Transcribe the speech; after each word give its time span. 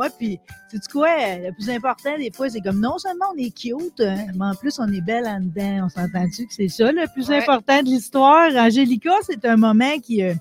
Ouais, 0.00 0.08
puis, 0.18 0.40
tu 0.70 0.78
quoi? 0.92 1.08
Le 1.38 1.52
plus 1.52 1.68
important, 1.70 2.16
des 2.16 2.30
fois, 2.32 2.48
c'est 2.48 2.60
comme 2.60 2.80
non 2.80 2.96
seulement 2.98 3.26
on 3.34 3.38
est 3.38 3.54
cute, 3.56 4.00
hein, 4.00 4.26
mais 4.34 4.44
en 4.46 4.54
plus, 4.54 4.78
on 4.78 4.88
est 4.92 5.00
belle 5.00 5.26
en 5.26 5.40
dedans. 5.40 5.86
On 5.86 5.88
s'entend-tu 5.88 6.46
que 6.46 6.54
c'est 6.54 6.68
ça 6.68 6.90
le 6.90 7.06
plus 7.12 7.30
important 7.30 7.80
de 7.82 7.86
l'histoire? 7.86 8.50
Angélica, 8.54 9.12
c'est 9.22 9.44
un 9.44 9.56
moment 9.56 9.98
qui... 9.98 10.22
euh, 10.22 10.34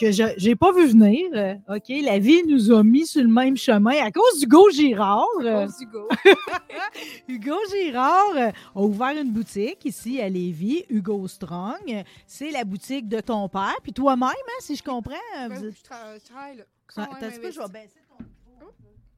que 0.00 0.12
je 0.12 0.46
n'ai 0.48 0.54
pas 0.54 0.70
vu 0.70 0.86
venir. 0.86 1.26
euh, 1.34 1.54
OK, 1.74 1.88
la 2.04 2.20
vie 2.20 2.44
nous 2.46 2.70
a 2.72 2.84
mis 2.84 3.04
sur 3.04 3.20
le 3.20 3.26
même 3.28 3.56
chemin 3.56 3.96
à 4.00 4.12
cause 4.12 4.38
d'Hugo 4.38 4.70
Girard. 4.70 5.26
euh, 5.42 5.66
Hugo 7.28 7.56
Girard 7.72 8.36
euh, 8.36 8.50
a 8.76 8.80
ouvert 8.80 9.20
une 9.20 9.32
boutique 9.32 9.84
ici 9.84 10.20
à 10.20 10.28
Lévis, 10.28 10.84
Hugo 10.88 11.26
Strong. 11.26 12.04
C'est 12.28 12.50
la 12.52 12.64
boutique 12.64 13.08
de 13.08 13.18
ton 13.20 13.48
père, 13.48 13.74
puis 13.82 13.92
toi-même, 13.92 14.28
hein, 14.28 14.60
si 14.60 14.76
je 14.76 14.82
comprends. 14.84 15.14
euh, 15.38 15.48
vous 15.50 15.60
Ben, 15.62 15.68
êtes- 15.68 15.74
je, 15.76 15.82
tra- 15.82 16.18
je 16.24 16.30
travaille 16.30 16.56
là. 16.58 16.64
Peu, 16.94 17.50
je 17.50 17.58
vais 17.58 17.68
baisser 17.68 18.00
ton 18.08 18.24
micro. 18.24 18.70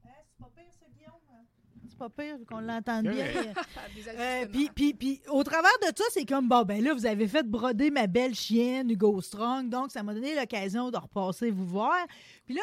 Hein, 0.03 0.09
c'est 0.25 0.43
pas 0.43 0.49
pire, 0.55 0.65
ça, 0.79 0.85
Guillaume? 0.97 1.13
hein? 1.31 1.43
C'est 1.89 1.90
pas 2.01 2.09
pire 2.09 2.37
qu'on 2.49 2.61
l'entende 2.61 3.03
bien. 3.07 3.25
Des 3.95 4.07
Euh, 4.07 4.45
puis, 4.51 4.69
puis, 4.73 4.93
puis, 4.93 5.21
au 5.29 5.43
travers 5.43 5.77
de 5.81 5.87
ça, 5.95 6.03
c'est 6.11 6.25
comme, 6.25 6.47
bon, 6.47 6.63
ben 6.63 6.83
là, 6.83 6.93
vous 6.93 7.05
avez 7.05 7.27
fait 7.27 7.43
broder 7.43 7.91
ma 7.91 8.07
belle 8.07 8.33
chienne, 8.33 8.89
Hugo 8.89 9.21
Strong, 9.21 9.69
donc 9.69 9.91
ça 9.91 10.01
m'a 10.01 10.13
donné 10.13 10.33
l'occasion 10.35 10.89
de 10.89 10.97
repasser 10.97 11.51
vous 11.51 11.65
voir. 11.67 12.05
Puis 12.45 12.55
là, 12.55 12.61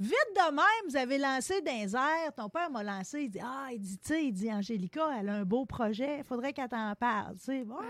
vite 0.00 0.12
de 0.34 0.52
même, 0.54 0.88
vous 0.88 0.96
avez 0.96 1.18
lancé 1.18 1.60
dans 1.60 1.70
airs, 1.72 2.34
ton 2.36 2.48
père 2.48 2.70
m'a 2.70 2.82
lancé, 2.82 3.22
il 3.22 3.30
dit, 3.30 3.38
ah, 3.40 3.68
il 3.72 3.78
dit, 3.78 3.98
tu 3.98 4.08
sais, 4.08 4.24
il 4.24 4.32
dit, 4.32 4.52
Angélica, 4.52 5.08
elle 5.20 5.28
a 5.28 5.34
un 5.34 5.44
beau 5.44 5.64
projet, 5.64 6.18
il 6.18 6.24
faudrait 6.24 6.52
qu'elle 6.52 6.68
t'en 6.68 6.92
parle, 6.96 7.36
tu 7.36 7.44
sais. 7.44 7.64
Ah, 7.70 7.84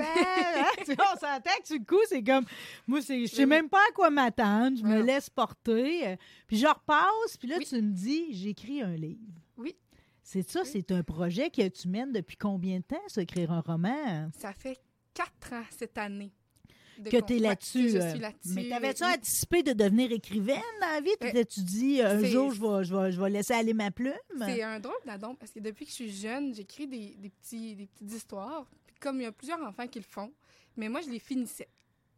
hein? 0.00 0.64
Tu 0.84 0.94
vois, 0.94 1.06
on 1.14 1.18
s'entend 1.18 1.56
que 1.66 1.72
le 1.72 1.84
coup, 1.86 2.02
c'est 2.06 2.22
comme, 2.22 2.44
moi, 2.86 3.00
je 3.00 3.26
sais 3.26 3.46
même 3.46 3.70
pas 3.70 3.78
à 3.88 3.92
quoi 3.94 4.10
m'attendre, 4.10 4.76
je 4.76 4.82
me 4.84 5.00
laisse 5.00 5.30
porter, 5.30 6.16
puis 6.46 6.58
je 6.58 6.66
repasse, 6.66 7.36
puis 7.38 7.48
là, 7.48 7.56
Oui. 7.58 7.66
tu 7.66 7.76
me 7.76 7.92
dis, 7.92 8.34
j'écris 8.34 8.82
un 8.82 8.94
livre. 8.94 9.20
Oui. 9.56 9.74
C'est 10.22 10.48
ça, 10.48 10.64
c'est 10.64 10.90
un 10.92 11.02
projet 11.02 11.50
que 11.50 11.66
tu 11.68 11.88
mènes 11.88 12.12
depuis 12.12 12.36
combien 12.36 12.78
de 12.78 12.84
temps, 12.84 13.02
ça, 13.08 13.22
écrire 13.22 13.50
un 13.52 13.60
roman? 13.60 14.30
Ça 14.38 14.52
fait 14.52 14.78
quatre 15.14 15.52
ans 15.52 15.64
cette 15.70 15.98
année. 15.98 16.32
Que 17.04 17.20
tu 17.20 17.36
es 17.36 17.38
là-dessus. 17.40 17.96
euh, 17.96 18.10
suis 18.10 18.20
là-dessus. 18.20 18.48
Mais 18.54 18.68
t'avais-tu 18.68 19.02
Oui. 19.02 19.10
anticipé 19.14 19.62
de 19.62 19.72
devenir 19.72 20.12
écrivaine 20.12 20.60
dans 20.80 20.86
la 20.88 21.00
vie? 21.00 21.10
Euh, 21.10 21.16
T'étais-tu 21.26 21.60
dit, 21.62 22.00
un 22.02 22.20
c'est- 22.20 22.26
jour, 22.30 22.52
je 22.52 22.60
vais, 22.60 22.84
je, 22.84 22.94
vais, 22.94 23.10
je 23.12 23.20
vais 23.20 23.30
laisser 23.30 23.54
aller 23.54 23.72
ma 23.74 23.90
plume? 23.90 24.12
C'est 24.38 24.62
un 24.62 24.78
drôle 24.78 24.94
d'adon 25.04 25.34
parce 25.34 25.50
que 25.50 25.58
depuis 25.58 25.84
que 25.86 25.90
je 25.90 25.96
suis 25.96 26.12
jeune, 26.12 26.54
j'écris 26.54 26.86
des, 26.86 27.16
des, 27.18 27.30
petits, 27.30 27.74
des 27.74 27.86
petites 27.86 28.12
histoires. 28.12 28.66
Puis 28.86 28.94
comme 29.00 29.16
il 29.20 29.24
y 29.24 29.26
a 29.26 29.32
plusieurs 29.32 29.60
enfants 29.62 29.86
qui 29.88 29.98
le 29.98 30.04
font, 30.04 30.30
mais 30.76 30.88
moi, 30.88 31.00
je 31.00 31.10
les 31.10 31.18
finissais, 31.18 31.68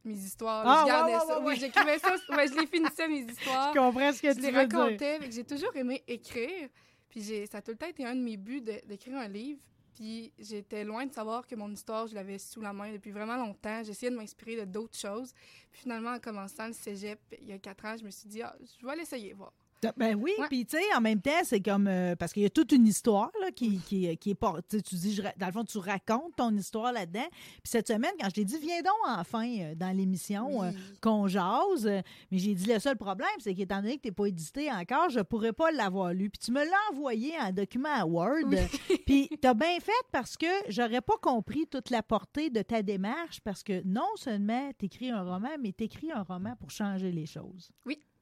mes 0.04 0.14
histoires. 0.14 0.64
Ah, 0.66 0.80
je 0.80 0.84
ouais, 0.84 0.90
gardais 0.90 1.14
ouais, 1.14 1.20
ça. 1.20 1.40
ouais, 1.40 1.46
Oui, 1.46 1.56
j'écrivais 1.58 1.98
ça. 2.00 2.14
Je 2.28 2.60
les 2.60 2.66
finissais, 2.66 3.08
mes 3.08 3.20
histoires. 3.32 3.72
Je 3.74 3.78
comprends 3.78 4.12
ce 4.12 4.20
que 4.20 4.28
je 4.28 4.34
tu 4.34 4.40
les 4.42 4.50
veux 4.50 4.66
dire. 4.66 4.78
racontais. 4.78 5.18
J'ai 5.30 5.44
toujours 5.44 5.74
aimé 5.76 6.02
écrire. 6.06 6.68
Puis 7.14 7.22
j'ai- 7.22 7.46
ça 7.46 7.58
a 7.58 7.62
tout 7.62 7.70
le 7.70 7.76
temps 7.76 7.86
été 7.86 8.04
un 8.04 8.16
de 8.16 8.20
mes 8.20 8.36
buts 8.36 8.60
d'écrire 8.60 9.18
un 9.18 9.28
livre. 9.28 9.60
Puis 9.94 10.32
j'étais 10.36 10.82
loin 10.82 11.06
de 11.06 11.12
savoir 11.12 11.46
que 11.46 11.54
mon 11.54 11.70
histoire, 11.70 12.08
je 12.08 12.14
l'avais 12.16 12.38
sous 12.40 12.60
la 12.60 12.72
main 12.72 12.92
depuis 12.92 13.12
vraiment 13.12 13.36
longtemps. 13.36 13.84
J'essayais 13.84 14.10
de 14.10 14.16
m'inspirer 14.16 14.56
de 14.56 14.64
d'autres 14.64 14.98
choses. 14.98 15.32
Puis 15.70 15.82
finalement, 15.82 16.10
en 16.10 16.18
commençant 16.18 16.66
le 16.66 16.72
cégep, 16.72 17.20
il 17.40 17.46
y 17.46 17.52
a 17.52 17.58
quatre 17.60 17.84
ans, 17.84 17.96
je 17.96 18.02
me 18.04 18.10
suis 18.10 18.28
dit, 18.28 18.42
ah, 18.42 18.56
je 18.80 18.84
vais 18.84 18.96
l'essayer, 18.96 19.32
voir. 19.32 19.52
Ben 19.96 20.14
oui, 20.14 20.32
puis 20.48 20.64
tu 20.66 20.76
sais, 20.76 20.82
en 20.96 21.00
même 21.00 21.20
temps, 21.20 21.30
c'est 21.44 21.60
comme. 21.60 21.86
euh, 21.88 22.14
parce 22.16 22.32
qu'il 22.32 22.42
y 22.42 22.46
a 22.46 22.50
toute 22.50 22.72
une 22.72 22.86
histoire 22.86 23.30
là, 23.40 23.50
qui, 23.50 23.78
qui, 23.78 24.16
qui 24.18 24.30
est 24.30 24.34
pas. 24.34 24.54
Tu 24.68 24.78
dis, 24.96 25.14
je 25.14 25.22
dans 25.36 25.46
le 25.46 25.52
fond, 25.52 25.64
tu 25.64 25.78
racontes 25.78 26.34
ton 26.36 26.54
histoire 26.56 26.92
là-dedans. 26.92 27.26
Puis 27.30 27.60
cette 27.64 27.88
semaine, 27.88 28.12
quand 28.20 28.28
je 28.28 28.34
t'ai 28.34 28.44
dit, 28.44 28.58
viens 28.58 28.82
donc 28.82 28.94
enfin 29.06 29.46
euh, 29.60 29.74
dans 29.74 29.96
l'émission 29.96 30.62
euh, 30.62 30.70
Oui. 30.70 30.76
qu'on 31.00 31.26
jase, 31.28 31.86
mais 31.86 32.38
j'ai 32.38 32.54
dit, 32.54 32.72
le 32.72 32.78
seul 32.78 32.96
problème, 32.96 33.28
c'est 33.38 33.54
qu'étant 33.54 33.80
donné 33.82 33.96
que 33.96 34.02
tu 34.02 34.08
n'es 34.08 34.12
pas 34.12 34.26
édité 34.26 34.70
encore, 34.72 35.08
je 35.10 35.20
pourrais 35.20 35.52
pas 35.52 35.70
l'avoir 35.70 36.12
lu. 36.12 36.30
Puis 36.30 36.38
tu 36.38 36.52
me 36.52 36.64
l'as 36.64 36.92
envoyé 36.92 37.32
en 37.40 37.52
document 37.52 37.92
à 37.92 38.04
Word. 38.06 38.50
Puis 39.06 39.28
tu 39.40 39.46
as 39.48 39.54
bien 39.54 39.78
fait 39.80 39.92
parce 40.12 40.36
que 40.36 40.46
j'aurais 40.68 41.00
pas 41.00 41.16
compris 41.20 41.66
toute 41.66 41.90
la 41.90 42.02
portée 42.02 42.50
de 42.50 42.62
ta 42.62 42.82
démarche 42.82 43.40
parce 43.40 43.62
que 43.62 43.82
non 43.84 44.08
seulement 44.16 44.70
tu 44.78 44.86
écris 44.86 45.10
un 45.10 45.22
roman, 45.22 45.50
mais 45.60 45.72
tu 45.72 45.84
écris 45.84 46.10
un 46.12 46.22
roman 46.22 46.54
pour 46.56 46.70
changer 46.70 47.10
les 47.12 47.26
choses. 47.26 47.70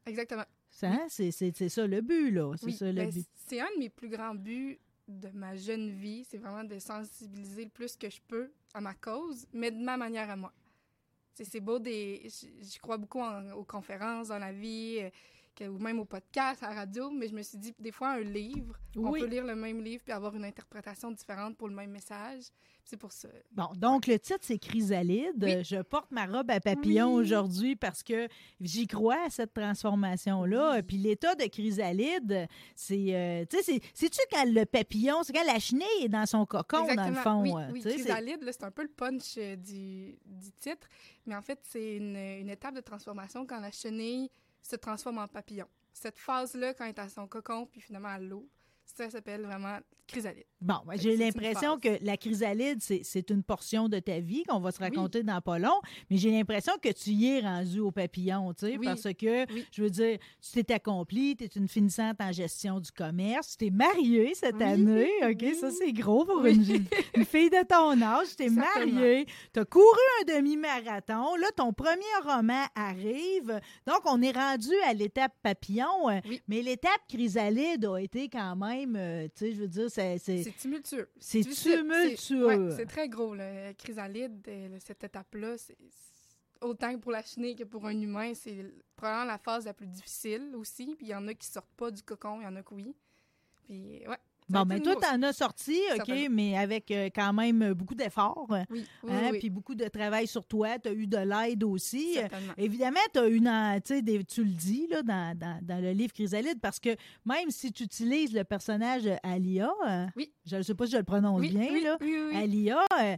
Exactement. 0.06 0.42
Ça, 0.74 0.88
hein, 0.90 1.06
c'est- 1.08 1.30
ça 1.68 1.86
le 1.86 2.00
but, 2.00 2.30
là. 2.30 2.52
C'est 2.56 2.66
Oui, 2.66 2.72
ça 2.72 2.86
le 2.86 2.92
ben, 2.94 3.10
but. 3.10 3.26
c'est 3.46 3.60
un 3.60 3.68
de 3.74 3.78
mes 3.78 3.88
plus 3.90 4.08
grands 4.08 4.34
buts 4.34 4.78
de 5.06 5.28
ma 5.28 5.54
jeune 5.54 5.90
vie. 5.90 6.24
C'est 6.24 6.38
vraiment 6.38 6.64
de 6.64 6.78
sensibiliser 6.78 7.64
le 7.64 7.70
plus 7.70 7.94
que 7.96 8.08
je 8.10 8.20
peux 8.26 8.50
à 8.72 8.80
ma 8.80 8.94
cause, 8.94 9.46
mais 9.52 9.70
de 9.70 9.76
ma 9.82 9.96
manière 9.96 10.30
à 10.30 10.36
moi. 10.36 10.52
C'est 11.34 11.60
beau, 11.60 11.78
des... 11.78 12.22
j- 12.24 12.52
j'y 12.60 12.78
crois 12.78 12.96
beaucoup 12.96 13.20
en- 13.20 13.52
aux 13.52 13.64
conférences, 13.64 14.28
dans 14.28 14.38
la 14.38 14.52
vie, 14.52 14.98
euh, 15.60 15.68
ou 15.68 15.78
même 15.78 15.98
au 16.00 16.04
podcast, 16.06 16.62
à 16.62 16.70
la 16.70 16.74
radio, 16.76 17.10
mais 17.10 17.28
je 17.28 17.34
me 17.34 17.42
suis 17.42 17.58
dit, 17.58 17.74
des 17.78 17.92
fois, 17.92 18.12
un 18.12 18.20
livre, 18.20 18.78
on 18.96 19.10
Oui. 19.10 19.20
peut 19.20 19.26
lire 19.26 19.44
le 19.44 19.54
même 19.54 19.80
livre 19.82 20.02
puis 20.02 20.12
avoir 20.12 20.34
une 20.34 20.44
interprétation 20.44 21.10
différente 21.10 21.56
pour 21.56 21.68
le 21.68 21.74
même 21.74 21.90
message. 21.90 22.44
C'est 22.84 22.96
pour 22.96 23.12
ça. 23.12 23.28
Bon, 23.52 23.68
donc 23.76 24.06
le 24.06 24.18
titre, 24.18 24.40
c'est 24.42 24.58
Chrysalide. 24.58 25.42
Oui. 25.42 25.64
Je 25.64 25.80
porte 25.82 26.10
ma 26.10 26.26
robe 26.26 26.50
à 26.50 26.60
papillon 26.60 27.14
Oui. 27.14 27.22
aujourd'hui 27.22 27.76
parce 27.76 28.02
que 28.02 28.28
j'y 28.60 28.86
crois 28.86 29.24
à 29.24 29.30
cette 29.30 29.54
transformation-là. 29.54 30.72
Oui. 30.76 30.82
Puis 30.82 30.96
l'état 30.98 31.34
de 31.34 31.44
chrysalide, 31.44 32.46
c'est. 32.74 33.14
euh, 33.14 33.44
tu 33.48 33.56
sais, 33.58 33.62
c'est- 33.62 33.80
c'est-tu 33.94 34.18
quand 34.30 34.44
le 34.46 34.64
papillon, 34.66 35.22
c'est 35.22 35.32
quand 35.32 35.46
la 35.46 35.58
chenille 35.58 35.86
est 36.02 36.08
dans 36.08 36.26
son 36.26 36.44
cocon, 36.44 36.84
dans 36.94 37.08
le 37.08 37.14
fond? 37.14 37.42
Oui, 37.42 37.52
euh, 37.56 37.70
oui 37.72 37.80
chrysalide, 37.80 38.40
c'est 38.50 38.64
un 38.64 38.70
peu 38.70 38.82
le 38.82 38.88
punch 38.88 39.34
euh, 39.38 39.56
du, 39.56 40.18
du 40.26 40.52
titre, 40.58 40.88
mais 41.26 41.36
en 41.36 41.42
fait, 41.42 41.60
c'est 41.62 41.96
une, 41.96 42.16
une 42.16 42.50
étape 42.50 42.74
de 42.74 42.80
transformation 42.80 43.46
quand 43.46 43.60
la 43.60 43.70
chenille 43.70 44.28
se 44.60 44.76
transforme 44.76 45.18
en 45.18 45.28
papillon. 45.28 45.66
Cette 45.92 46.18
phase-là, 46.18 46.74
quand 46.74 46.84
elle 46.84 46.90
est 46.90 46.98
à 46.98 47.08
son 47.08 47.26
cocon, 47.26 47.66
puis 47.66 47.80
finalement 47.80 48.08
à 48.08 48.18
l'eau, 48.18 48.48
ça 48.96 49.10
s'appelle 49.10 49.42
vraiment 49.42 49.78
chrysalide. 50.06 50.44
Bon, 50.60 50.74
ben, 50.86 50.98
j'ai 51.00 51.16
l'impression 51.16 51.78
que 51.78 52.04
la 52.04 52.16
chrysalide, 52.16 52.80
c'est 52.80 53.30
une 53.30 53.42
portion 53.42 53.88
de 53.88 53.98
ta 53.98 54.20
vie 54.20 54.42
qu'on 54.44 54.60
va 54.60 54.70
se 54.70 54.78
Oui. 54.78 54.84
raconter 54.84 55.22
dans 55.22 55.40
pas 55.40 55.58
long, 55.58 55.80
mais 56.10 56.16
j'ai 56.18 56.30
l'impression 56.30 56.74
que 56.82 56.90
tu 56.90 57.10
y 57.10 57.28
es 57.28 57.40
rendu 57.40 57.80
au 57.80 57.90
papillon, 57.90 58.52
tu 58.52 58.66
sais, 58.66 58.76
Oui. 58.78 58.84
parce 58.86 59.02
que, 59.14 59.50
Oui. 59.52 59.64
je 59.72 59.82
veux 59.82 59.90
dire, 59.90 60.18
tu 60.40 60.64
t'es 60.64 60.74
accompli, 60.74 61.36
tu 61.36 61.44
es 61.44 61.46
une 61.46 61.68
finissante 61.68 62.16
en 62.20 62.30
gestion 62.32 62.78
du 62.80 62.90
commerce, 62.92 63.52
tu 63.56 63.56
t'es 63.64 63.70
mariée 63.70 64.34
cette 64.34 64.60
année, 64.60 65.10
OK? 65.22 65.54
Ça, 65.58 65.70
c'est 65.70 65.92
gros 65.92 66.24
pour 66.24 66.44
une, 66.44 66.62
une 67.16 67.24
fille 67.24 67.50
de 67.50 67.64
ton 67.66 68.00
âge, 68.02 68.28
tu 68.30 68.36
t'es 68.36 68.50
mariée, 68.50 69.26
tu 69.52 69.60
as 69.60 69.64
couru 69.64 69.86
un 70.20 70.36
demi-marathon, 70.36 71.36
là, 71.36 71.46
ton 71.56 71.72
premier 71.72 72.02
roman 72.24 72.64
arrive, 72.74 73.60
donc 73.86 74.00
on 74.04 74.20
est 74.22 74.32
rendu 74.36 74.72
à 74.86 74.92
l'étape 74.94 75.32
papillon, 75.42 76.08
mais 76.48 76.62
l'étape 76.62 77.00
chrysalide 77.08 77.84
a 77.84 77.98
été 77.98 78.28
quand 78.28 78.56
même, 78.56 78.81
euh, 78.86 79.28
tu 79.34 79.46
sais, 79.46 79.52
je 79.54 79.60
veux 79.60 79.68
dire, 79.68 79.90
c'est... 79.90 80.18
tumultueux. 80.58 81.08
c'est 81.18 81.40
tumultueux. 81.42 82.70
C'est 82.70 82.76
ouais, 82.76 82.86
très 82.86 83.08
gros, 83.08 83.34
le 83.34 83.72
chrysalide, 83.74 84.46
euh, 84.48 84.78
cette 84.84 85.04
étape-là. 85.04 85.56
autant 86.60 86.92
que 86.94 86.98
pour 86.98 87.12
la 87.12 87.22
chenille 87.22 87.56
que 87.56 87.64
pour 87.64 87.86
un 87.86 88.00
humain, 88.00 88.32
c'est 88.34 88.64
probablement 88.96 89.32
la 89.32 89.38
phase 89.38 89.64
la 89.64 89.74
plus 89.74 89.86
difficile 89.86 90.54
aussi. 90.56 90.94
Puis 90.96 91.06
il 91.06 91.10
y 91.10 91.14
en 91.14 91.26
a 91.28 91.34
qui 91.34 91.46
sortent 91.46 91.74
pas 91.76 91.90
du 91.90 92.02
cocon, 92.02 92.40
il 92.40 92.44
y 92.44 92.46
en 92.46 92.56
a 92.56 92.62
que 92.62 92.74
oui. 92.74 92.94
Puis 93.64 94.02
ouais. 94.06 94.18
Bon, 94.52 94.60
été 94.64 94.68
ben 94.68 94.82
toi, 94.82 94.94
t'en 94.96 95.22
as 95.22 95.32
sorti, 95.32 95.78
OK, 95.98 96.12
mais 96.30 96.56
avec 96.56 96.90
euh, 96.90 97.08
quand 97.14 97.32
même 97.32 97.72
beaucoup 97.74 97.94
d'efforts. 97.94 98.46
Oui, 98.48 98.58
oui, 98.70 98.84
hein, 99.10 99.28
oui, 99.32 99.38
Puis 99.38 99.50
beaucoup 99.50 99.74
de 99.74 99.86
travail 99.88 100.26
sur 100.26 100.44
toi. 100.46 100.78
Tu 100.78 100.88
as 100.88 100.92
eu 100.92 101.06
de 101.06 101.16
l'aide 101.18 101.64
aussi. 101.64 102.14
certainement. 102.14 102.52
Évidemment, 102.58 103.00
tu 103.12 103.18
as 103.20 103.26
une, 103.26 103.50
des- 104.02 104.24
tu 104.24 104.44
le 104.44 104.50
dis 104.50 104.86
là, 104.90 105.02
dans, 105.02 105.36
dans, 105.38 105.58
dans 105.62 105.82
le 105.82 105.92
livre 105.92 106.12
Chrysalide, 106.12 106.60
parce 106.60 106.78
que 106.78 106.90
même 107.24 107.50
si 107.50 107.72
tu 107.72 107.84
utilises 107.84 108.32
le 108.34 108.44
personnage 108.44 109.08
Alia, 109.22 109.70
Oui. 110.16 110.32
je 110.44 110.56
ne 110.56 110.62
sais 110.62 110.74
pas 110.74 110.86
si 110.86 110.92
je 110.92 110.98
le 110.98 111.04
prononce 111.04 111.40
bien, 111.42 111.70
là. 111.82 111.98
Alia, 112.34 112.80
euh, 113.00 113.16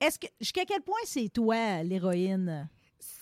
est-ce 0.00 0.18
que 0.18 0.26
jusqu'à 0.40 0.64
quel 0.64 0.80
point 0.82 0.98
c'est 1.04 1.28
toi 1.28 1.82
l'héroïne? 1.82 2.68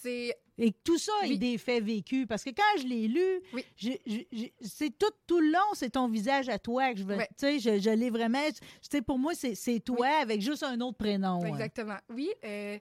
C'est 0.03 0.37
Et 0.59 0.73
tout 0.85 0.99
ça 0.99 1.13
est 1.25 1.29
Oui. 1.29 1.39
des 1.39 1.59
faits 1.59 1.83
vécus. 1.83 2.27
Parce 2.27 2.45
que 2.45 2.51
quand 2.51 2.81
je 2.83 2.87
l'ai 2.87 3.09
lu, 3.09 3.41
Oui. 3.55 4.53
c'est 4.61 4.91
tout, 4.99 5.11
tout 5.27 5.41
le 5.41 5.51
long, 5.51 5.75
c'est 5.75 5.91
ton 5.91 6.09
visage 6.09 6.49
à 6.49 6.59
toi 6.59 6.93
que 6.93 6.99
je 6.99 7.05
veux. 7.05 7.17
Ouais. 7.17 7.29
Tu 7.39 7.47
sais, 7.47 7.59
je, 7.59 7.81
je 7.81 7.91
l'ai 7.91 8.11
vraiment. 8.11 8.43
Tu 8.51 8.59
sais, 8.91 9.03
pour 9.03 9.19
moi, 9.19 9.33
c'est 9.35 9.81
toi 9.81 10.09
avec 10.21 10.41
juste 10.41 10.63
un 10.63 10.81
autre 10.81 10.99
prénom. 10.99 11.41
hein. 11.43 11.47
Exactement. 11.47 11.97
Oui, 12.11 12.31
euh, 12.45 12.79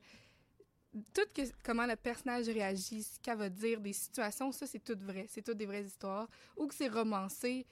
tout 1.14 1.22
que, 1.34 1.42
comment 1.64 1.86
le 1.86 1.96
personnage 1.96 2.48
réagit, 2.50 3.04
ce 3.04 3.18
qu'elle 3.22 3.38
va 3.38 3.50
dire, 3.50 3.80
des 3.80 3.94
situations, 3.94 4.52
ça, 4.52 4.68
c'est 4.68 4.84
tout 4.84 4.98
vrai. 5.00 5.26
C'est 5.30 5.42
toutes 5.42 5.58
des 5.58 5.66
vraies 5.66 5.84
histoires. 5.86 6.28
Ou 6.58 6.68
que 6.68 6.76
c'est 6.76 6.90
romancé, 6.90 7.66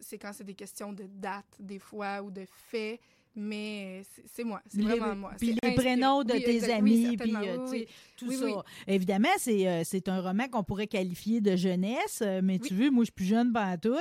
c'est 0.00 0.18
quand 0.18 0.32
c'est 0.32 0.44
des 0.44 0.54
questions 0.54 0.92
de 0.92 1.04
date, 1.06 1.56
des 1.58 1.78
fois, 1.78 2.22
ou 2.22 2.30
de 2.30 2.46
faits. 2.46 2.98
Mais 3.34 4.02
c'est- 4.34 4.44
moi. 4.44 4.60
C'est 4.68 4.82
vraiment 4.82 5.14
moi. 5.16 5.32
Puis 5.38 5.56
les 5.62 5.74
prénoms 5.74 6.22
de 6.22 6.32
Oui, 6.34 6.42
tes 6.44 6.54
exact. 6.56 6.82
Oui, 6.82 7.06
amis, 7.06 7.16
puis 7.16 7.34
euh, 7.34 7.66
Oui, 7.70 7.86
tout 8.16 8.30
ça. 8.32 8.46
Évidemment, 8.86 9.28
c'est 9.38 9.66
euh, 9.66 9.82
c'est 9.84 10.08
un 10.08 10.20
roman 10.20 10.48
qu'on 10.48 10.62
pourrait 10.62 10.86
qualifier 10.86 11.40
de 11.40 11.56
jeunesse, 11.56 12.20
euh, 12.22 12.40
mais 12.44 12.58
tu 12.58 12.74
veux, 12.74 12.90
moi, 12.90 13.02
je 13.02 13.06
suis 13.06 13.12
plus 13.12 13.24
jeune 13.24 13.52
pas 13.52 13.76
tout. 13.78 13.96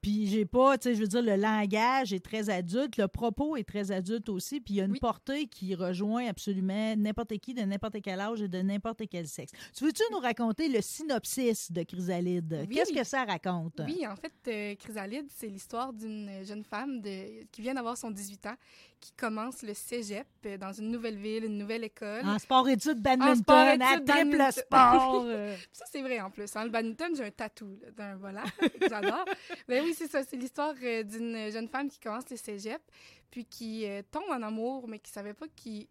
puis 0.00 0.26
j'ai 0.26 0.44
pas, 0.46 0.78
tu 0.78 0.88
sais, 0.88 0.94
je 0.96 1.00
veux 1.00 1.06
dire, 1.06 1.22
le 1.22 1.36
langage 1.36 2.12
est 2.12 2.24
très 2.24 2.50
adulte, 2.50 2.96
le 2.96 3.06
propos 3.08 3.56
est 3.56 3.64
très 3.64 3.92
adulte 3.92 4.28
aussi, 4.28 4.60
puis 4.60 4.74
il 4.74 4.76
y 4.78 4.80
a 4.80 4.84
une 4.84 4.98
portée 4.98 5.46
qui 5.46 5.74
rejoint 5.74 6.26
absolument 6.26 6.96
n'importe 6.96 7.38
qui 7.38 7.54
de 7.54 7.62
n'importe 7.62 7.96
quel 8.02 8.20
âge 8.20 8.42
et 8.42 8.48
de 8.48 8.58
n'importe 8.62 9.02
quel 9.10 9.28
sexe. 9.28 9.52
Tu 9.76 9.84
veux-tu 9.84 10.02
nous 10.10 10.18
raconter 10.18 10.68
le 10.68 10.80
synopsis 10.80 11.70
de 11.70 11.82
Chrysalide? 11.84 12.66
Qu'est-ce 12.70 12.92
que 12.92 13.04
ça 13.04 13.24
raconte? 13.24 13.80
Oui, 13.86 14.04
en 14.06 14.16
fait, 14.16 14.76
Chrysalide, 14.76 15.26
c'est 15.30 15.48
l'histoire 15.48 15.92
d'une 15.92 16.44
jeune 16.44 16.64
femme 16.64 17.00
de, 17.00 17.44
qui 17.52 17.62
vient 17.62 17.74
d'avoir 17.74 17.96
son 17.96 18.10
18 18.10 18.46
ans, 18.46 18.55
qui 19.00 19.12
commence 19.12 19.62
le 19.62 19.74
cégep 19.74 20.26
euh, 20.46 20.56
dans 20.56 20.72
une 20.72 20.90
nouvelle 20.90 21.16
ville, 21.16 21.44
une 21.44 21.58
nouvelle 21.58 21.84
école. 21.84 22.24
En 22.24 22.38
sport-études 22.38 23.00
badminton, 23.00 23.36
sport-études 23.36 24.10
à 24.10 24.14
triple 24.14 24.52
sport. 24.52 25.26
Ça, 25.72 25.84
c'est 25.90 26.02
vrai 26.02 26.20
en 26.20 26.30
plus. 26.30 26.54
En 26.56 26.64
le 26.64 26.70
badminton, 26.70 27.14
j'ai 27.14 27.24
un 27.24 27.30
tatou 27.30 27.78
d'un 27.96 28.16
volant. 28.16 28.42
J'adore. 28.88 29.24
Mais 29.68 29.80
oui, 29.82 29.94
c'est 29.94 30.10
ça. 30.10 30.22
C'est 30.24 30.36
l'histoire 30.36 30.74
euh, 30.82 31.02
d'une 31.02 31.50
jeune 31.50 31.68
femme 31.68 31.88
qui 31.88 31.98
commence 31.98 32.28
le 32.30 32.36
cégep, 32.36 32.82
puis 33.30 33.44
qui 33.44 33.86
euh, 33.86 34.02
tombe 34.10 34.30
en 34.30 34.42
amour, 34.42 34.88
mais 34.88 34.98
qui 34.98 35.10
savait 35.10 35.34
pas 35.34 35.46
qu'il 35.54 35.86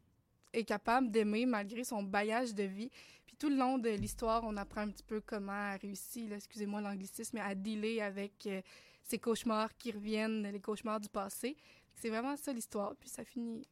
est 0.54 0.64
capable 0.64 1.12
d'aimer 1.12 1.46
malgré 1.46 1.84
son 1.84 2.04
bagage 2.04 2.54
de 2.54 2.64
vie. 2.64 2.90
Puis 3.26 3.36
tout 3.38 3.50
le 3.50 3.56
long 3.56 3.78
de 3.78 3.90
l'histoire, 3.90 4.44
on 4.46 4.58
apprend 4.58 4.82
un 4.82 4.90
petit 4.90 5.04
peu 5.04 5.22
comment 5.22 5.72
elle 5.74 5.80
réussit, 5.82 6.32
excusez-moi 6.32 6.82
l'anglicisme, 6.82 7.38
à 7.38 7.54
dealer 7.56 8.02
avec 8.02 8.48
euh, 8.48 8.62
ses 9.04 9.20
cauchemars 9.20 9.76
qui 9.78 9.92
reviennent, 9.92 10.44
les 10.52 10.60
cauchemars 10.60 11.00
du 11.00 11.10
passé. 11.10 11.56
C'est 11.96 12.10
vraiment 12.10 12.36
ça 12.38 12.54
l'histoire. 12.54 12.96
Puis 12.98 13.10
ça 13.10 13.24
finit 13.24 13.68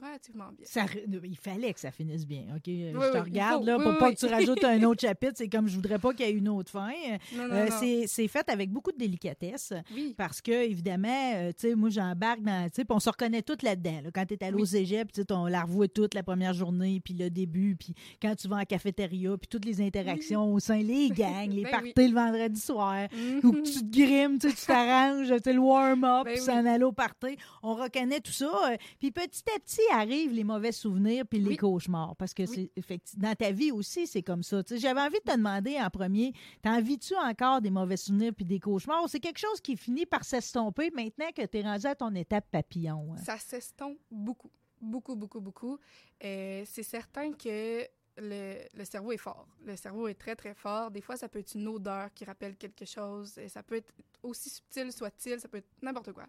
relativement 0.00 0.48
bien. 0.52 0.64
Ça, 0.64 0.84
il 1.24 1.36
fallait 1.36 1.72
que 1.72 1.80
ça 1.80 1.90
finisse 1.90 2.26
bien, 2.26 2.44
OK? 2.54 2.62
je 2.66 2.92
te 2.92 2.96
oui, 2.96 3.20
regarde, 3.20 3.60
faut. 3.60 3.66
là, 3.66 3.76
Oui, 3.78 3.84
pour 3.84 3.98
pas 3.98 4.12
que 4.12 4.16
tu 4.18 4.26
rajoutes 4.26 4.64
un 4.64 4.82
autre 4.84 5.00
chapitre. 5.00 5.32
C'est 5.36 5.48
comme 5.48 5.68
je 5.68 5.74
voudrais 5.76 5.98
pas 5.98 6.12
qu'il 6.12 6.26
y 6.26 6.28
ait 6.28 6.32
une 6.32 6.48
autre 6.48 6.70
fin. 6.70 6.92
Euh, 7.36 7.68
c'est- 8.06 8.28
fait 8.28 8.48
avec 8.48 8.70
beaucoup 8.70 8.92
de 8.92 8.98
délicatesse 8.98 9.72
parce 10.16 10.40
que, 10.40 10.50
évidemment, 10.52 11.32
euh, 11.36 11.50
tu 11.52 11.68
sais, 11.68 11.74
moi, 11.74 11.90
j'embarque 11.90 12.42
dans. 12.42 12.68
Tu 12.68 12.82
sais, 12.82 12.84
on 12.88 13.00
se 13.00 13.08
reconnaît 13.10 13.42
toutes 13.42 13.62
là-dedans. 13.62 14.00
là. 14.04 14.10
Quand 14.12 14.26
tu 14.26 14.34
es 14.34 14.44
allé 14.44 14.56
au 14.60 14.64
cégep, 14.64 15.12
tu 15.12 15.22
on 15.30 15.46
la 15.46 15.62
revoit 15.62 15.88
toute 15.88 16.14
la 16.14 16.22
première 16.22 16.52
journée, 16.54 17.00
puis 17.04 17.14
le 17.14 17.30
début, 17.30 17.76
puis 17.76 17.94
quand 18.20 18.34
tu 18.34 18.48
vas 18.48 18.56
en 18.56 18.64
cafétéria, 18.64 19.36
puis 19.36 19.48
toutes 19.48 19.64
les 19.64 19.80
interactions 19.80 20.52
au 20.52 20.58
sein, 20.60 20.78
les 20.82 21.08
gangs, 21.10 21.50
les 21.50 21.62
Ben 21.62 21.70
parties 21.70 22.08
le 22.08 22.14
vendredi 22.14 22.60
soir, 22.60 23.06
Mhm. 23.12 23.40
que 23.40 23.62
tu 23.62 23.80
te 23.88 23.96
grimes, 23.98 24.38
tu 24.38 24.48
t'arranges, 24.66 25.32
tu 25.42 25.52
le 25.52 25.58
warm-up, 25.58 26.24
Ben 26.24 26.34
puis 26.34 26.42
s'en 26.42 26.64
aller 26.66 26.84
au 26.84 26.92
party. 26.92 27.36
On 27.62 27.74
reconnaît 27.74 28.20
tout 28.20 28.32
ça. 28.32 28.46
euh, 28.72 28.76
Puis 28.98 29.10
petit 29.10 29.42
à 29.54 29.58
petit 29.58 29.80
arrivent 29.92 30.32
les 30.32 30.44
mauvais 30.44 30.72
souvenirs 30.72 31.24
puis 31.28 31.38
les 31.40 31.56
cauchemars. 31.56 32.14
Parce 32.16 32.32
que 32.34 32.42
Oui. 32.42 32.48
c'est 32.54 32.70
effectivement 32.76 33.28
dans 33.28 33.34
ta 33.34 33.50
vie 33.52 33.70
aussi, 33.72 34.06
c'est 34.06 34.22
comme 34.22 34.42
ça. 34.42 34.62
J'avais 34.70 35.00
envie 35.00 35.18
de 35.24 35.30
te 35.32 35.36
demander 35.36 35.76
en 35.80 35.90
premier, 35.90 36.32
t'en 36.62 36.80
vis-tu 36.80 37.14
encore 37.16 37.60
des 37.60 37.70
mauvais 37.70 37.96
souvenirs 37.96 38.32
puis 38.34 38.44
des 38.44 38.60
cauchemars 38.60 39.02
ou 39.04 39.08
c'est 39.08 39.20
quelque 39.20 39.38
chose 39.38 39.60
qui 39.60 39.76
finit 39.76 40.06
par 40.06 40.24
s'estomper 40.24 40.90
maintenant 40.90 41.30
que 41.34 41.44
tu 41.46 41.58
es 41.58 41.62
rendu 41.62 41.86
à 41.86 41.94
ton 41.94 42.14
étape 42.14 42.46
papillon? 42.50 43.14
hein? 43.14 43.16
Ça 43.18 43.38
s'estompe 43.38 43.98
beaucoup. 44.10 44.50
Beaucoup, 44.80 45.16
beaucoup, 45.16 45.40
beaucoup. 45.40 45.78
Euh, 46.22 46.62
c'est 46.66 46.82
certain 46.82 47.32
que 47.32 47.82
le, 48.18 48.56
le 48.74 48.84
cerveau 48.84 49.12
est 49.12 49.16
fort. 49.16 49.46
Le 49.64 49.74
cerveau 49.76 50.06
est 50.08 50.14
très, 50.14 50.36
très 50.36 50.54
fort. 50.54 50.90
Des 50.90 51.00
fois, 51.00 51.16
ça 51.16 51.28
peut 51.28 51.38
être 51.38 51.54
une 51.54 51.66
odeur 51.68 52.12
qui 52.14 52.24
rappelle 52.24 52.56
quelque 52.56 52.84
chose. 52.84 53.36
Et 53.38 53.48
ça 53.48 53.62
peut 53.62 53.76
être 53.76 53.92
aussi 54.22 54.50
subtil 54.50 54.92
soit-il, 54.92 55.40
ça 55.40 55.48
peut 55.48 55.58
être 55.58 55.68
n'importe 55.82 56.12
quoi. 56.12 56.26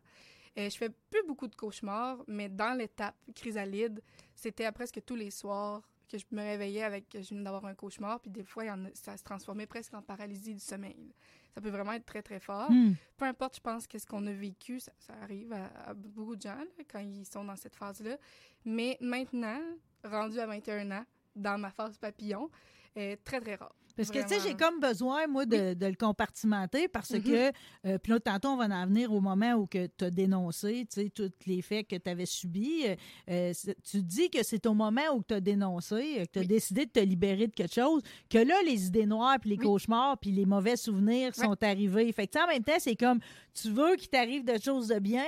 Euh, 0.58 0.70
je 0.70 0.78
fais 0.78 0.90
plus 0.90 1.24
beaucoup 1.28 1.48
de 1.48 1.56
cauchemars, 1.56 2.24
mais 2.28 2.50
dans 2.50 2.78
l'étape 2.78 3.16
chrysalide, 3.36 4.02
c'était 4.36 4.66
à 4.66 4.72
presque 4.72 5.02
tous 5.06 5.16
les 5.16 5.32
soirs 5.32 5.82
que 6.10 6.18
je 6.18 6.26
me 6.32 6.42
réveillais 6.42 6.84
avec, 6.84 7.06
je 7.14 7.30
venais 7.30 7.44
d'avoir 7.44 7.66
un 7.66 7.76
cauchemar, 7.76 8.20
puis 8.22 8.32
des 8.32 8.44
fois, 8.44 8.64
il 8.64 8.68
y 8.68 8.72
en 8.72 8.86
a- 8.86 8.90
ça 8.94 9.18
se 9.18 9.24
transformait 9.24 9.68
presque 9.68 9.94
en 9.94 10.02
paralysie 10.02 10.54
du 10.54 10.60
sommeil. 10.60 11.14
Ça 11.54 11.60
peut 11.62 11.70
vraiment 11.70 11.92
être 11.94 12.06
très, 12.06 12.22
très 12.22 12.40
fort 12.40 12.72
Hmm. 12.72 12.94
peu 13.18 13.26
importe, 13.26 13.56
je 13.58 13.62
pense, 13.62 13.88
qu'est-ce 13.88 14.06
qu'on 14.08 14.26
a 14.28 14.32
vécu, 14.32 14.80
ça, 14.80 14.92
ça 15.00 15.14
arrive 15.22 15.52
à, 15.52 15.66
à 15.88 15.94
beaucoup 15.94 16.36
de 16.36 16.42
gens 16.42 16.56
là, 16.56 16.84
quand 16.90 17.00
ils 17.00 17.26
sont 17.26 17.44
dans 17.44 17.56
cette 17.58 17.76
phase-là. 17.76 18.18
Mais 18.64 18.98
maintenant, 19.02 19.60
rendu 20.04 20.40
à 20.40 20.46
21 20.46 20.92
ans, 20.92 21.06
dans 21.36 21.58
ma 21.60 21.72
phase 21.72 21.98
papillon, 21.98 22.50
est 22.96 23.18
très, 23.24 23.42
très 23.42 23.56
rare. 23.56 23.76
Parce 23.98 24.12
que, 24.12 24.20
tu 24.20 24.28
sais, 24.30 24.48
j'ai 24.48 24.54
comme 24.56 24.80
besoin, 24.80 25.28
moi, 25.28 25.46
de, 25.46 25.74
de 25.74 25.86
le 25.88 25.96
compartimenter 25.96 26.88
parce 26.88 27.12
Mhm. 27.12 27.24
que, 27.24 27.52
euh, 27.86 27.98
puis 27.98 28.12
là, 28.14 28.20
tantôt, 28.20 28.50
on 28.50 28.58
va 28.58 28.66
en 28.66 28.86
venir 28.86 29.12
au 29.12 29.20
moment 29.20 29.54
où 29.56 29.68
tu 29.68 29.80
as 30.06 30.10
dénoncé, 30.12 30.86
tu 30.90 31.02
sais, 31.02 31.10
tous 31.10 31.32
les 31.46 31.62
faits 31.62 31.88
que 31.88 31.96
tu 31.96 32.10
avais 32.10 32.26
subis. 32.26 32.86
Euh, 32.86 32.96
euh, 33.30 33.54
tu 33.84 34.02
dis 34.04 34.30
que 34.30 34.44
c'est 34.44 34.66
au 34.68 34.74
moment 34.74 35.02
où 35.16 35.24
tu 35.28 35.34
as 35.34 35.42
dénoncé, 35.42 36.20
euh, 36.20 36.26
que 36.26 36.32
tu 36.34 36.40
as 36.40 36.42
Oui. 36.44 36.48
décidé 36.48 36.86
de 36.86 36.92
te 36.92 37.00
libérer 37.00 37.48
de 37.48 37.54
quelque 37.54 37.74
chose, 37.74 38.02
que 38.30 38.38
là, 38.38 38.56
les 38.66 38.86
idées 38.88 39.06
noires, 39.06 39.38
puis 39.42 39.50
les 39.52 39.58
Oui. 39.58 39.64
cauchemars, 39.66 40.18
puis 40.20 40.32
les 40.32 40.46
mauvais 40.46 40.78
souvenirs 40.78 41.34
sont 41.36 41.58
arrivés. 41.64 42.12
Fait 42.12 42.28
que, 42.28 42.34
tu 42.34 42.38
sais, 42.40 42.44
en 42.46 42.48
même 42.48 42.64
temps, 42.64 42.80
c'est 42.80 42.96
comme, 42.96 43.20
tu 43.54 43.72
veux 43.72 43.96
qu'il 43.96 44.10
t'arrive 44.10 44.44
des 44.44 44.60
choses 44.62 44.90
de 44.90 45.00
bien, 45.00 45.26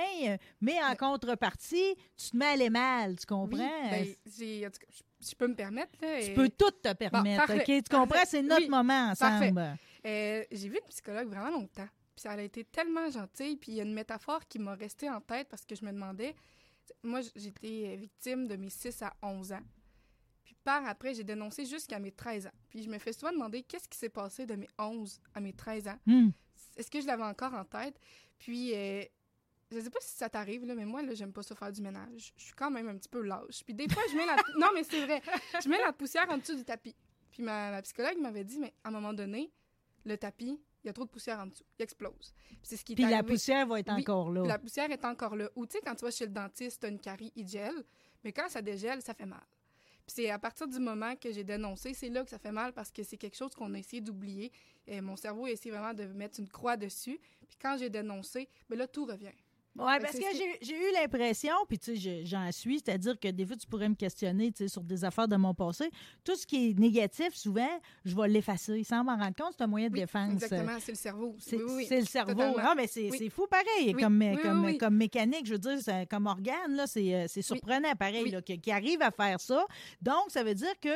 mais 0.60 0.76
en 0.82 0.94
contrepartie, 0.94 1.94
tu 2.16 2.30
te 2.30 2.36
mets 2.36 2.44
à 2.46 2.50
aller 2.50 2.70
mal, 2.70 3.16
tu 3.18 3.26
comprends? 3.26 3.56
Ben, 3.90 4.02
en 4.02 4.70
tout 4.70 4.78
cas, 4.78 4.86
je, 4.90 5.02
je 5.20 5.34
peux 5.34 5.48
me 5.48 5.54
permettre. 5.54 5.92
Là, 6.00 6.22
tu 6.22 6.32
peux 6.32 6.48
tout 6.48 6.70
te 6.70 6.92
permettre, 6.92 7.54
OK? 7.54 7.64
Tu 7.64 7.82
comprends? 7.90 8.24
C'est 8.26 8.42
notre 8.42 8.62
Oui, 8.62 8.68
moment 8.68 9.10
ensemble. 9.10 9.78
Euh, 10.06 10.44
j'ai 10.50 10.68
vu 10.68 10.78
une 10.82 10.88
psychologue 10.88 11.28
vraiment 11.28 11.50
longtemps. 11.50 11.88
Puis 12.16 12.24
elle 12.30 12.40
a 12.40 12.42
été 12.42 12.64
tellement 12.64 13.10
gentille. 13.10 13.56
Puis 13.56 13.72
il 13.72 13.74
y 13.76 13.80
a 13.80 13.84
une 13.84 13.94
métaphore 13.94 14.46
qui 14.48 14.58
m'a 14.58 14.74
resté 14.74 15.10
en 15.10 15.20
tête 15.20 15.48
parce 15.48 15.64
que 15.64 15.74
je 15.74 15.84
me 15.84 15.92
demandais. 15.92 16.34
Moi, 17.02 17.20
j'étais 17.36 17.96
victime 17.96 18.48
de 18.48 18.56
mes 18.56 18.70
6 18.70 19.02
à 19.02 19.12
11 19.22 19.52
ans. 19.52 19.62
Puis 20.42 20.56
par 20.64 20.84
après, 20.86 21.14
j'ai 21.14 21.24
dénoncé 21.24 21.64
jusqu'à 21.64 21.98
mes 21.98 22.12
13 22.12 22.46
ans. 22.46 22.52
Puis 22.68 22.82
je 22.82 22.88
me 22.88 22.98
fais 22.98 23.12
souvent 23.12 23.32
demander 23.32 23.62
qu'est-ce 23.62 23.88
qui 23.88 23.98
s'est 23.98 24.08
passé 24.08 24.46
de 24.46 24.54
mes 24.56 24.68
11 24.78 25.20
à 25.34 25.40
mes 25.40 25.52
13 25.52 25.88
ans? 25.88 25.98
Hmm. 26.06 26.30
Est-ce 26.76 26.90
que 26.90 27.00
je 27.00 27.06
l'avais 27.06 27.22
encore 27.22 27.54
en 27.54 27.64
tête? 27.64 27.98
Puis, 28.38 28.74
euh, 28.74 29.04
je 29.70 29.80
sais 29.80 29.90
pas 29.90 29.98
si 30.00 30.16
ça 30.16 30.28
t'arrive, 30.28 30.64
là, 30.66 30.74
mais 30.74 30.84
moi, 30.84 31.02
là, 31.02 31.14
j'aime 31.14 31.32
pas 31.32 31.42
ça 31.42 31.54
faire 31.54 31.72
du 31.72 31.80
ménage. 31.82 32.32
Je 32.36 32.44
suis 32.44 32.54
quand 32.54 32.70
même 32.70 32.88
un 32.88 32.96
petit 32.96 33.08
peu 33.08 33.20
lâche. 33.22 33.62
Puis 33.64 33.74
des 33.74 33.88
fois, 33.88 34.02
je 34.10 34.16
mets 34.16 34.26
la... 34.26 34.36
non, 34.58 34.68
mais 34.74 34.82
c'est 34.84 35.04
vrai. 35.04 35.22
Je 35.62 35.68
mets 35.68 35.78
la 35.78 35.92
poussière 35.92 36.26
en 36.28 36.38
dessous 36.38 36.56
du 36.56 36.64
tapis. 36.64 36.94
Puis 37.30 37.42
ma, 37.42 37.70
ma 37.70 37.82
psychologue 37.82 38.18
m'avait 38.20 38.44
dit, 38.44 38.58
mais 38.58 38.74
à 38.84 38.88
un 38.88 38.92
moment 38.92 39.12
donné, 39.12 39.50
le 40.04 40.16
tapis, 40.16 40.58
il 40.82 40.86
y 40.86 40.90
a 40.90 40.92
trop 40.92 41.04
de 41.04 41.10
poussière 41.10 41.38
en 41.38 41.46
dessous. 41.46 41.64
Il 41.78 41.82
explose. 41.82 42.32
Puis 42.48 42.58
c'est 42.62 42.76
ce 42.76 42.84
qui 42.84 42.92
est 42.92 42.96
Puis 42.96 43.04
la 43.04 43.18
arrivé. 43.18 43.34
poussière 43.34 43.66
va 43.66 43.80
être 43.80 43.92
Oui, 43.94 44.00
encore 44.00 44.30
là. 44.30 44.44
La 44.46 44.58
poussière 44.58 44.90
est 44.90 45.04
encore 45.04 45.36
là. 45.36 45.48
Ou 45.54 45.66
tu 45.66 45.72
sais, 45.76 45.80
quand 45.84 45.94
tu 45.94 46.04
vas 46.04 46.10
chez 46.10 46.24
le 46.26 46.32
dentiste, 46.32 46.80
t'as 46.82 46.88
une 46.88 46.98
carie, 47.00 47.32
il 47.36 47.46
gèle. 47.46 47.84
Mais 48.24 48.32
quand 48.32 48.48
ça 48.48 48.62
dégèle, 48.62 49.00
ça 49.02 49.14
fait 49.14 49.26
mal. 49.26 49.44
Puis 50.06 50.14
c'est 50.16 50.30
à 50.30 50.38
partir 50.38 50.66
du 50.66 50.78
moment 50.80 51.14
que 51.16 51.30
j'ai 51.30 51.44
dénoncé, 51.44 51.94
c'est 51.94 52.08
là 52.08 52.24
que 52.24 52.30
ça 52.30 52.38
fait 52.38 52.50
mal 52.50 52.72
parce 52.72 52.90
que 52.90 53.02
c'est 53.02 53.16
quelque 53.18 53.36
chose 53.36 53.54
qu'on 53.54 53.72
a 53.74 53.78
essayé 53.78 54.00
d'oublier. 54.00 54.50
Et 54.86 55.00
mon 55.00 55.16
cerveau 55.16 55.44
a 55.44 55.50
essayé 55.50 55.70
vraiment 55.70 55.94
de 55.94 56.04
mettre 56.04 56.40
une 56.40 56.48
croix 56.48 56.76
dessus. 56.76 57.20
Puis 57.46 57.58
quand 57.60 57.76
j'ai 57.78 57.90
dénoncé, 57.90 58.48
ben 58.68 58.78
là, 58.78 58.88
tout 58.88 59.04
revient. 59.04 59.30
Oui, 59.80 59.92
parce 60.00 60.12
que 60.16 60.24
j'ai 60.60 60.74
eu 60.76 60.92
l'impression, 60.92 61.52
puis 61.68 61.78
tu 61.78 61.96
sais, 61.96 61.96
je- 61.96 62.26
j'en 62.28 62.50
suis, 62.52 62.80
c'est-à-dire 62.84 63.18
que 63.18 63.28
des 63.28 63.46
fois, 63.46 63.56
tu 63.56 63.66
pourrais 63.66 63.88
me 63.88 63.94
questionner 63.94 64.52
tu 64.52 64.64
sais, 64.64 64.68
sur 64.68 64.82
des 64.82 65.04
affaires 65.04 65.26
de 65.28 65.36
mon 65.36 65.54
passé. 65.54 65.90
Tout 66.24 66.36
ce 66.36 66.46
qui 66.46 66.70
est 66.70 66.78
négatif, 66.78 67.34
souvent, 67.34 67.68
je 68.04 68.14
vais 68.14 68.28
l'effacer 68.28 68.84
sans 68.84 69.02
m'en 69.04 69.16
rendre 69.16 69.34
compte. 69.34 69.54
C'est 69.56 69.64
un 69.64 69.66
moyen 69.66 69.88
de 69.88 69.94
Oui, 69.94 70.00
défense. 70.00 70.32
Exactement, 70.32 70.76
c'est 70.80 70.92
le 70.92 70.96
cerveau. 70.98 71.36
C'est 71.38 71.56
Oui, 71.56 71.62
oui, 71.66 71.86
le 71.90 72.04
cerveau. 72.04 72.32
totalement. 72.32 72.56
Ah, 72.58 72.74
mais 72.76 72.86
c'est 72.86 73.10
fou 73.30 73.46
pareil, 73.48 73.94
comme, 73.94 74.22
comme, 74.42 74.76
comme 74.78 74.96
mécanique, 74.96 75.46
je 75.46 75.52
veux 75.52 75.58
dire, 75.58 75.78
comme 76.10 76.26
organe, 76.26 76.74
là, 76.76 76.86
c'est 76.86 77.14
euh, 77.14 77.26
surprenant 77.40 77.92
pareil, 77.98 78.30
là, 78.30 78.42
qui, 78.42 78.60
qui 78.60 78.70
arrive 78.70 79.00
à 79.02 79.10
faire 79.10 79.40
ça. 79.40 79.64
Donc, 80.02 80.24
ça 80.28 80.42
veut 80.44 80.54
dire 80.54 80.78
que 80.80 80.90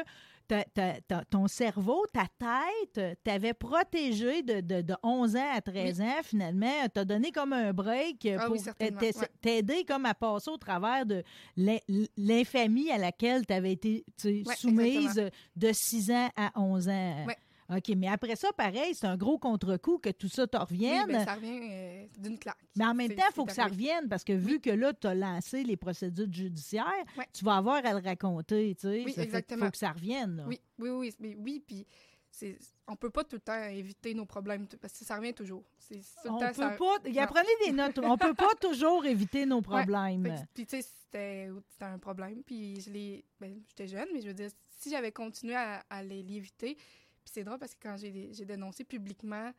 ta- 0.47 0.65
ta- 0.65 1.01
ta- 1.07 1.25
ton 1.25 1.47
cerveau, 1.49 2.05
ta 2.13 2.27
tête, 2.39 3.19
t'avait 3.25 3.55
protégé 3.55 4.43
de, 4.43 4.61
de, 4.61 4.83
de 4.83 4.95
11 5.03 5.37
ans 5.37 5.51
à 5.55 5.61
13 5.61 6.01
ans, 6.01 6.23
finalement, 6.23 6.87
t'as 6.93 7.05
donné 7.05 7.33
comme 7.33 7.53
un 7.53 7.73
break 7.73 8.27
Ah 8.39 8.47
pour 8.47 8.53
oui, 8.57 8.61
t'aider- 8.79 9.13
ouais. 9.17 9.85
comme 9.85 10.07
à 10.07 10.15
passer 10.15 10.51
au 10.51 10.57
travers 10.57 11.07
de 11.07 11.23
l'in- 11.57 11.79
l'infamie 12.17 12.91
à 12.91 12.99
laquelle 12.99 13.47
tu 13.47 13.53
avais 13.53 13.73
été 13.73 14.05
Ouais, 14.25 14.43
soumise 14.57 15.31
de 15.57 15.71
6 15.73 16.11
ans 16.11 16.29
à 16.37 16.53
11 16.61 16.89
ans. 16.89 17.25
Ouais. 17.27 17.37
OK, 17.71 17.89
mais 17.97 18.09
après 18.09 18.37
ça, 18.37 18.53
pareil, 18.53 18.95
c'est 18.95 19.07
un 19.07 19.17
gros 19.17 19.39
contre-coup 19.39 19.99
que 19.99 20.11
tout 20.11 20.29
ça 20.29 20.47
te 20.47 20.57
Oui, 20.57 20.63
revienne. 20.65 21.07
ben, 21.07 21.25
ça 21.25 21.35
revient 21.35 21.61
euh, 21.71 22.05
d'une 22.19 22.39
claque. 22.39 22.59
Mais 22.77 22.85
en 22.85 22.95
même 22.95 23.15
temps, 23.15 23.25
il 23.31 23.35
faut 23.35 23.45
que 23.47 23.53
ça 23.55 23.65
revienne 23.67 24.09
parce 24.09 24.23
que 24.25 24.33
vu 24.35 24.61
que 24.61 24.71
là, 24.71 24.93
tu 24.93 25.07
as 25.07 25.15
lancé 25.15 25.63
les 25.65 25.77
procédures 25.77 26.31
judiciaires, 26.31 26.85
tu 27.33 27.45
vas 27.45 27.57
avoir 27.57 27.85
à 27.87 27.93
le 27.95 28.01
raconter. 28.07 28.75
Tu 28.75 28.81
sais. 28.83 29.03
Oui, 29.05 29.13
Ça 29.13 29.23
exactement. 29.23 29.65
faut 29.67 29.71
que 29.71 29.79
ça 29.79 29.93
revienne. 29.93 30.37
là. 30.37 30.45
Oui, 30.47 30.61
oui, 30.79 30.91
oui, 30.91 31.15
mais 31.21 31.37
oui, 31.39 31.63
puis 31.67 31.87
on 32.89 32.97
peut 32.97 33.11
pas 33.11 33.25
tout 33.25 33.37
le 33.37 33.41
temps 33.41 33.63
éviter 33.65 34.13
nos 34.13 34.27
problèmes 34.27 34.67
parce 34.81 34.99
que 34.99 35.05
ça 35.05 35.17
revient 35.17 35.33
toujours. 35.33 35.63
Tout 35.89 35.95
le 36.25 36.31
On 36.31 36.39
temps, 36.39 36.49
peut 36.49 36.53
ça- 36.55 36.71
pas. 36.71 37.09
y 37.09 37.19
a- 37.19 37.23
Non. 37.27 37.33
Prenez 37.33 37.49
des 37.67 37.73
notes. 37.73 37.99
On 38.03 38.17
peut 38.19 38.35
pas 38.35 38.55
toujours 38.61 39.07
éviter 39.07 39.47
nos 39.47 39.63
problèmes. 39.63 40.35
Puis 40.53 40.67
tu 40.67 40.77
sais, 40.77 40.83
c'était, 40.83 41.51
c'était 41.71 41.85
un 41.85 41.99
problème. 41.99 42.43
Puis 42.45 42.81
je 42.81 42.91
l'ai, 42.91 43.25
ben, 43.41 43.61
j'étais 43.69 43.87
jeune, 43.87 44.09
mais 44.13 44.21
je 44.21 44.27
veux 44.29 44.35
dire, 44.35 44.51
si 44.79 44.91
j'avais 44.91 45.13
continué 45.13 45.55
à, 45.55 45.85
à 45.89 46.03
les 46.03 46.23
l'éviter, 46.23 46.77
puis 47.25 47.33
c'est 47.33 47.45
drôle 47.45 47.59
parce 47.59 47.75
que 47.75 47.81
quand 47.83 47.97
j'ai, 47.97 48.45
dénoncé 48.45 48.85
publiquement 48.85 49.53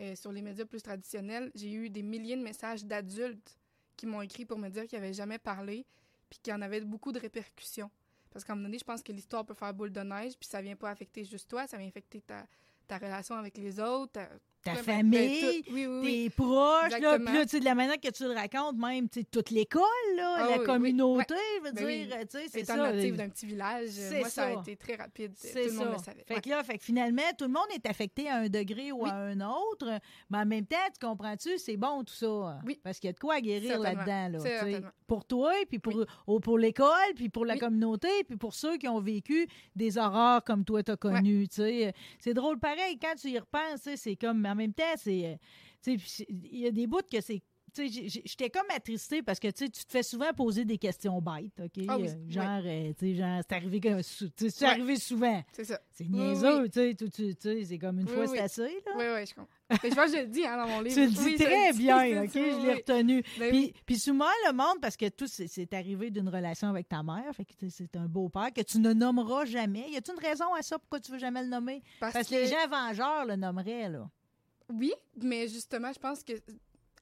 euh, 0.00 0.14
sur 0.16 0.32
les 0.32 0.42
médias 0.42 0.64
plus 0.64 0.82
traditionnels, 0.82 1.50
j'ai 1.54 1.72
eu 1.72 1.88
des 1.88 2.02
milliers 2.02 2.36
de 2.36 2.42
messages 2.42 2.84
d'adultes 2.84 3.56
qui 3.96 4.06
m'ont 4.06 4.22
écrit 4.22 4.44
pour 4.44 4.58
me 4.58 4.68
dire 4.68 4.86
qu'ils 4.86 4.98
n'avaient 4.98 5.12
jamais 5.12 5.38
parlé, 5.38 5.86
puis 6.28 6.40
qu'il 6.42 6.52
y 6.52 6.56
en 6.56 6.62
avait 6.62 6.80
beaucoup 6.80 7.12
de 7.12 7.20
répercussions. 7.20 7.90
Parce 8.30 8.44
qu'à 8.44 8.54
un 8.54 8.56
moment 8.56 8.68
donné, 8.68 8.78
je 8.78 8.84
pense 8.84 9.02
que 9.02 9.12
l'histoire 9.12 9.44
peut 9.44 9.54
faire 9.54 9.72
boule 9.74 9.92
de 9.92 10.00
neige, 10.00 10.32
puis 10.38 10.48
ça 10.48 10.60
vient 10.60 10.76
pas 10.76 10.90
affecter 10.90 11.24
juste 11.24 11.48
toi, 11.48 11.66
ça 11.66 11.76
vient 11.76 11.88
affecter 11.88 12.22
ta, 12.22 12.46
ta 12.88 12.98
relation 12.98 13.36
avec 13.36 13.56
les 13.58 13.78
autres, 13.78 14.20
Ta 14.64 14.74
ben, 14.74 14.82
famille, 14.84 15.62
tout. 15.64 15.72
Oui, 15.72 15.86
oui, 15.86 16.00
oui. 16.00 16.24
tes 16.24 16.30
proches, 16.30 16.98
là, 17.00 17.18
puis 17.18 17.34
là, 17.34 17.42
tu 17.42 17.48
sais, 17.48 17.60
de 17.60 17.64
la 17.64 17.74
manière 17.74 17.98
que 18.00 18.10
tu 18.10 18.22
le 18.22 18.30
racontes, 18.32 18.76
même, 18.76 19.08
tu 19.08 19.20
sais, 19.20 19.26
toute 19.28 19.50
l'école, 19.50 19.82
là, 20.16 20.36
Ah 20.38 20.46
la 20.56 20.58
communauté, 20.64 21.34
je 21.58 21.64
veux 21.64 21.72
Ben 21.72 21.86
dire, 21.86 22.16
tu 22.30 22.38
sais, 22.38 22.46
c'est 22.48 22.64
ça. 22.64 22.76
native 22.76 23.16
d'un 23.16 23.28
petit 23.28 23.46
village, 23.46 23.88
C'est 23.90 24.20
moi, 24.20 24.28
ça. 24.28 24.30
ça. 24.30 24.46
a 24.58 24.60
été 24.60 24.76
très 24.76 24.94
rapide. 24.94 25.32
Tout 25.34 25.48
le 25.56 25.72
monde 25.72 25.84
ça. 25.84 25.90
le 25.92 25.98
savait. 25.98 26.24
Fait 26.28 26.34
Ouais. 26.34 26.40
que 26.40 26.48
là, 26.50 26.62
fait 26.62 26.78
que 26.78 26.84
finalement, 26.84 27.22
tout 27.36 27.44
le 27.46 27.50
monde 27.52 27.66
est 27.74 27.84
affecté 27.86 28.28
à 28.28 28.36
un 28.36 28.48
degré 28.48 28.92
ou 28.92 29.04
à 29.04 29.10
un 29.12 29.40
autre, 29.40 29.98
mais 30.30 30.38
en 30.38 30.46
même 30.46 30.66
temps, 30.66 30.76
tu 30.92 31.04
comprends-tu, 31.04 31.58
c'est 31.58 31.76
bon 31.76 32.04
tout 32.04 32.14
ça. 32.14 32.60
Oui. 32.64 32.78
Parce 32.84 33.00
qu'il 33.00 33.08
y 33.08 33.10
a 33.10 33.14
de 33.14 33.18
quoi 33.18 33.34
à 33.34 33.40
guérir 33.40 33.80
là-dedans, 33.80 34.38
là. 34.38 34.80
Pour 35.08 35.24
toi, 35.26 35.52
puis 35.68 35.78
pour, 35.78 36.06
pour 36.40 36.56
l'école, 36.58 36.88
puis 37.16 37.28
pour 37.28 37.44
la 37.44 37.58
communauté, 37.58 38.08
puis 38.26 38.36
pour 38.36 38.54
ceux 38.54 38.76
qui 38.78 38.88
ont 38.88 39.00
vécu 39.00 39.46
des 39.76 39.98
horreurs 39.98 40.42
comme 40.44 40.64
toi, 40.64 40.82
t'as 40.82 40.96
connu, 40.96 41.48
tu 41.48 41.56
sais. 41.56 41.92
C'est 42.20 42.32
drôle 42.32 42.58
pareil, 42.58 42.98
quand 43.00 43.14
tu 43.20 43.28
y 43.30 43.38
repenses, 43.38 43.88
c'est 43.96 44.16
comme, 44.16 44.46
en 44.52 44.54
même 44.54 44.72
temps, 44.74 44.82
c'est, 44.96 45.26
euh, 45.26 45.34
tu 45.82 45.92
sais, 45.92 45.96
puis 45.98 46.08
c'est- 46.08 46.26
il 46.28 46.58
y 46.60 46.66
a 46.66 46.70
des 46.70 46.86
bouts 46.86 47.00
que 47.10 47.20
c'est 47.20 47.42
j'étais 47.74 48.50
comme 48.50 48.66
attristée 48.68 49.22
parce 49.22 49.40
que 49.40 49.48
tu 49.48 49.64
sais, 49.64 49.70
tu 49.70 49.82
te 49.86 49.90
fais 49.90 50.02
souvent 50.02 50.30
poser 50.34 50.66
des 50.66 50.76
questions 50.76 51.22
bêtes, 51.22 51.58
OK? 51.58 51.82
Ah 51.88 51.96
oui, 51.96 52.06
Euh, 52.08 52.14
oui. 52.26 52.30
genre, 52.30 52.60
euh, 52.66 52.92
tu 52.98 53.06
sais, 53.06 53.14
genre, 53.14 53.40
c'est 53.48 53.54
arrivé, 53.56 53.80
comme- 53.80 54.02
c'est 54.02 54.60
Ouais. 54.60 54.66
arrivé 54.68 54.96
souvent. 54.96 55.42
C'est 55.52 55.64
ça. 55.64 55.80
C'est 55.90 56.04
Oui, 56.04 56.10
niaiseux, 56.10 56.62
oui. 56.64 56.70
tu 56.70 57.32
sais, 57.40 57.64
c'est 57.64 57.78
comme 57.78 58.00
une 58.00 58.06
Oui, 58.08 58.12
fois, 58.12 58.24
oui. 58.24 58.28
c'est 58.34 58.40
assez, 58.40 58.62
là. 58.84 58.92
Oui, 58.94 59.04
oui, 59.14 59.26
je 59.26 59.34
comprends. 59.34 59.48
Mais 59.82 59.88
je 59.90 59.94
pense 59.94 60.10
que 60.10 60.16
je 60.18 60.22
le 60.22 60.28
dis 60.28 60.44
hein, 60.44 60.58
dans 60.58 60.68
mon 60.68 60.80
livre. 60.82 60.94
Tu 60.94 61.00
le 61.00 61.10
dis 61.12 61.24
Oui, 61.24 61.34
très 61.36 61.72
bien, 61.72 62.22
OK? 62.24 62.30
Je 62.34 62.38
oui, 62.40 62.62
l'ai 62.62 62.68
oui. 62.68 62.74
retenu. 62.74 63.22
Ben 63.38 63.48
Puis, 63.50 63.58
oui. 63.58 63.74
puis 63.86 63.98
souvent, 63.98 64.26
le 64.46 64.52
monde, 64.52 64.78
parce 64.82 64.98
que 64.98 65.08
tout, 65.08 65.26
c'est- 65.26 65.72
arrivé 65.72 66.10
d'une 66.10 66.28
relation 66.28 66.68
avec 66.68 66.90
ta 66.90 67.02
mère, 67.02 67.24
fait 67.34 67.46
que 67.46 67.52
c'est 67.70 67.96
un 67.96 68.04
beau-père 68.06 68.52
que 68.54 68.60
tu 68.60 68.80
ne 68.80 68.92
nommeras 68.92 69.46
jamais. 69.46 69.88
Y 69.90 69.96
a-t-il 69.96 70.12
une 70.14 70.20
raison 70.28 70.52
à 70.52 70.60
ça 70.60 70.78
pourquoi 70.78 71.00
tu 71.00 71.10
veux 71.10 71.18
jamais 71.18 71.42
le 71.42 71.48
nommer? 71.48 71.82
Parce, 72.00 72.12
Parce 72.12 72.28
que, 72.28 72.34
les 72.34 72.48
gens 72.48 72.68
vengeurs 72.68 73.24
le 73.24 73.36
nommeraient, 73.36 73.88
là. 73.88 74.10
Oui, 74.68 74.92
mais 75.22 75.48
justement, 75.48 75.92
je 75.92 75.98
pense 75.98 76.22
que 76.22 76.32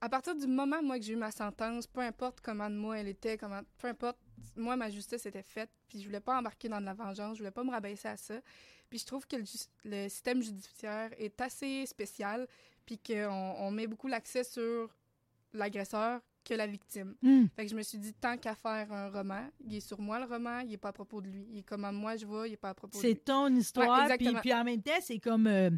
à 0.01 0.09
partir 0.09 0.35
du 0.35 0.47
moment, 0.47 0.83
moi, 0.83 0.99
que 0.99 1.05
j'ai 1.05 1.13
eu 1.13 1.17
ma 1.17 1.31
sentence, 1.31 1.87
peu 1.87 2.01
importe 2.01 2.41
comment 2.41 2.71
de 2.71 2.75
moi 2.75 2.99
elle 2.99 3.09
était, 3.09 3.37
peu 3.37 3.89
importe, 3.89 4.19
moi, 4.57 4.77
ma 4.77 4.89
justice 4.89 5.27
était 5.27 5.43
faite, 5.43 5.71
puis 5.89 6.01
je 6.01 6.07
voulais 6.07 6.21
pas 6.21 6.39
embarquer 6.39 6.69
dans 6.69 6.81
de 6.81 6.87
la 6.87 6.95
vengeance, 6.95 7.37
je 7.37 7.43
voulais 7.43 7.51
pas 7.51 7.65
me 7.65 7.71
rabaisser 7.71 8.09
à 8.09 8.17
ça. 8.17 8.41
Puis 8.89 8.99
je 8.99 9.07
trouve 9.07 9.27
que 9.27 9.37
le, 9.37 9.45
le 9.85 10.09
système 10.09 10.43
judiciaire 10.43 11.11
est 11.19 11.39
assez 11.41 11.85
spécial, 11.87 12.49
puis 12.87 12.99
qu'on 12.99 13.55
on 13.59 13.71
met 13.71 13.87
beaucoup 13.87 14.09
l'accès 14.09 14.43
sur 14.43 14.91
l'agresseur 15.53 16.21
que 16.51 16.55
la 16.57 16.67
victime. 16.67 17.15
Hmm. 17.23 17.45
Fait 17.55 17.65
que 17.65 17.71
je 17.71 17.77
me 17.77 17.83
suis 17.83 17.99
dit, 17.99 18.13
tant 18.15 18.37
qu'à 18.37 18.57
faire 18.57 18.93
un 18.93 19.09
roman, 19.09 19.49
il 19.65 19.77
est 19.77 19.81
sur 19.81 20.01
moi 20.01 20.19
le 20.19 20.27
roman, 20.27 20.59
il 20.61 20.73
est 20.73 20.77
pas 20.79 20.89
à 20.89 20.93
propos 20.93 21.21
de 21.21 21.29
lui. 21.29 21.47
Il 21.53 21.59
est 21.59 21.63
comment 21.63 21.93
moi 21.93 22.17
je 22.17 22.27
vois, 22.27 22.49
il 22.49 22.55
est 22.55 22.57
pas 22.57 22.71
à 22.71 22.75
propos 22.75 22.99
de 22.99 23.03
lui. 23.03 23.09
C'est 23.09 23.25
ton 23.25 23.55
histoire, 23.55 24.09
Ouais, 24.09 24.17
puis, 24.41 24.53
en 24.53 24.65
même 24.65 24.83
temps, 24.83 24.99
c'est 25.01 25.21
comme... 25.21 25.47
euh, 25.47 25.71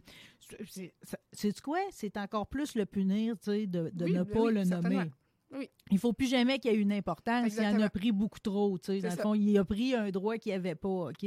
c'est- 1.33 1.61
quoi? 1.61 1.79
C'est 1.91 2.17
encore 2.17 2.47
plus 2.47 2.75
le 2.75 2.87
punir, 2.87 3.37
tu 3.39 3.51
sais, 3.51 3.67
de, 3.67 3.91
de 3.93 4.05
Oui, 4.07 4.13
ne 4.13 4.23
pas 4.23 4.41
oui, 4.41 4.55
le 4.55 4.65
nommer. 4.65 5.11
Oui. 5.55 5.69
Il 5.91 5.99
faut 5.99 6.13
plus 6.15 6.29
jamais 6.29 6.59
qu'il 6.59 6.71
y 6.73 6.75
ait 6.75 6.79
une 6.79 6.93
importance. 6.93 7.53
Il 7.55 7.61
en 7.67 7.81
a 7.81 7.91
pris 7.91 8.13
beaucoup 8.13 8.41
trop. 8.41 8.79
Tu 8.79 8.87
sais, 8.87 8.93
C'est 8.97 9.03
dans 9.03 9.09
le 9.11 9.17
ça. 9.17 9.23
fond, 9.23 9.35
il 9.35 9.59
a 9.59 9.65
pris 9.65 9.95
un 9.95 10.11
droit 10.11 10.39
qu'il 10.39 10.53
avait 10.53 10.75
pas. 10.75 11.11
OK? 11.11 11.27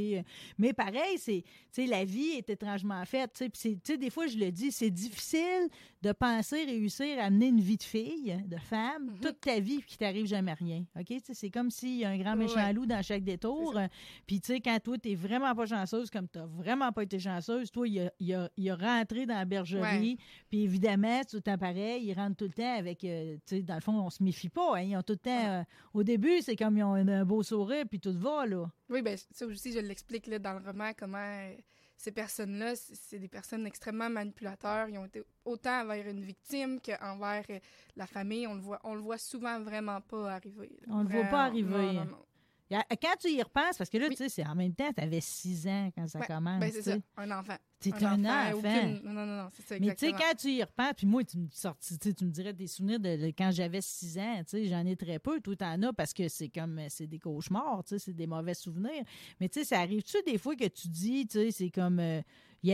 Mais 0.58 0.74
pareil, 0.74 1.18
c'est, 1.20 1.44
tu 1.44 1.84
sais, 1.84 1.86
la 1.86 2.04
vie 2.06 2.30
est 2.38 2.50
étrangement 2.50 3.04
faite. 3.06 3.32
tu 3.34 3.44
sais, 3.44 3.50
puis 3.50 3.60
c'est- 3.62 3.76
tu 3.84 3.92
sais, 3.94 3.98
des 3.98 4.10
fois, 4.10 4.26
je 4.28 4.38
le 4.38 4.52
dis, 4.52 4.72
c'est 4.72 4.90
difficile 4.90 5.68
de 6.02 6.12
penser 6.12 6.64
réussir 6.66 7.20
à 7.20 7.30
mener 7.30 7.48
une 7.48 7.60
vie 7.62 7.78
de 7.78 7.84
fille, 7.84 8.36
de 8.48 8.58
femme, 8.58 9.12
Mhm. 9.12 9.20
toute 9.22 9.40
ta 9.42 9.60
vie, 9.60 9.78
puis 9.80 9.90
qu'il 9.90 9.98
t'arrive 9.98 10.26
jamais 10.26 10.54
rien. 10.54 10.84
OK? 11.00 11.06
Tu 11.06 11.20
sais, 11.20 11.34
c'est 11.36 11.50
comme 11.52 11.70
s'il 11.70 11.98
y 11.98 12.06
a 12.06 12.10
un 12.10 12.18
grand 12.18 12.36
méchant 12.36 12.56
Ouais. 12.56 12.74
loup 12.74 12.86
dans 12.88 13.02
chaque 13.04 13.24
détour. 13.24 13.80
Puis, 14.26 14.42
tu 14.42 14.48
sais, 14.54 14.60
quand 14.62 14.80
toi, 14.84 14.98
tu 14.98 15.14
vraiment 15.16 15.54
pas 15.54 15.66
chanceuse, 15.68 16.10
comme 16.10 16.28
tu 16.28 16.40
vraiment 16.58 16.92
pas 16.92 17.04
été 17.04 17.20
chanceuse, 17.20 17.70
toi, 17.72 17.88
il 17.88 18.00
a, 18.00 18.12
il 18.20 18.34
a- 18.34 18.50
il 18.58 18.70
a 18.72 18.76
rentré 18.76 19.26
dans 19.28 19.36
la 19.36 19.46
bergerie. 19.46 20.18
Puis, 20.50 20.64
évidemment, 20.64 21.22
tout 21.30 21.36
le 21.38 21.42
temps 21.44 21.58
pareil, 21.58 22.06
ils 22.06 22.14
rentrent 22.14 22.38
tout 22.38 22.46
le 22.46 22.54
temps 22.54 22.76
avec, 22.78 23.04
euh, 23.04 23.36
tu 23.46 23.58
sais, 23.58 23.62
dans 23.62 23.76
le 23.76 23.82
fond, 23.82 23.94
on 24.00 24.10
se 24.16 24.24
méfie 24.24 24.50
pas. 24.50 24.76
hein, 24.78 24.82
ils 24.82 24.96
ont 24.98 25.02
tout 25.04 25.14
le 25.14 25.20
temps, 25.20 25.46
euh, 25.48 25.64
au 25.94 26.04
début, 26.04 26.42
c'est 26.42 26.56
comme 26.56 26.78
ils 26.78 26.84
ont 26.84 26.94
un, 26.94 27.08
un 27.08 27.26
beau 27.26 27.44
sourire, 27.44 27.86
puis 27.90 28.00
tout 28.00 28.14
va, 28.18 28.46
là. 28.46 28.66
Oui, 28.90 29.02
ben 29.02 29.18
ça 29.32 29.46
aussi, 29.46 29.72
je 29.72 29.80
l'explique 29.80 30.28
là, 30.28 30.40
dans 30.40 30.54
le 30.54 30.66
roman, 30.66 30.92
comment 30.98 31.18
euh, 31.18 31.54
ces 31.98 32.12
personnes-là, 32.12 32.74
c'est 32.76 33.20
des 33.20 33.28
personnes 33.30 33.66
extrêmement 33.66 34.10
manipulateurs. 34.10 34.90
Ils 34.90 34.98
ont 34.98 35.06
été 35.06 35.24
autant 35.46 35.82
envers 35.82 36.06
une 36.08 36.22
victime 36.22 36.80
qu'envers 36.82 37.46
euh, 37.50 37.60
la 37.96 38.06
famille. 38.06 38.46
On 38.48 38.56
le 38.56 38.60
voit, 38.62 38.80
on 38.84 38.96
le 38.96 39.02
voit 39.02 39.18
souvent 39.18 39.60
vraiment 39.62 40.02
pas 40.02 40.34
arriver. 40.34 40.78
là. 40.86 40.94
On 40.94 41.04
le 41.04 41.10
voit 41.10 41.24
pas 41.26 41.44
arriver. 41.46 41.70
non, 41.70 41.94
non, 41.94 42.06
non. 42.06 42.26
Quand 42.70 43.16
tu 43.20 43.30
y 43.32 43.42
repenses, 43.42 43.78
parce 43.78 43.90
que 43.90 43.98
là, 43.98 44.06
Oui. 44.10 44.16
tu 44.16 44.24
sais, 44.24 44.30
c'est 44.30 44.46
en 44.48 44.56
même 44.56 44.74
temps, 44.74 44.92
tu 44.92 45.02
avais 45.04 45.22
six 45.22 45.68
ans 45.68 45.90
quand 45.96 46.08
ça 46.08 46.20
Ouais, 46.20 46.26
commence. 46.28 46.60
Ben, 46.60 46.72
c'est 46.72 46.82
tu 46.82 46.90
ça, 46.90 46.98
un 47.18 47.32
enfant. 47.32 47.56
T'es 47.80 47.94
un 48.04 48.26
enfant. 48.26 48.58
aucune- 48.58 49.02
Non, 49.04 49.12
non, 49.14 49.26
non, 49.44 49.50
c'est 49.54 49.62
ça, 49.68 49.76
Mais 49.80 49.94
tu 49.96 50.08
sais, 50.08 50.12
quand 50.14 50.34
tu 50.38 50.50
y 50.52 50.64
repenses, 50.64 50.94
puis 50.98 51.06
moi, 51.06 51.24
tu 51.24 51.38
me, 51.38 51.48
sortis, 51.52 52.00
tu 52.00 52.14
tu 52.16 52.26
me 52.26 52.32
dirais 52.32 52.54
des 52.54 52.66
souvenirs 52.68 53.00
de, 53.00 53.18
de 53.18 53.28
quand 53.28 53.52
j'avais 53.52 53.82
6 53.82 54.18
ans, 54.18 54.38
tu 54.40 54.58
sais, 54.58 54.66
j'en 54.68 54.86
ai 54.86 54.96
très 54.96 55.20
peu, 55.20 55.40
toi 55.42 55.56
t'en 55.56 55.82
as 55.84 55.94
parce 55.94 56.14
que 56.14 56.28
c'est 56.28 56.50
comme, 56.50 56.82
c'est 56.90 57.06
des 57.08 57.20
cauchemars, 57.20 57.84
tu 57.84 57.90
sais, 57.90 58.00
c'est 58.00 58.14
des 58.14 58.26
mauvais 58.28 58.56
souvenirs. 58.56 59.04
Mais 59.40 59.50
tu 59.50 59.60
sais, 59.60 59.66
ça 59.66 59.80
arrive-tu 59.82 60.18
des 60.26 60.38
fois 60.40 60.56
que 60.56 60.68
tu 60.68 60.88
dis, 60.88 61.28
tu 61.28 61.38
sais, 61.38 61.52
c'est 61.52 61.70
comme, 61.70 62.00
euh, 62.00 62.22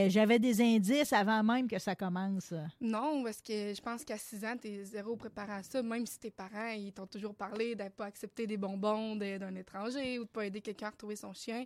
j'avais 0.10 0.39
des 0.39 0.62
indices 0.62 1.13
avant 1.13 1.43
même 1.43 1.67
que 1.67 1.79
ça 1.79 1.95
commence. 1.95 2.53
Non, 2.79 3.24
parce 3.24 3.41
que 3.41 3.74
je 3.74 3.81
pense 3.81 4.05
qu'à 4.05 4.17
6 4.17 4.45
ans, 4.45 4.55
t'es 4.60 4.83
zéro 4.83 5.15
préparé 5.15 5.53
à 5.53 5.63
ça. 5.63 5.81
Même 5.83 6.05
si 6.05 6.19
tes 6.19 6.31
parents, 6.31 6.69
ils 6.69 6.93
t'ont 6.93 7.07
toujours 7.07 7.36
parlé 7.36 7.75
de 7.75 7.89
pas 7.89 8.05
accepter 8.05 8.48
des 8.48 8.57
bonbons 8.57 9.15
d'un 9.15 9.55
étranger 9.55 10.19
ou 10.19 10.24
de 10.24 10.29
pas 10.29 10.45
aider 10.45 10.62
quelqu'un 10.62 10.88
à 10.88 10.91
retrouver 10.91 11.15
son 11.15 11.33
chien. 11.33 11.65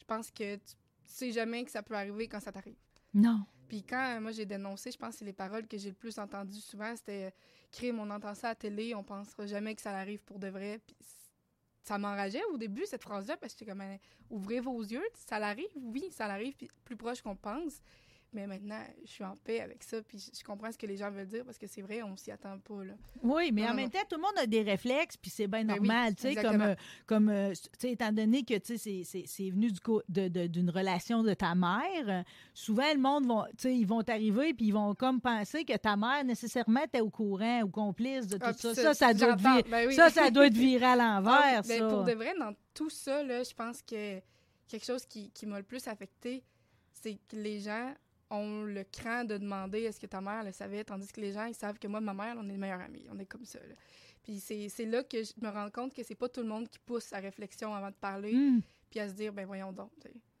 Je 0.00 0.04
pense 0.04 0.30
que 0.30 0.56
tu 0.56 0.74
sais 1.04 1.32
jamais 1.32 1.64
que 1.64 1.70
ça 1.70 1.82
peut 1.82 1.94
arriver 1.94 2.28
quand 2.28 2.40
ça 2.40 2.52
t'arrive. 2.52 2.76
Non. 3.12 3.44
Puis 3.68 3.82
quand 3.82 4.20
moi 4.20 4.30
j'ai 4.30 4.46
dénoncé, 4.46 4.92
je 4.92 4.98
pense 4.98 5.14
que 5.14 5.18
c'est 5.18 5.24
les 5.24 5.32
paroles 5.32 5.66
que 5.66 5.76
j'ai 5.76 5.88
le 5.88 5.94
plus 5.94 6.18
entendues 6.18 6.60
souvent, 6.60 6.94
c'était 6.94 7.34
crime, 7.72 7.98
on 7.98 8.08
entend 8.10 8.34
ça 8.34 8.48
à 8.48 8.50
la 8.52 8.54
télé, 8.54 8.94
on 8.94 9.02
pensera 9.02 9.46
jamais 9.46 9.74
que 9.74 9.82
ça 9.82 9.90
arrive 9.90 10.22
pour 10.22 10.38
de 10.38 10.48
vrai. 10.48 10.80
Puis 10.86 10.96
ça 11.86 11.98
m'enrageait 11.98 12.44
au 12.52 12.56
début 12.56 12.84
cette 12.84 13.02
phrase-là 13.02 13.36
parce 13.36 13.54
que 13.54 13.60
j'étais 13.60 13.70
comme 13.70 13.84
ouvrez 14.30 14.58
vos 14.58 14.82
yeux, 14.82 15.04
ça 15.14 15.38
l'arrive, 15.38 15.70
oui, 15.76 16.08
ça 16.10 16.26
l'arrive, 16.26 16.54
plus 16.84 16.96
proche 16.96 17.22
qu'on 17.22 17.36
pense. 17.36 17.80
Mais 18.36 18.46
maintenant, 18.46 18.82
je 19.02 19.10
suis 19.10 19.24
en 19.24 19.34
paix 19.34 19.60
avec 19.60 19.82
ça, 19.82 20.02
puis 20.02 20.18
je 20.38 20.44
comprends 20.44 20.70
ce 20.70 20.76
que 20.76 20.84
les 20.86 20.98
gens 20.98 21.10
veulent 21.10 21.26
dire 21.26 21.42
parce 21.42 21.56
que 21.56 21.66
c'est 21.66 21.80
vrai, 21.80 22.02
on 22.02 22.14
s'y 22.18 22.30
attend 22.30 22.58
pas 22.58 22.84
là. 22.84 22.92
Oui, 23.22 23.50
mais 23.50 23.62
Non, 23.62 23.68
en 23.68 23.70
non, 23.70 23.76
même 23.76 23.84
non. 23.86 23.90
temps, 23.90 24.06
tout 24.10 24.16
le 24.16 24.20
monde 24.22 24.38
a 24.38 24.46
des 24.46 24.60
réflexes, 24.60 25.16
puis 25.16 25.30
c'est 25.30 25.46
bien 25.46 25.64
Ben 25.64 25.72
oui, 25.80 25.88
normal, 25.88 26.14
tu 26.14 26.22
sais, 26.22 26.34
comme, 26.34 26.60
euh, 26.60 26.74
comme 27.06 27.28
euh, 27.30 27.52
tu 27.54 27.68
sais, 27.78 27.92
étant 27.92 28.12
donné 28.12 28.42
que, 28.42 28.58
tu 28.58 28.76
sais, 28.76 29.02
c'est- 29.04 29.50
venu 29.50 29.72
du 29.72 29.80
co- 29.80 30.02
de- 30.10 30.28
de- 30.28 30.48
d'une 30.48 30.68
relation 30.68 31.22
de 31.22 31.32
ta 31.32 31.54
mère, 31.54 32.24
souvent, 32.52 32.92
le 32.92 33.00
monde, 33.00 33.24
vont, 33.26 33.44
tu 33.46 33.52
sais, 33.62 33.74
ils 33.74 33.86
vont 33.86 34.02
t'arriver, 34.02 34.52
puis 34.52 34.66
ils 34.66 34.72
vont 34.74 34.94
comme 34.94 35.18
penser 35.22 35.64
que 35.64 35.74
ta 35.78 35.96
mère, 35.96 36.22
nécessairement, 36.22 36.82
était 36.84 37.00
au 37.00 37.08
courant 37.08 37.62
ou 37.62 37.68
complice 37.70 38.26
de 38.26 38.36
tout 38.36 38.42
Ah, 38.46 38.52
ça. 38.52 38.72
puis 38.74 38.82
Ça, 38.82 38.92
ça, 38.92 39.14
doit 39.14 39.30
être 39.30 39.38
vir- 39.40 39.64
ben 39.70 39.88
oui. 39.88 39.94
ça, 39.94 40.10
ça 40.10 40.30
doit 40.30 40.46
être 40.48 40.54
viré 40.54 40.84
à 40.84 40.92
Ah, 40.92 40.96
l'envers, 40.96 41.62
ben, 41.62 41.78
ça. 41.78 41.88
Pour 41.88 42.04
de 42.04 42.12
vrai, 42.12 42.34
dans 42.38 42.52
tout 42.74 42.90
ça, 42.90 43.22
là, 43.22 43.42
je 43.42 43.54
pense 43.54 43.80
que 43.80 44.20
quelque 44.68 44.84
chose 44.84 45.06
qui, 45.06 45.30
qui 45.30 45.46
m'a 45.46 45.56
le 45.56 45.62
plus 45.64 45.88
affecté, 45.88 46.42
c'est 46.92 47.14
que 47.28 47.36
les 47.36 47.60
gens 47.60 47.94
ont 48.30 48.62
le 48.64 48.84
cran 48.84 49.24
de 49.24 49.36
demander 49.36 49.82
est-ce 49.82 50.00
que 50.00 50.06
ta 50.06 50.20
mère 50.20 50.42
le 50.44 50.52
savait, 50.52 50.84
tandis 50.84 51.12
que 51.12 51.20
les 51.20 51.32
gens, 51.32 51.44
ils 51.46 51.54
savent 51.54 51.78
que 51.78 51.86
moi, 51.88 52.00
ma 52.00 52.14
mère, 52.14 52.34
on 52.38 52.44
est 52.48 52.52
les 52.52 52.58
meilleurs 52.58 52.80
amis. 52.80 53.06
On 53.10 53.18
est 53.18 53.26
comme 53.26 53.44
ça. 53.44 53.58
là. 53.60 53.74
Puis 54.22 54.40
c'est 54.40 54.84
là 54.86 55.04
que 55.04 55.22
je 55.22 55.32
me 55.40 55.48
rends 55.48 55.70
compte 55.70 55.94
que 55.94 56.02
c'est 56.02 56.16
pas 56.16 56.28
tout 56.28 56.40
le 56.40 56.48
monde 56.48 56.68
qui 56.68 56.78
pousse 56.80 57.12
à 57.12 57.18
réflexion 57.18 57.72
avant 57.74 57.90
de 57.90 57.94
parler, 57.94 58.34
Hum. 58.34 58.60
puis 58.90 58.98
à 58.98 59.08
se 59.08 59.14
dire, 59.14 59.32
ben 59.32 59.46
voyons 59.46 59.72
donc. 59.72 59.90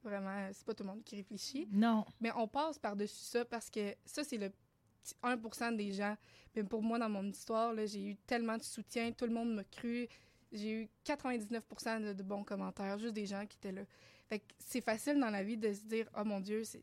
Vraiment, 0.02 0.48
c'est 0.52 0.64
pas 0.64 0.74
tout 0.74 0.82
le 0.82 0.88
monde 0.90 1.04
qui 1.04 1.16
réfléchit. 1.16 1.68
Non. 1.70 2.04
Mais 2.20 2.30
on 2.36 2.48
passe 2.48 2.78
par-dessus 2.78 3.24
ça 3.24 3.44
parce 3.44 3.70
que 3.70 3.94
ça, 4.04 4.24
c'est 4.24 4.38
le 4.38 4.50
petit 4.50 5.14
1 5.62 5.72
des 5.72 5.92
gens. 5.92 6.16
Mais 6.54 6.64
pour 6.64 6.82
moi, 6.82 6.98
dans 6.98 7.08
mon 7.08 7.24
histoire, 7.28 7.74
j'ai 7.86 8.02
eu 8.02 8.16
tellement 8.26 8.56
de 8.56 8.62
soutien, 8.62 9.12
tout 9.12 9.26
le 9.26 9.32
monde 9.32 9.54
m'a 9.54 9.64
cru. 9.64 10.08
J'ai 10.52 10.82
eu 10.82 10.88
99 11.04 11.62
de, 12.02 12.12
de 12.12 12.22
bons 12.22 12.44
commentaires, 12.44 12.98
juste 12.98 13.14
des 13.14 13.26
gens 13.26 13.44
qui 13.46 13.56
étaient 13.56 13.72
là. 13.72 13.82
Fait 14.28 14.38
que 14.40 14.44
c'est 14.58 14.80
facile 14.80 15.20
dans 15.20 15.30
la 15.30 15.42
vie 15.44 15.56
de 15.56 15.72
se 15.72 15.82
dire, 15.84 16.08
oh 16.18 16.24
mon 16.24 16.40
Dieu, 16.40 16.64
c'est 16.64 16.82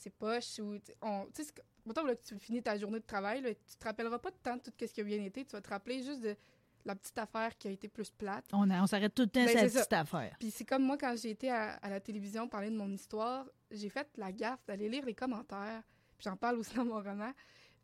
c'est 0.00 0.10
poche 0.10 0.58
ou 0.58 0.78
on 1.02 1.26
tu 1.34 1.44
sais 1.44 1.52
Mettons 1.86 2.04
là, 2.04 2.14
que 2.14 2.22
tu 2.22 2.38
finis 2.38 2.62
ta 2.62 2.76
journée 2.76 3.00
de 3.00 3.06
travail, 3.06 3.40
là, 3.40 3.54
tu 3.54 3.76
te 3.78 3.84
rappelleras 3.84 4.18
pas 4.18 4.30
de 4.30 4.36
tant 4.42 4.56
de 4.56 4.60
tout 4.60 4.70
ce 4.78 4.84
qui 4.92 5.00
a 5.00 5.04
bien 5.04 5.22
été. 5.24 5.44
Tu 5.46 5.52
vas 5.52 5.62
te 5.62 5.70
rappeler 5.70 6.02
juste 6.02 6.20
de 6.20 6.36
la 6.84 6.94
petite 6.94 7.16
affaire 7.16 7.56
qui 7.56 7.68
a 7.68 7.70
été 7.70 7.88
plus 7.88 8.10
plate. 8.10 8.44
On, 8.52 8.70
on 8.70 8.86
s'arrête 8.86 9.14
tout 9.14 9.22
le 9.22 9.28
temps 9.28 9.44
Ben, 9.44 9.48
sur 9.48 9.60
la 9.62 9.68
ça. 9.70 9.78
petite 9.80 9.92
affaire. 9.94 10.36
Puis 10.38 10.50
c'est 10.50 10.66
comme 10.66 10.82
moi, 10.84 10.98
quand 10.98 11.14
j'ai 11.16 11.30
été 11.30 11.50
à, 11.50 11.72
à 11.76 11.88
la 11.88 11.98
télévision 11.98 12.46
parler 12.48 12.68
de 12.70 12.76
mon 12.76 12.90
histoire, 12.92 13.46
j'ai 13.70 13.88
fait 13.88 14.06
la 14.18 14.30
gaffe 14.30 14.60
d'aller 14.66 14.90
lire 14.90 15.06
les 15.06 15.14
commentaires. 15.14 15.82
Puis 16.18 16.24
j'en 16.24 16.36
parle 16.36 16.58
aussi 16.58 16.74
dans 16.74 16.84
mon 16.84 17.02
roman. 17.02 17.32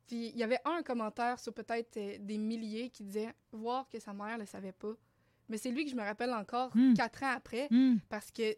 Puis 0.07 0.29
il 0.29 0.37
y 0.37 0.43
avait 0.43 0.61
un 0.67 0.83
commentaire 0.83 1.41
sur 1.41 1.55
peut-être 1.55 1.97
euh, 1.97 2.19
des 2.21 2.37
milliers 2.39 2.91
qui 2.91 3.03
disait 3.03 3.33
voir 3.51 3.89
que 3.89 3.99
sa 3.99 4.13
mère 4.13 4.35
ne 4.37 4.43
le 4.43 4.47
savait 4.47 4.73
pas. 4.73 4.93
Mais 5.49 5.57
c'est 5.57 5.71
lui 5.71 5.85
que 5.87 5.91
je 5.91 5.97
me 5.97 6.03
rappelle 6.03 6.33
encore 6.35 6.71
Hmm. 6.77 6.93
quatre 6.95 7.23
ans 7.23 7.33
après 7.35 7.67
Hmm. 7.71 7.97
parce 8.11 8.31
que 8.31 8.55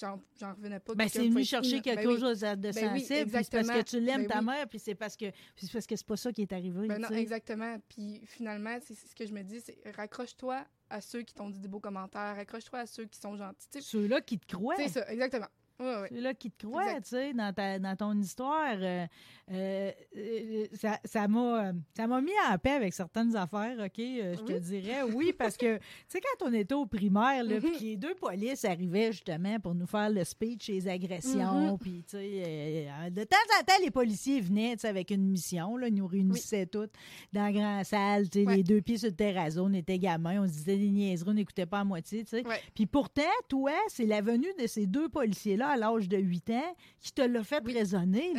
j'en 0.00 0.54
revenais 0.54 0.80
pas. 0.80 0.94
Ben, 0.94 1.08
c'est 1.08 1.28
venu 1.28 1.44
chercher 1.44 1.80
quelque 1.80 2.02
Ben 2.04 2.08
oui. 2.08 2.20
chose 2.20 2.40
de 2.40 2.54
Ben 2.54 2.72
oui, 2.92 3.00
sensible. 3.00 3.30
puis 3.30 3.44
c'est 3.44 3.50
parce 3.50 3.68
que 3.68 3.82
tu 3.82 4.00
l'aimes 4.00 4.22
Ben 4.22 4.28
ta 4.28 4.38
oui. 4.40 4.44
mère, 4.46 4.68
puis 4.68 4.78
c'est 4.78 4.94
parce 4.94 5.16
que 5.16 5.26
c'est 5.56 5.72
parce 5.72 5.86
que 5.86 5.96
c'est 5.96 6.06
pas 6.06 6.16
ça 6.16 6.32
qui 6.32 6.42
est 6.42 6.52
arrivé. 6.52 6.86
Ben 6.88 7.00
non, 7.00 7.08
exactement. 7.10 7.76
Puis 7.88 8.20
finalement, 8.26 8.76
c'est 8.82 8.94
ce 8.94 9.14
que 9.14 9.26
je 9.26 9.32
me 9.32 9.42
dis, 9.42 9.60
c'est 9.60 9.78
raccroche-toi 9.96 10.64
à 10.90 11.00
ceux 11.00 11.22
qui 11.22 11.34
t'ont 11.34 11.50
dit 11.50 11.60
des 11.60 11.68
beaux 11.68 11.80
commentaires, 11.80 12.36
raccroche-toi 12.36 12.78
à 12.80 12.86
ceux 12.86 13.04
qui 13.04 13.18
sont 13.18 13.36
gentils. 13.36 13.82
Ceux-là 13.82 14.20
qui 14.20 14.38
te 14.38 14.54
croient. 14.56 14.76
C'est 14.76 14.88
ça, 14.88 15.10
exactement. 15.12 15.48
Ouais. 15.80 16.08
Ceux-là 16.10 16.34
qui 16.34 16.50
te 16.50 16.66
Exact. 16.66 17.02
tu 17.02 17.08
sais, 17.10 17.32
dans, 17.32 17.52
ta, 17.52 17.78
dans 17.78 17.94
ton 17.96 18.18
histoire. 18.18 18.76
euh, 18.80 19.06
euh, 19.50 19.90
euh, 20.16 20.66
ça 20.74 20.98
ça 21.04 21.26
m'a 21.26 21.72
ça 21.96 22.06
m'a 22.06 22.20
mis 22.20 22.32
en 22.50 22.58
paix 22.58 22.72
avec 22.72 22.92
certaines 22.92 23.34
affaires, 23.36 23.76
OK? 23.78 23.98
euh, 23.98 24.34
je 24.36 24.42
te 24.42 24.58
dirais 24.58 25.02
oui, 25.04 25.32
parce 25.32 25.56
que, 25.56 25.76
tu 25.78 25.82
sais, 26.08 26.20
quand 26.20 26.48
on 26.48 26.52
était 26.52 26.74
au 26.74 26.84
primaire, 26.84 27.44
là, 27.44 27.54
Mhm. 27.54 27.60
puis 27.60 27.78
que 27.78 27.82
les 27.84 27.96
deux 27.96 28.14
polices 28.14 28.64
arrivaient 28.64 29.12
justement 29.12 29.58
pour 29.60 29.74
nous 29.74 29.86
faire 29.86 30.10
le 30.10 30.22
speech 30.24 30.64
sur 30.64 30.74
les 30.74 30.88
agressions, 30.88 31.72
Mhm. 31.72 31.78
puis, 31.78 32.04
tu 32.04 32.16
sais, 32.18 32.88
de 33.10 33.24
temps 33.24 33.36
en 33.58 33.64
temps, 33.64 33.80
les 33.82 33.90
policiers 33.90 34.40
venaient, 34.40 34.74
tu 34.74 34.80
sais, 34.80 34.88
avec 34.88 35.10
une 35.10 35.26
mission, 35.30 35.76
là, 35.76 35.88
ils 35.88 35.94
nous 35.94 36.06
réunissaient 36.06 36.66
toutes 36.66 36.92
dans 37.32 37.44
la 37.44 37.52
grande 37.52 37.84
salle, 37.84 38.28
tu 38.28 38.40
sais, 38.40 38.46
Ouais. 38.46 38.56
les 38.56 38.62
deux 38.64 38.82
pieds 38.82 38.98
sur 38.98 39.08
le 39.08 39.14
terrazzo, 39.16 39.64
on 39.64 39.72
était 39.72 39.98
gamins, 39.98 40.42
on 40.42 40.46
se 40.46 40.52
disait 40.52 40.76
des 40.76 40.90
niaiseries, 40.90 41.30
on 41.30 41.34
n'écoutait 41.34 41.66
pas 41.66 41.80
à 41.80 41.84
moitié, 41.84 42.24
tu 42.24 42.30
sais. 42.30 42.46
Ouais. 42.46 42.60
Puis 42.74 42.84
pourtant, 42.86 43.22
toi, 43.48 43.72
c'est 43.88 44.06
la 44.06 44.20
venue 44.20 44.48
de 44.60 44.66
ces 44.66 44.86
deux 44.86 45.08
policiers-là 45.08 45.67
à 45.68 45.76
l'âge 45.76 46.08
de 46.08 46.16
8 46.18 46.50
ans 46.50 46.76
qui 47.00 47.12
te 47.12 47.22
l'a 47.22 47.42
fait 47.44 47.62
Oui. 47.64 47.74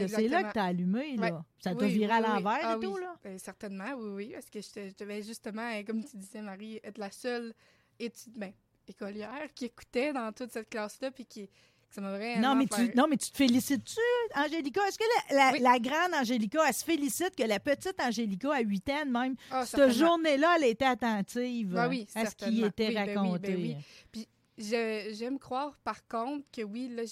C'est 0.08 0.28
là 0.28 0.44
que 0.44 0.54
t'as 0.54 0.66
allumé. 0.66 1.16
Là. 1.18 1.24
Ouais. 1.28 1.32
Ça 1.60 1.76
t'a 1.76 1.86
Oui, 1.86 1.92
viré 1.94 2.14
à 2.14 2.18
oui. 2.18 2.24
l'envers 2.28 2.60
Ah 2.64 2.76
et 2.78 2.84
tout. 2.84 2.94
oui. 2.94 3.02
Là? 3.02 3.16
Ben, 3.24 3.38
certainement, 3.40 3.92
oui, 3.98 4.10
oui. 4.16 4.32
Parce 4.34 4.50
que 4.50 4.60
je, 4.62 4.94
devais 4.98 5.22
justement, 5.22 5.70
euh, 5.74 5.84
comme 5.84 6.04
tu 6.04 6.18
disais, 6.18 6.42
Marie, 6.42 6.80
être 6.84 6.98
la 6.98 7.12
seule 7.12 7.54
étude, 8.00 8.34
ben, 8.38 8.52
écolière 8.88 9.48
qui 9.54 9.66
écoutait 9.66 10.14
dans 10.14 10.32
toute 10.32 10.52
cette 10.52 10.70
classe-là, 10.70 11.12
puis 11.12 11.26
qui, 11.26 11.50
ça 11.92 12.02
m'a 12.02 12.12
vraiment 12.18 12.50
Non 12.50 12.56
mais, 12.56 12.66
tu, 12.68 12.96
non, 12.96 13.08
mais 13.10 13.18
tu 13.18 13.30
te 13.32 13.38
félicites-tu, 13.38 14.00
Angélica? 14.40 14.82
Est-ce 14.88 14.98
que 14.98 15.04
la, 15.32 15.36
la- 15.36 15.52
Oui. 15.54 15.60
la 15.60 15.80
grande 15.80 16.14
Angélica, 16.20 16.60
elle 16.68 16.74
se 16.74 16.84
félicite 16.86 17.36
que 17.36 17.44
la 17.44 17.60
petite 17.60 18.00
Angélica, 18.00 18.54
à 18.54 18.62
8 18.62 18.90
ans 18.90 19.06
même, 19.08 19.36
Ah, 19.52 19.66
cette 19.66 19.92
journée-là, 19.92 20.56
elle 20.58 20.66
était 20.70 20.86
attentive 20.86 21.70
Ben 21.74 21.88
oui, 21.90 22.08
à 22.16 22.26
ce 22.28 22.36
qui 22.36 22.64
était 22.64 22.88
Oui, 22.90 22.94
ben 22.96 23.08
oui, 23.08 23.14
raconté? 23.16 23.48
ben 23.54 23.58
oui. 23.58 23.76
Je- 24.16 24.22
J'aime 24.60 25.40
croire, 25.40 25.78
par 25.80 26.08
contre, 26.08 26.46
que 26.52 26.62
oui, 26.62 26.90
là, 26.90 27.04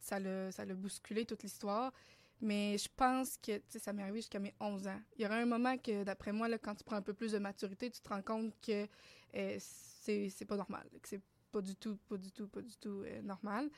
ça 0.00 0.18
l'a 0.18 0.50
ça 0.52 0.64
l'a 0.64 0.74
bousculé 0.74 1.24
toute 1.24 1.42
l'histoire. 1.42 1.92
Mais 2.40 2.76
je 2.76 2.88
pense 2.94 3.38
que, 3.38 3.56
tu 3.56 3.64
sais, 3.68 3.78
ça 3.78 3.94
m'est 3.94 4.02
arrivé 4.02 4.18
jusqu'à 4.18 4.38
mes 4.38 4.54
11 4.60 4.88
ans. 4.88 5.00
Il 5.16 5.22
y 5.22 5.26
aura 5.26 5.36
un 5.36 5.46
moment 5.46 5.78
que, 5.78 6.04
d'après 6.04 6.32
moi, 6.32 6.48
là, 6.48 6.58
quand 6.58 6.74
tu 6.74 6.84
prends 6.84 6.96
un 6.96 7.02
peu 7.02 7.14
plus 7.14 7.32
de 7.32 7.38
maturité, 7.38 7.90
tu 7.90 8.00
te 8.00 8.08
rends 8.10 8.20
compte 8.20 8.52
que 8.60 8.86
euh, 9.34 9.56
c'est 9.58 10.28
c'est 10.28 10.44
pas 10.44 10.56
normal, 10.56 10.86
que 11.00 11.08
c'est 11.08 11.22
pas 11.50 11.62
du 11.62 11.74
tout, 11.76 11.96
pas 12.08 12.18
du 12.18 12.30
tout, 12.30 12.46
pas 12.48 12.60
du 12.60 12.76
tout 12.76 13.02
euh, 13.06 13.22
normal. 13.22 13.70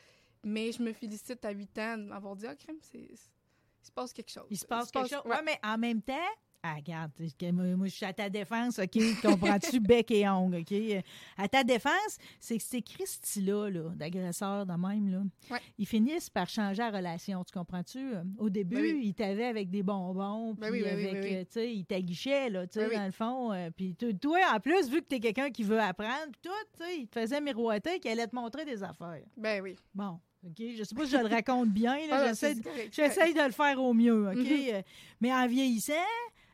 Mais 0.43 0.73
je 0.73 0.83
me 0.83 0.93
félicite 0.93 1.45
à 1.45 1.51
8 1.51 1.79
ans 1.79 1.99
d'avoir 1.99 2.35
dit, 2.37 2.47
ah, 2.47 2.57
crème, 2.57 2.79
c'est... 2.81 2.99
Il 3.01 3.87
se 3.87 3.93
passe 3.93 4.13
quelque 4.13 4.31
chose. 4.31 4.47
Il 4.51 4.59
se 4.59 4.67
passe 4.67 4.91
quelque 4.91 5.09
chose. 5.09 5.23
ouais. 5.25 5.37
Ouais, 5.37 5.43
mais 5.43 5.59
en 5.63 5.79
même 5.79 6.03
temps, 6.03 6.17
ah, 6.63 6.75
regarde, 6.75 7.13
moi, 7.53 7.65
moi, 7.77 7.87
je 7.87 7.93
suis 7.95 8.05
à 8.05 8.13
ta 8.13 8.29
défense, 8.29 8.79
OK? 8.79 8.99
Comprends-tu, 9.23 9.79
bec 9.81 10.11
et 10.11 10.29
ongle, 10.29 10.57
OK? 10.59 10.73
Euh, 10.73 11.01
À 11.37 11.49
ta 11.49 11.63
défense, 11.63 12.19
c'est 12.41 12.57
que 12.59 12.63
ces 12.65 12.83
Christy-là, 12.83 13.71
là, 13.71 13.91
d'agresseurs 13.95 14.67
de 14.67 14.73
même, 14.73 15.09
là, 15.11 15.23
Ouais. 15.51 15.61
ils 15.79 15.87
finissent 15.87 16.31
par 16.31 16.49
changer 16.49 16.83
la 16.83 16.91
relation, 16.91 17.45
tu 17.45 17.53
comprends-tu? 17.53 17.99
Euh, 17.99 18.23
Au 18.39 18.51
début, 18.51 18.75
Ben 18.75 18.83
oui. 18.97 19.01
ils 19.05 19.15
t'avaient 19.15 19.45
avec 19.47 19.71
des 19.71 19.83
bonbons, 19.83 20.55
Ben 20.55 20.71
puis 20.73 20.81
oui, 20.81 20.85
ben 20.85 20.93
avec, 20.93 21.13
ben 21.13 21.23
oui. 21.25 21.35
euh, 21.37 21.41
tu 21.45 21.53
sais, 21.53 21.75
ils 21.75 21.85
t'aguichaient, 21.85 22.51
là, 22.51 22.67
tu 22.67 22.81
sais, 22.81 22.89
oui. 22.89 22.95
dans 22.97 23.07
le 23.07 23.13
fond. 23.13 23.53
euh, 23.53 23.71
puis 23.71 23.95
to- 23.95 24.13
toi, 24.13 24.39
en 24.55 24.59
plus, 24.61 24.91
vu 24.91 25.01
que 25.01 25.07
t'es 25.07 25.21
quelqu'un 25.21 25.51
qui 25.51 25.63
veut 25.63 25.81
apprendre, 25.81 26.33
puis 26.33 26.41
tout, 26.43 26.51
tu 26.79 26.85
sais, 26.85 26.99
ils 27.01 27.07
te 27.09 27.21
faisaient 27.21 27.41
miroiter 27.41 28.01
qu'ils 28.01 28.11
allaient 28.11 28.27
te 28.27 28.35
montrer 28.37 28.65
des 28.65 28.83
affaires. 28.83 29.23
Ben 29.37 29.63
oui. 29.63 29.77
Bon, 29.95 30.19
OK? 30.45 30.57
Je 30.77 30.83
sais 30.83 30.95
pas 30.95 31.05
si 31.05 31.13
je 31.13 31.17
le 31.19 31.27
raconte 31.27 31.69
bien, 31.71 31.97
là, 32.09 32.17
Ah, 32.25 32.27
j'essaie 32.29 32.55
de- 32.55 33.39
de 33.39 33.45
le 33.47 33.53
faire 33.53 33.81
au 33.81 33.95
mieux, 33.95 34.29
OK? 34.31 34.85
Mais 35.21 35.33
en 35.33 35.47
vieillissant, 35.47 35.93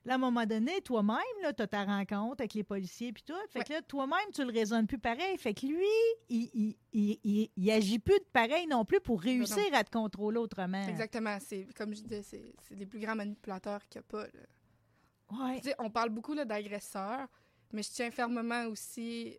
là, 0.04 0.12
à 0.12 0.16
un 0.16 0.18
moment 0.18 0.44
donné, 0.46 0.80
toi-même, 0.82 1.18
tu 1.56 1.62
as 1.62 1.66
ta 1.66 1.84
rencontre 1.84 2.40
avec 2.42 2.54
les 2.54 2.64
policiers 2.64 3.12
puis 3.12 3.22
tout. 3.22 3.32
Fait 3.50 3.64
que 3.64 3.72
là, 3.72 3.82
toi-même, 3.82 4.30
tu 4.34 4.44
le 4.44 4.52
raisonnes 4.52 4.86
plus 4.86 4.98
pareil. 4.98 5.36
Fait 5.38 5.54
que 5.54 5.66
lui, 5.66 5.84
il, 6.28 6.50
il, 6.54 6.76
il, 6.92 7.18
il- 7.24 7.50
il 7.56 7.70
agit 7.70 7.98
plus 7.98 8.18
de 8.18 8.24
pareil 8.32 8.66
non 8.66 8.84
plus 8.84 9.00
pour 9.00 9.20
réussir 9.20 9.64
à 9.72 9.82
te 9.84 9.90
contrôler 9.90 10.38
autrement. 10.38 10.86
Exactement. 10.88 11.38
C'est, 11.40 11.66
comme 11.76 11.94
je 11.94 12.02
disais, 12.02 12.22
c'est, 12.22 12.54
c'est 12.68 12.74
les 12.74 12.86
plus 12.86 13.00
grands 13.00 13.16
manipulateurs 13.16 13.86
qu'il 13.88 14.00
n'y 14.00 14.04
a 14.04 14.08
pas. 14.08 14.24
là. 14.26 15.48
Ouais. 15.54 15.60
On 15.78 15.90
parle 15.90 16.10
beaucoup 16.10 16.34
là, 16.34 16.44
d'agresseurs, 16.44 17.26
mais 17.72 17.82
je 17.82 17.90
tiens 17.90 18.10
fermement 18.10 18.66
aussi 18.66 19.38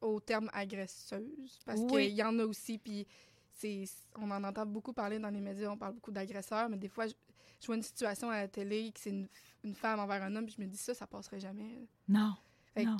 au 0.00 0.20
terme 0.20 0.50
agresseuse, 0.52 1.58
parce 1.64 1.80
Oui. 1.80 2.08
qu'il 2.08 2.16
y 2.16 2.22
en 2.22 2.38
a 2.38 2.44
aussi, 2.44 2.76
puis 2.78 3.06
c'est, 3.52 3.84
on 4.18 4.30
en 4.30 4.42
entend 4.44 4.66
beaucoup 4.66 4.92
parler 4.92 5.18
dans 5.18 5.30
les 5.30 5.40
médias, 5.40 5.70
on 5.70 5.78
parle 5.78 5.94
beaucoup 5.94 6.10
d'agresseurs, 6.10 6.68
mais 6.68 6.76
des 6.76 6.88
fois, 6.88 7.06
je, 7.06 7.14
je 7.60 7.66
vois 7.66 7.76
une 7.76 7.82
situation 7.82 8.30
à 8.30 8.36
la 8.42 8.48
télé 8.48 8.90
que 8.92 9.00
c'est 9.00 9.10
une, 9.10 9.28
une 9.64 9.74
femme 9.74 10.00
envers 10.00 10.22
un 10.22 10.34
homme, 10.36 10.46
puis 10.46 10.54
je 10.58 10.62
me 10.62 10.66
dis 10.68 10.76
ça, 10.76 10.94
ça 10.94 11.06
passerait 11.06 11.40
jamais. 11.40 11.86
Non. 12.08 12.34
Fait 12.74 12.84
Non. 12.84 12.96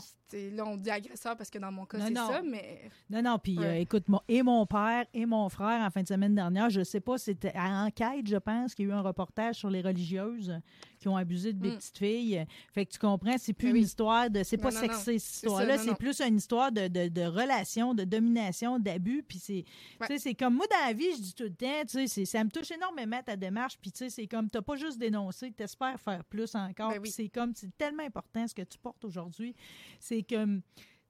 là, 0.53 0.65
on 0.67 0.77
dit 0.77 0.89
agresseur 0.89 1.37
parce 1.37 1.51
que 1.51 1.59
dans 1.59 1.73
mon 1.73 1.85
cas, 1.85 1.99
Non, 1.99 2.05
c'est 2.07 2.15
ça, 2.15 2.43
mais 2.43 2.89
Non, 3.11 3.23
non, 3.23 3.39
puis 3.41 3.59
Ouais. 3.59 3.65
euh, 3.67 3.81
écoute, 3.81 4.09
mon, 4.09 4.21
et 4.29 4.41
mon 4.45 4.65
père 4.67 5.05
et 5.13 5.27
mon 5.27 5.49
frère, 5.49 5.85
en 5.85 5.91
fin 5.91 6.03
de 6.03 6.07
semaine 6.07 6.35
dernière, 6.37 6.71
je 6.71 6.85
sais 6.85 7.01
pas, 7.01 7.19
c'était 7.19 7.53
à 7.57 7.85
enquête, 7.85 8.25
je 8.29 8.37
pense, 8.37 8.73
qu'il 8.75 8.87
y 8.87 8.89
a 8.89 8.93
eu 8.93 8.95
un 8.97 9.01
reportage 9.01 9.57
sur 9.57 9.71
les 9.71 9.83
religieuses 9.83 10.61
qui 11.05 11.09
ont 11.11 11.17
abusé 11.19 11.53
de 11.53 11.59
des 11.61 11.71
Mm. 11.73 11.77
petites 11.77 11.99
filles. 11.99 12.47
Fait 12.73 12.87
que 12.87 12.93
tu 12.93 12.99
comprends, 12.99 13.37
c'est 13.37 13.53
plus 13.53 13.69
Ben 13.73 13.77
une 13.77 13.83
histoire 13.85 14.31
de. 14.31 14.43
C'est 14.43 14.57
pas 14.57 14.71
non, 14.71 14.81
sexy, 14.81 14.97
non. 14.97 15.19
cette 15.19 15.35
histoire-là. 15.35 15.77
C'est 15.77 15.95
plus 15.97 16.19
une 16.23 16.37
histoire 16.37 16.73
de, 16.73 16.89
de, 16.89 17.09
de 17.09 17.23
relation, 17.23 17.93
de 17.93 18.05
domination, 18.05 18.79
d'abus. 18.79 19.23
Puis 19.23 19.39
c'est. 19.39 19.65
Ouais. 20.01 20.07
Tu 20.07 20.15
sais, 20.15 20.19
c'est 20.19 20.35
comme 20.35 20.55
moi 20.55 20.67
dans 20.71 20.87
la 20.87 20.95
vie, 20.95 21.13
je 21.15 21.21
dis 21.21 21.35
tout 21.35 21.43
le 21.45 21.55
temps, 21.55 21.83
tu 21.87 22.09
sais, 22.09 22.25
ça 22.25 22.43
me 22.43 22.49
touche 22.49 22.71
énormément 22.71 23.21
ta 23.23 23.37
démarche. 23.37 23.77
Puis 23.79 23.93
tu 23.93 23.99
sais, 23.99 24.09
c'est 24.09 24.27
comme, 24.27 24.49
t'as 24.49 24.63
pas 24.63 24.77
juste 24.77 24.97
dénoncé, 24.99 25.53
t'espères 25.53 26.01
faire 26.01 26.25
plus 26.25 26.55
encore. 26.55 26.91
Ben 26.93 27.01
oui. 27.03 27.11
c'est 27.11 27.29
comme, 27.29 27.53
c'est 27.55 27.77
tellement 27.77 28.05
important 28.05 28.49
ce 28.49 28.55
que 28.55 28.63
tu 28.63 28.79
portes 28.79 29.05
aujourd'hui. 29.05 29.55
C'est 30.01 30.23
comme. 30.23 30.63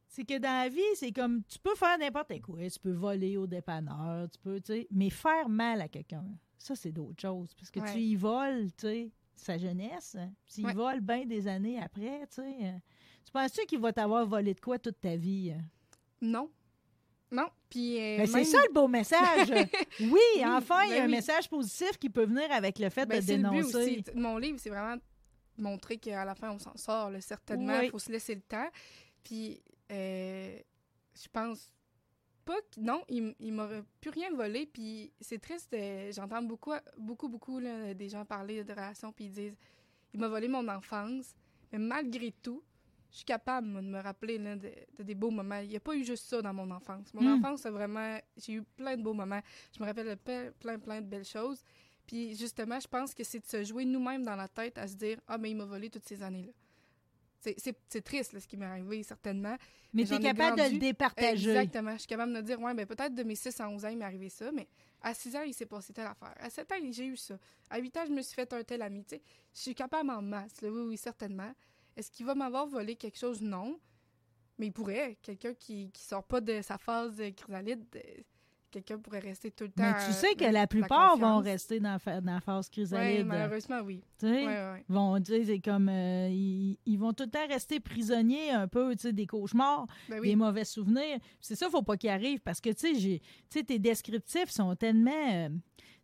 C'est 0.09 0.25
que 0.25 0.39
dans 0.39 0.63
la 0.63 0.69
vie, 0.69 0.81
c'est 0.95 1.13
comme 1.13 1.43
tu 1.45 1.59
peux 1.61 1.75
faire 1.77 1.99
n'importe 1.99 2.41
quoi. 2.41 2.69
Tu 2.69 2.79
peux 2.81 2.93
voler 2.93 3.37
au 3.37 3.47
dépanneur, 3.47 4.29
tu 4.31 4.39
peux, 4.41 4.61
tu 4.61 4.73
sais, 4.73 4.87
mais 4.91 5.11
faire 5.11 5.49
mal 5.49 5.81
à 5.81 5.89
quelqu'un, 5.89 6.25
ça, 6.59 6.75
c'est 6.77 6.93
d'autres 6.93 7.21
choses. 7.21 7.53
Parce 7.55 7.71
que 7.71 7.81
tu 7.93 7.99
y 8.01 8.15
voles, 8.17 8.67
tu 8.77 8.87
sais, 8.87 9.11
sa 9.37 9.59
jeunesse. 9.59 10.16
hein. 10.18 10.31
Puis 10.47 10.57
il 10.59 10.66
Ouais. 10.66 10.73
vole 10.75 11.01
bien 11.01 11.25
des 11.27 11.47
années 11.49 11.81
après, 11.81 12.20
tu 12.29 12.37
sais. 12.42 12.57
euh, 12.62 12.73
Tu 13.25 13.33
penses-tu 13.33 13.66
qu'il 13.66 13.81
va 13.81 13.92
t'avoir 13.92 14.27
volé 14.27 14.55
de 14.55 14.61
quoi 14.61 14.79
toute 14.79 15.01
ta 15.01 15.16
vie? 15.16 15.53
hein? 15.53 15.62
non. 16.20 16.51
Non. 17.31 17.49
Puis. 17.68 17.97
euh, 17.99 18.18
Mais 18.18 18.27
c'est 18.27 18.44
ça 18.44 18.59
le 18.68 18.73
beau 18.73 18.87
message. 18.87 19.49
oui, 20.01 20.20
enfin, 20.44 20.85
il 20.85 20.90
y 20.90 20.92
a 20.92 20.97
ben 20.99 21.03
un 21.03 21.07
oui. 21.07 21.11
message 21.11 21.49
positif 21.49 21.99
qui 21.99 22.09
peut 22.09 22.27
venir 22.27 22.51
avec 22.53 22.79
le 22.79 22.88
fait 22.90 23.07
Ben, 23.07 23.20
de 23.25 23.33
le 23.33 23.37
but 23.38 23.42
dénoncer. 23.51 23.77
aussi. 23.77 24.03
T- 24.05 24.12
Mon 24.14 24.38
livre, 24.38 24.59
c'est 24.61 24.70
vraiment 24.70 25.01
montrer 25.59 25.97
qu'à 25.99 26.25
la 26.25 26.35
fin, 26.37 26.51
on 26.53 26.59
s'en 26.59 26.77
sort. 26.77 27.11
là. 27.11 27.20
Certainement, 27.20 27.75
il 27.81 27.87
Oui. 27.87 27.88
faut 27.90 27.99
se 27.99 28.12
laisser 28.12 28.35
le 28.37 28.40
temps. 28.42 28.68
Puis, 29.25 29.61
euh, 29.90 30.57
je 31.20 31.29
pense 31.33 31.73
pas. 32.45 32.57
Non, 32.79 33.03
il, 33.09 33.35
il 33.41 33.53
m'aurait 33.53 33.83
plus 34.01 34.11
rien 34.11 34.31
volé. 34.35 34.67
Puis, 34.67 35.13
c'est 35.21 35.39
triste. 35.41 35.73
euh, 35.75 36.13
J'entends 36.13 36.43
beaucoup, 36.43 36.73
beaucoup, 36.99 37.29
beaucoup 37.29 37.59
là, 37.59 37.95
des 37.95 38.09
gens 38.09 38.25
parler 38.25 38.63
de 38.65 38.73
relations, 38.73 39.13
puis 39.13 39.25
ils 39.27 39.33
disent 39.33 39.57
«Il 40.15 40.21
m'a 40.21 40.29
volé 40.29 40.49
mon 40.49 40.67
enfance.» 40.69 41.35
Mais 41.73 41.79
malgré 41.79 42.31
tout, 42.31 42.63
je 43.11 43.17
suis 43.19 43.25
capable 43.25 43.67
moi, 43.69 43.81
de 43.83 43.87
me 43.87 44.01
rappeler 44.01 44.39
là, 44.39 44.57
de, 44.57 44.71
de 44.99 45.03
des 45.03 45.15
beaux 45.15 45.31
moments. 45.31 45.59
Il 45.61 45.69
n'y 45.69 45.77
a 45.77 45.81
pas 45.81 45.95
eu 45.95 46.05
juste 46.05 46.25
ça 46.27 46.43
dans 46.43 46.53
mon 46.55 46.71
enfance. 46.71 47.13
Mon 47.15 47.23
Mm. 47.23 47.39
enfance, 47.39 47.61
c'est 47.63 47.71
vraiment... 47.71 48.19
J'ai 48.37 48.55
eu 48.55 48.63
plein 48.77 48.97
de 48.97 49.03
beaux 49.03 49.15
moments. 49.15 49.41
Je 49.77 49.81
me 49.83 49.87
rappelle 49.87 50.17
plein, 50.17 50.51
plein, 50.59 50.79
plein 50.79 51.01
de 51.01 51.07
belles 51.07 51.25
choses. 51.25 51.63
Puis 52.07 52.37
justement, 52.37 52.79
je 52.81 52.87
pense 52.89 53.15
que 53.15 53.25
c'est 53.25 53.41
de 53.41 53.47
se 53.47 53.65
jouer 53.65 53.85
nous-mêmes 53.85 54.25
dans 54.25 54.37
la 54.37 54.49
tête 54.49 54.77
à 54.79 54.87
se 54.87 54.95
dire 54.95 55.19
Ah, 55.27 55.39
mais 55.39 55.51
il 55.51 55.57
m'a 55.57 55.65
volé 55.65 55.89
toutes 55.91 56.05
ces 56.05 56.23
années-là. 56.23 56.53
C'est- 57.45 58.01
triste, 58.03 58.33
là, 58.33 58.41
ce 58.41 58.47
qui 58.47 58.57
m'est 58.57 58.65
arrivé, 58.67 59.03
certainement. 59.03 59.57
Mais 59.93 60.05
j'en 60.07 60.17
tu 60.17 60.23
es 60.23 60.27
capable 60.27 60.59
de 60.59 60.73
le 60.75 60.79
départager. 60.79 61.51
Exactement. 61.51 61.93
Je 61.93 61.99
suis 61.99 62.07
capable 62.07 62.33
de 62.33 62.39
me 62.39 62.43
dire, 62.43 62.61
ouais, 62.61 62.75
ben 62.75 62.87
peut-être 62.87 63.15
de 63.15 63.23
mes 63.23 63.35
6 63.35 63.61
à 63.61 63.69
11 63.69 63.85
ans, 63.85 63.89
il 63.89 63.99
m'est 63.99 64.05
arrivé 64.05 64.29
ça, 64.29 64.51
mais 64.53 64.67
à 65.03 65.15
6 65.15 65.37
ans, 65.37 65.43
il 65.43 65.55
s'est 65.55 65.67
passé 65.67 65.93
telle 65.93 66.07
affaire. 66.07 66.35
À 66.39 66.51
7 66.51 66.71
ans, 66.73 66.77
j'ai 66.91 67.07
eu 67.07 67.17
ça. 67.17 67.39
À 67.71 67.79
8 67.79 67.97
ans, 67.97 68.05
je 68.07 68.13
me 68.13 68.23
suis 68.23 68.35
fait 68.35 68.53
un 68.53 68.63
tel 68.63 68.83
ami. 68.83 69.05
Je 69.11 69.19
suis 69.53 69.75
capable 69.75 70.11
en 70.11 70.23
masse, 70.23 70.61
là, 70.63 70.71
oui, 70.71 70.83
oui, 70.89 70.97
certainement. 70.97 71.53
Est-ce 71.97 72.11
qu'il 72.11 72.27
va 72.27 72.35
m'avoir 72.35 72.67
volé 72.67 72.97
quelque 72.97 73.19
chose? 73.19 73.41
Non. 73.41 73.79
Mais 74.59 74.67
il 74.67 74.73
pourrait. 74.73 75.17
Quelqu'un 75.23 75.55
qui, 75.55 75.91
qui 75.91 76.03
sort 76.03 76.25
pas 76.25 76.41
de 76.41 76.61
sa 76.63 76.79
phase 76.79 77.17
de 77.17 77.31
chrysalide, 77.31 77.85
euh, 77.97 78.23
quelqu'un 78.75 78.99
pourrait 78.99 79.21
rester 79.21 79.51
tout 79.51 79.65
le 79.65 79.71
temps. 79.71 79.83
Mais 79.85 80.07
tu 80.07 80.13
sais 80.13 80.33
euh, 80.33 80.35
que 80.35 80.45
la 80.45 80.65
la 80.65 80.67
plupart 80.67 81.17
vont 81.17 81.39
rester 81.39 81.79
dans, 81.79 81.99
la 82.07 82.41
phase 82.41 82.67
Oui, 82.67 82.73
chrysalide. 82.73 83.27
malheureusement, 83.27 83.81
oui. 83.85 84.03
tu 84.19 84.27
sais. 84.27 84.83
Vont, 84.89 85.21
tu 85.21 85.33
sais, 85.33 85.45
c'est 85.45 85.61
comme, 85.61 85.89
euh, 85.89 86.29
ils, 86.31 86.79
ils 86.87 86.99
vont 86.99 87.13
tout 87.13 87.25
le 87.25 87.31
temps 87.31 87.47
rester 87.47 87.81
prisonniers 87.81 88.51
un 88.51 88.67
peu, 88.67 88.95
tu 88.97 89.03
sais, 89.03 89.13
des 89.13 89.27
cauchemars, 89.27 89.87
Ben 90.09 90.21
des 90.21 90.31
oui. 90.31 90.37
mauvais 90.37 90.65
souvenirs. 90.65 91.19
C'est 91.41 91.55
ça, 91.55 91.69
faut 91.71 91.83
pas 91.83 91.97
qu'ils 91.97 92.11
arrivent 92.11 92.41
parce 92.41 92.61
que, 92.61 92.71
tu 92.71 92.95
sais, 92.95 93.21
sais, 93.51 93.63
tes 93.63 93.79
descriptifs 93.79 94.51
sont 94.51 94.75
tellement, 94.75 95.11
euh, 95.33 95.49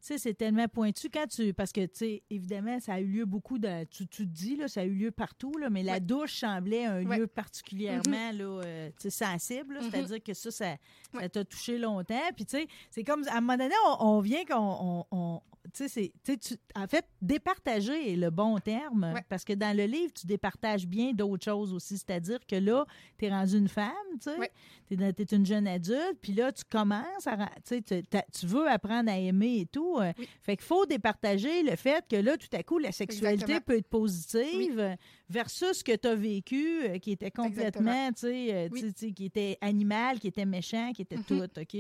sais, 0.07 0.19
c'est 0.19 0.35
tellement 0.35 0.67
pointu 0.69 1.09
quand 1.11 1.27
tu, 1.27 1.53
parce 1.55 1.73
que, 1.73 1.83
tu 1.87 1.91
sais, 1.95 2.23
évidemment, 2.31 2.79
ça 2.81 2.95
a 2.95 3.01
eu 3.01 3.07
lieu 3.07 3.25
beaucoup 3.27 3.59
de, 3.59 3.85
tu, 3.85 4.07
tu 4.07 4.27
te 4.27 4.33
dis, 4.33 4.57
là, 4.57 4.69
ça 4.69 4.81
a 4.81 4.85
eu 4.85 4.95
lieu 4.95 5.11
partout, 5.11 5.53
là, 5.59 5.69
mais 5.71 5.83
la 5.83 6.01
douche 6.01 6.35
semblait 6.41 6.85
un 6.87 7.05
Ouais. 7.07 7.19
lieu 7.19 7.27
particulièrement, 7.27 8.33
là, 8.33 8.45
euh, 8.65 8.89
tu 9.01 9.11
sais, 9.11 9.25
sensible. 9.25 9.75
Mhm. 9.81 9.91
c'est-à-dire 9.91 10.23
que 10.23 10.35
ça, 10.35 10.51
ça, 10.51 10.77
Ouais. 11.15 11.29
t'a 11.29 11.45
touché 11.45 11.79
longtemps. 11.79 12.15
Puis, 12.37 12.45
tu 12.47 12.57
sais, 12.59 12.67
c'est 12.91 13.05
comme, 13.05 13.25
à 13.29 13.37
un 13.37 13.41
moment 13.41 13.57
donné, 13.57 13.75
on, 13.87 14.07
on 14.07 14.21
vient 14.21 14.45
qu'on, 14.45 14.57
on- 15.11 15.17
on- 15.17 15.41
tu 15.75 15.87
sais, 15.89 16.11
tu 16.25 16.39
en 16.75 16.87
fait, 16.87 17.05
départager 17.21 18.13
est 18.13 18.17
le 18.17 18.31
bon 18.31 18.59
terme, 18.59 19.13
parce 19.29 19.45
que 19.45 19.53
dans 19.53 19.77
le 19.77 19.85
livre, 19.85 20.11
tu 20.15 20.27
départages 20.27 20.87
bien 20.87 21.13
d'autres 21.13 21.45
choses 21.45 21.75
aussi. 21.75 21.99
C'est-à-dire 21.99 22.39
que 22.49 22.57
là, 22.57 22.87
tu 23.19 23.27
es 23.27 23.29
rendu 23.31 23.59
une 23.59 23.69
femme, 23.69 23.93
tu 24.23 24.31
sais, 24.31 24.51
tu 24.89 24.95
es, 25.23 25.37
une 25.37 25.45
jeune 25.45 25.67
adulte, 25.69 26.17
puis 26.23 26.33
là, 26.33 26.51
tu 26.51 26.65
commences 26.65 27.27
à, 27.27 27.51
tu 27.69 28.47
veux 28.47 28.69
apprendre 28.69 29.11
à 29.11 29.19
aimer 29.19 29.61
et 29.61 29.67
tout. 29.67 29.90
Euh, 29.99 30.13
Oui. 30.19 30.29
Fait 30.43 30.57
qu'il 30.57 30.65
faut 30.67 30.87
départager 30.87 31.63
le 31.63 31.75
fait 31.77 32.05
que 32.09 32.17
là, 32.17 32.37
tout 32.37 32.47
à 32.53 32.63
coup, 32.63 32.79
la 32.79 32.93
sexualité 32.93 33.45
Exactement. 33.45 33.61
peut 33.67 33.77
être 33.77 33.89
positive 33.89 34.79
euh, 34.79 34.95
versus 35.29 35.79
ce 35.79 35.85
que 35.85 35.97
tu 35.97 36.07
as 36.09 36.15
vécu, 36.15 36.83
euh, 36.85 36.99
qui 36.99 37.13
était 37.13 37.31
complètement, 37.31 38.09
tu 38.13 38.21
sais, 38.21 38.69
Oui. 38.71 38.81
tu 38.81 38.93
tu 38.95 39.13
qui 39.13 39.25
était 39.27 39.59
animal, 39.61 40.19
qui 40.21 40.29
était 40.29 40.45
méchant, 40.47 40.93
qui 40.93 41.03
était 41.03 41.17
Mhm. 41.17 41.25
tout, 41.25 41.43
OK? 41.61 41.75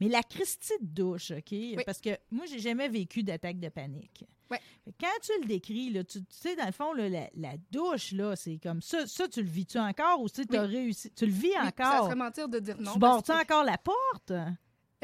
Mais 0.00 0.08
la 0.08 0.22
Christie 0.22 0.72
de 0.80 0.86
douche, 0.86 1.30
OK? 1.30 1.54
Parce 1.86 2.00
que 2.00 2.10
moi, 2.30 2.44
j'ai 2.46 2.58
jamais 2.58 2.88
vécu 2.88 3.22
d'attaque 3.22 3.60
de 3.60 3.68
panique. 3.68 4.24
Ouais. 4.50 4.60
Quand 5.00 5.06
tu 5.22 5.32
le 5.40 5.46
décris, 5.48 5.88
là, 5.90 6.04
tu, 6.04 6.20
tu 6.20 6.26
sais, 6.28 6.54
dans 6.54 6.66
le 6.66 6.72
fond, 6.72 6.92
là, 6.92 7.08
la, 7.08 7.30
la 7.34 7.54
douche, 7.72 8.12
là, 8.12 8.36
c'est 8.36 8.58
comme 8.62 8.82
ça. 8.82 9.06
Ça, 9.06 9.26
tu 9.26 9.40
le 9.42 9.48
vis-tu 9.48 9.78
encore 9.78 10.20
ou 10.20 10.28
tu 10.28 10.42
sais, 10.42 10.46
t'as 10.46 10.66
Oui. 10.66 10.76
réussi? 10.76 11.10
Tu 11.12 11.24
le 11.26 11.32
vis 11.32 11.48
Oui, 11.48 11.52
Ça 11.54 11.66
encore? 11.68 12.04
serait 12.06 12.14
mentir 12.14 12.48
de 12.48 12.58
dire 12.58 12.76
non. 12.78 12.92
tu 12.92 12.98
parce 12.98 13.22
barres-tu 13.26 13.32
que- 13.32 13.42
encore 13.42 13.64
la 13.64 13.78
porte? 13.78 14.32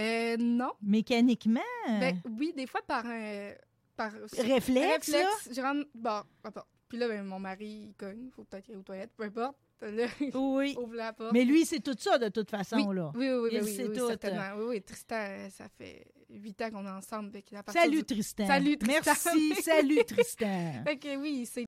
Euh, 0.01 0.37
non. 0.39 0.73
Mécaniquement? 0.83 1.61
Ben, 1.87 2.21
oui, 2.39 2.53
des 2.57 2.67
fois 2.67 2.81
par 2.87 3.05
un. 3.07 3.53
Par, 3.97 4.13
réflexe, 4.13 5.09
là? 5.09 5.19
réflexe, 5.19 5.51
je 5.55 5.61
rentre. 5.61 5.87
Bon, 5.95 6.23
attends. 6.43 6.65
Puis 6.89 6.99
là, 6.99 7.07
ben, 7.09 7.23
mon 7.23 7.39
mari, 7.39 7.89
il 7.89 7.95
cogne. 7.95 8.31
Faut 8.35 8.45
peut-être 8.45 8.65
qu'il 8.65 8.75
aille 8.75 8.81
aux 8.81 8.83
toilettes, 8.83 9.13
peu 9.17 9.25
importe. 9.25 9.57
Là, 9.83 10.07
il 10.21 10.31
Oui. 10.37 10.77
ouvre 10.79 10.95
la 10.95 11.15
porte. 11.15 11.33
Mais 11.33 11.43
lui, 11.43 11.65
c'est 11.65 11.81
tout 11.81 11.97
ça, 11.99 12.19
de 12.19 12.29
toute 12.29 12.51
façon, 12.51 12.77
oui, 12.87 12.95
là. 12.97 13.13
Oui, 13.15 13.31
oui, 13.31 13.35
oui, 13.45 13.49
Il 13.53 13.59
ben 13.61 13.65
oui, 13.65 13.75
sait 13.77 13.87
oui, 13.89 13.97
tout. 13.97 14.07
certainement. 14.09 14.51
Oui, 14.59 14.65
oui, 14.69 14.83
Tristan, 14.83 15.17
euh, 15.17 15.49
ça 15.49 15.69
fait 15.79 16.07
huit 16.29 16.61
ans 16.61 16.71
qu'on 16.71 16.85
est 16.85 16.91
ensemble. 16.91 17.33
fait 17.33 17.45
a 17.57 17.73
Salut, 17.73 17.97
du- 18.01 18.05
Tristan. 18.05 18.47
Salut, 18.47 18.77
Tristan. 18.77 19.03
Merci, 19.07 19.55
salut, 19.63 20.05
Tristan. 20.05 20.83
Fait 20.85 20.99
que 20.99 21.17
oui, 21.17 21.47
c'est 21.51 21.65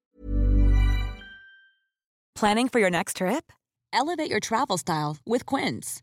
Planning 2.34 2.68
for 2.68 2.80
your 2.80 2.90
next 2.90 3.16
trip? 3.16 3.50
Elevate 3.94 4.28
your 4.30 4.40
travel 4.40 4.76
style 4.76 5.16
with 5.26 5.46
Quince. 5.46 6.02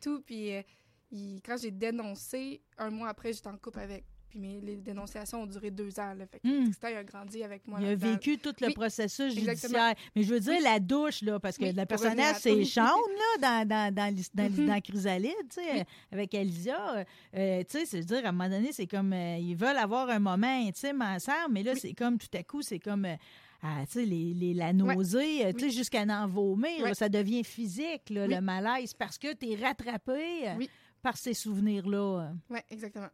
Tout. 0.00 0.20
Puis 0.20 0.54
euh, 0.54 0.62
il- 1.10 1.40
quand 1.44 1.56
j'ai 1.60 1.70
dénoncé, 1.70 2.60
un 2.78 2.90
mois 2.90 3.08
après, 3.08 3.32
j'étais 3.32 3.48
en 3.48 3.56
couple 3.56 3.80
avec. 3.80 4.04
Puis 4.28 4.38
mes, 4.40 4.60
les 4.60 4.76
dénonciations 4.76 5.40
ont 5.44 5.46
duré 5.46 5.70
deux 5.70 5.98
ans. 5.98 6.12
Là, 6.12 6.26
fait 6.26 6.38
que 6.40 6.46
Hmm. 6.46 6.64
Tristan, 6.64 6.88
il 6.88 6.96
a 6.96 7.02
grandi 7.04 7.42
avec 7.42 7.66
moi. 7.66 7.78
Il 7.80 7.86
a 7.88 7.94
vécu 7.94 8.36
tout 8.36 8.52
le 8.60 8.66
Oui, 8.66 8.74
processus 8.74 9.34
exactement. 9.34 9.54
judiciaire. 9.88 9.94
Mais 10.14 10.22
je 10.22 10.34
veux 10.34 10.40
dire, 10.40 10.52
Oui. 10.58 10.62
la 10.62 10.78
douche, 10.80 11.22
là, 11.22 11.40
parce 11.40 11.56
que 11.56 11.64
Oui, 11.64 11.72
le 11.72 11.86
personnage, 11.86 12.36
c'est. 12.40 12.62
Sean, 12.66 12.82
là, 12.82 13.64
dans, 13.64 13.66
dans, 13.66 13.94
dans, 13.94 14.14
Mhm. 14.50 14.66
dans 14.66 14.80
Chrysalide, 14.82 15.32
tu 15.48 15.62
sais, 15.62 15.80
euh, 15.80 15.84
avec 16.12 16.34
Alicia. 16.34 17.06
Euh, 17.34 17.62
tu 17.64 17.78
sais, 17.78 17.86
c'est 17.86 18.00
dire, 18.00 18.26
à 18.26 18.28
un 18.28 18.32
moment 18.32 18.50
donné, 18.50 18.70
c'est 18.72 18.86
comme, 18.86 19.14
euh, 19.14 19.38
ils 19.38 19.56
veulent 19.56 19.78
avoir 19.78 20.10
un 20.10 20.18
moment 20.18 20.66
intime 20.66 21.00
ensemble, 21.00 21.52
mais 21.52 21.62
là, 21.62 21.74
c'est 21.74 21.94
comme, 21.94 22.18
tout 22.18 22.28
à 22.34 22.42
coup, 22.42 22.60
c'est 22.60 22.78
comme... 22.80 23.06
euh, 23.06 23.16
ah, 23.62 23.82
tu 23.86 23.92
sais, 23.92 24.04
les, 24.04 24.34
les- 24.34 24.54
la 24.54 24.72
nausée, 24.72 25.46
euh, 25.46 25.52
tu 25.52 25.60
sais, 25.60 25.70
jusqu'à 25.70 26.02
en 26.02 26.28
vomir, 26.28 26.80
Ouais. 26.82 26.88
là, 26.88 26.94
ça 26.94 27.08
devient 27.08 27.42
physique, 27.44 28.10
là, 28.10 28.26
Oui. 28.26 28.34
le 28.34 28.40
malaise, 28.40 28.94
parce 28.94 29.18
que 29.18 29.32
tu 29.34 29.50
es 29.50 29.56
rattrapé 29.56 30.48
euh, 30.48 30.54
Oui. 30.58 30.70
par 31.02 31.16
ces 31.16 31.34
souvenirs-là. 31.34 32.32
Oui, 32.50 32.58
exactement. 32.70 33.08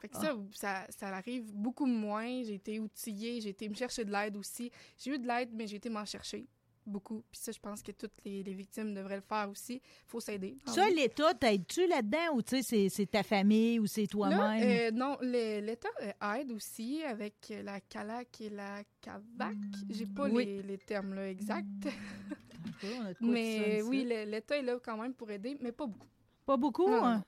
Fait 0.00 0.08
que 0.08 0.16
ça, 0.16 0.36
ça, 0.52 0.86
ça 0.90 1.08
arrive 1.16 1.50
beaucoup 1.54 1.86
moins. 1.86 2.42
J'ai 2.42 2.54
été 2.54 2.78
outillée, 2.78 3.40
j'ai 3.40 3.48
été 3.50 3.68
me 3.70 3.74
chercher 3.74 4.04
de 4.04 4.12
l'aide 4.12 4.36
aussi. 4.36 4.70
J'ai 4.98 5.12
eu 5.12 5.18
de 5.18 5.26
l'aide, 5.26 5.48
mais 5.54 5.66
j'ai 5.66 5.76
été 5.76 5.88
m'en 5.88 6.04
chercher 6.04 6.46
beaucoup. 6.86 7.22
Puis 7.30 7.40
ça, 7.40 7.52
je 7.52 7.58
pense 7.58 7.82
que 7.82 7.92
toutes 7.92 8.12
les, 8.24 8.42
les 8.42 8.54
victimes 8.54 8.94
devraient 8.94 9.16
le 9.16 9.22
faire 9.22 9.48
aussi. 9.50 9.80
faut 10.06 10.20
s'aider. 10.20 10.56
Ça, 10.66 10.88
l'État, 10.90 11.32
t'aides-tu 11.34 11.86
là-dedans 11.86 12.34
ou 12.34 12.42
tu 12.42 12.62
sais, 12.62 12.88
c'est- 12.88 13.06
ta 13.10 13.22
famille 13.22 13.78
ou 13.78 13.86
c'est 13.86 14.06
toi-même? 14.06 14.62
euh, 14.62 14.90
non, 14.90 15.16
l'État 15.22 15.88
euh, 16.02 16.34
aide 16.36 16.50
aussi 16.52 17.02
avec 17.04 17.34
la 17.62 17.80
CALAC 17.80 18.40
et 18.42 18.50
la 18.50 18.82
CAVAC. 19.00 19.56
J'ai 19.90 20.06
pas 20.06 20.28
Oui. 20.28 20.44
les, 20.44 20.62
les 20.62 20.78
termes 20.78 21.14
là, 21.14 21.28
exacts. 21.28 21.66
Quoi 22.80 23.12
mais 23.20 23.82
oui, 23.82 24.04
l'État 24.04 24.56
est 24.58 24.62
là 24.62 24.78
quand 24.82 24.96
même 24.96 25.14
pour 25.14 25.30
aider, 25.30 25.56
mais 25.60 25.72
pas 25.72 25.86
beaucoup. 25.86 26.06
Pas 26.46 26.56
beaucoup, 26.56 26.88
Non, 26.90 26.96
non, 27.00 27.04
hein? 27.06 27.24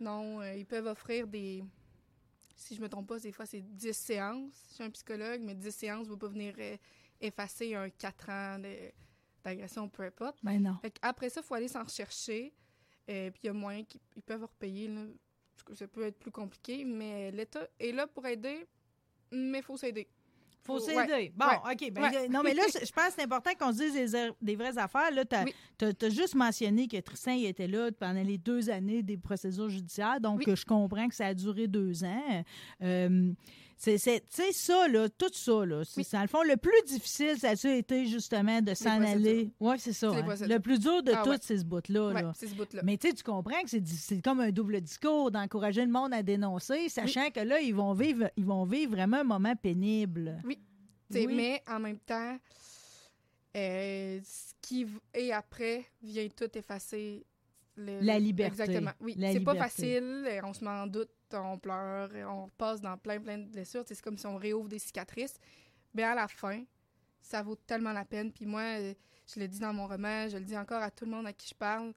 non. 0.00 0.40
Euh, 0.40 0.54
ils 0.54 0.66
peuvent 0.66 0.86
offrir 0.86 1.26
des. 1.26 1.62
Si 2.56 2.74
je 2.74 2.80
me 2.80 2.88
trompe 2.88 3.06
pas, 3.06 3.18
des 3.18 3.32
fois, 3.32 3.46
c'est 3.46 3.60
10 3.60 3.92
séances 3.96 4.54
chez 4.76 4.82
un 4.82 4.90
psychologue, 4.90 5.40
mais 5.42 5.54
10 5.54 5.70
séances 5.70 6.06
ne 6.06 6.12
vont 6.12 6.18
pas 6.18 6.28
venir 6.28 6.54
euh, 6.58 6.76
effacer 7.20 7.74
un 7.74 7.88
4 7.90 8.30
ans 8.30 8.58
d'agression, 9.44 9.88
peu 9.88 10.02
importe. 10.04 10.38
Ben 10.42 10.60
non. 10.62 10.76
Fait 10.82 10.94
après 11.02 11.28
ça, 11.30 11.40
il 11.42 11.46
faut 11.46 11.54
aller 11.54 11.68
s'en 11.68 11.82
rechercher. 11.84 12.52
Euh, 13.08 13.30
puis 13.30 13.40
il 13.44 13.46
y 13.46 13.50
a 13.50 13.52
moyen 13.52 13.84
qu'ils 13.84 14.00
ils 14.16 14.22
peuvent 14.22 14.42
repayer. 14.42 14.88
Là. 14.88 15.02
Ça 15.74 15.86
peut 15.86 16.04
être 16.06 16.18
plus 16.18 16.30
compliqué, 16.32 16.84
mais 16.84 17.30
l'État 17.30 17.66
est 17.78 17.92
là 17.92 18.06
pour 18.06 18.26
aider, 18.26 18.66
mais 19.32 19.58
il 19.58 19.64
faut 19.64 19.76
s'aider. 19.76 20.08
Faut 20.64 20.74
Faut- 20.74 20.80
s'aider. 20.80 21.12
ouais, 21.12 21.32
Bon, 21.36 21.46
ouais, 21.46 21.74
OK. 21.74 21.92
ben, 21.92 22.02
ouais. 22.02 22.28
non, 22.28 22.42
mais 22.42 22.52
là, 22.54 22.64
je 22.68 22.90
pense 22.92 23.06
que 23.08 23.12
c'est 23.14 23.22
important 23.22 23.50
qu'on 23.58 23.72
se 23.72 23.78
dise 23.78 24.12
des, 24.12 24.30
des 24.42 24.56
vraies 24.56 24.76
affaires. 24.78 25.12
Là, 25.12 25.24
tu 25.24 25.36
as, 25.36 25.44
Oui. 25.44 26.10
juste 26.10 26.34
mentionné 26.34 26.88
que 26.88 26.96
Tristan 26.98 27.32
il 27.32 27.46
était 27.46 27.68
là 27.68 27.90
pendant 27.92 28.22
les 28.22 28.38
deux 28.38 28.68
années 28.68 29.02
des 29.04 29.16
procédures 29.16 29.68
judiciaires. 29.68 30.20
Donc, 30.20 30.42
Oui. 30.44 30.56
je 30.56 30.64
comprends 30.64 31.08
que 31.08 31.14
ça 31.14 31.26
a 31.26 31.34
duré 31.34 31.68
deux 31.68 32.02
ans. 32.02 32.44
Euh, 32.82 33.32
c'est, 33.76 33.98
ça, 33.98 34.88
là, 34.88 35.08
tout 35.08 35.30
ça, 35.32 35.64
là, 35.66 35.82
Oui. 35.96 36.06
dans 36.12 36.22
le 36.22 36.26
fond, 36.28 36.42
le 36.42 36.56
plus 36.56 36.82
difficile, 36.86 37.38
ça 37.38 37.50
a 37.50 37.70
été 37.70 38.06
justement 38.06 38.60
de 38.62 38.74
s'en 38.74 39.02
aller. 39.02 39.50
Oui, 39.60 39.76
c'est 39.78 39.92
ça. 39.92 40.08
Hein. 40.10 40.24
Le 40.48 40.58
plus 40.58 40.78
dur 40.80 41.02
de 41.02 41.12
Ah 41.14 41.22
tout, 41.22 41.30
ouais. 41.30 41.36
c'est 41.40 41.58
ce 41.58 41.64
bout-là. 41.64 42.08
Ouais, 42.08 42.22
ce. 42.34 42.84
Mais 42.84 42.96
tu 42.96 43.12
comprends 43.22 43.60
que 43.62 43.68
c'est, 43.68 44.22
comme 44.22 44.40
un 44.40 44.50
double 44.50 44.80
discours 44.80 45.30
d'encourager 45.30 45.84
le 45.84 45.90
monde 45.92 46.14
à 46.14 46.22
dénoncer, 46.22 46.88
sachant 46.88 47.30
que 47.30 47.40
là, 47.40 47.60
ils 47.60 47.74
vont 47.74 47.92
vivre, 47.92 48.30
ils 48.36 48.44
vont 48.46 48.64
vivre 48.64 48.92
vraiment 48.92 49.18
un 49.18 49.24
moment 49.24 49.54
pénible. 49.56 50.40
Oui. 50.44 50.58
Mais 51.10 51.62
en 51.68 51.78
même 51.78 51.98
temps, 51.98 52.36
Euh, 53.56 54.20
ce 54.22 54.52
qui 54.60 54.86
et 55.14 55.32
après 55.32 55.86
vient 56.02 56.28
tout 56.28 56.50
effacer. 56.58 57.24
le- 57.78 58.00
La 58.00 58.18
liberté. 58.18 58.62
Exactement. 58.62 58.90
Oui, 59.00 59.14
c'est 59.18 59.40
pas 59.40 59.54
facile. 59.54 60.26
On 60.44 60.52
se 60.54 60.62
met 60.64 60.70
en 60.70 60.86
doute, 60.86 61.08
on 61.34 61.58
pleure, 61.58 62.10
on 62.28 62.44
repasse 62.46 62.80
dans 62.80 62.96
plein, 62.96 63.20
plein 63.20 63.38
de 63.38 63.44
blessures. 63.44 63.84
C'est 63.86 64.00
comme 64.00 64.18
si 64.18 64.26
on 64.26 64.36
réouvre 64.36 64.68
des 64.68 64.78
cicatrices. 64.78 65.38
Mais 65.94 66.02
à 66.02 66.14
la 66.14 66.28
fin, 66.28 66.64
ça 67.20 67.42
vaut 67.42 67.56
tellement 67.56 67.92
la 67.92 68.04
peine. 68.04 68.32
Puis 68.32 68.46
moi, 68.46 68.62
euh, 68.80 68.94
je 69.26 69.40
le 69.40 69.48
dis 69.48 69.58
dans 69.58 69.72
mon 69.72 69.86
roman, 69.86 70.28
je 70.28 70.36
le 70.36 70.44
dis 70.44 70.56
encore 70.56 70.82
à 70.82 70.90
tout 70.90 71.04
le 71.04 71.10
monde 71.10 71.26
à 71.26 71.32
qui 71.32 71.48
je 71.48 71.54
parle. 71.54 71.92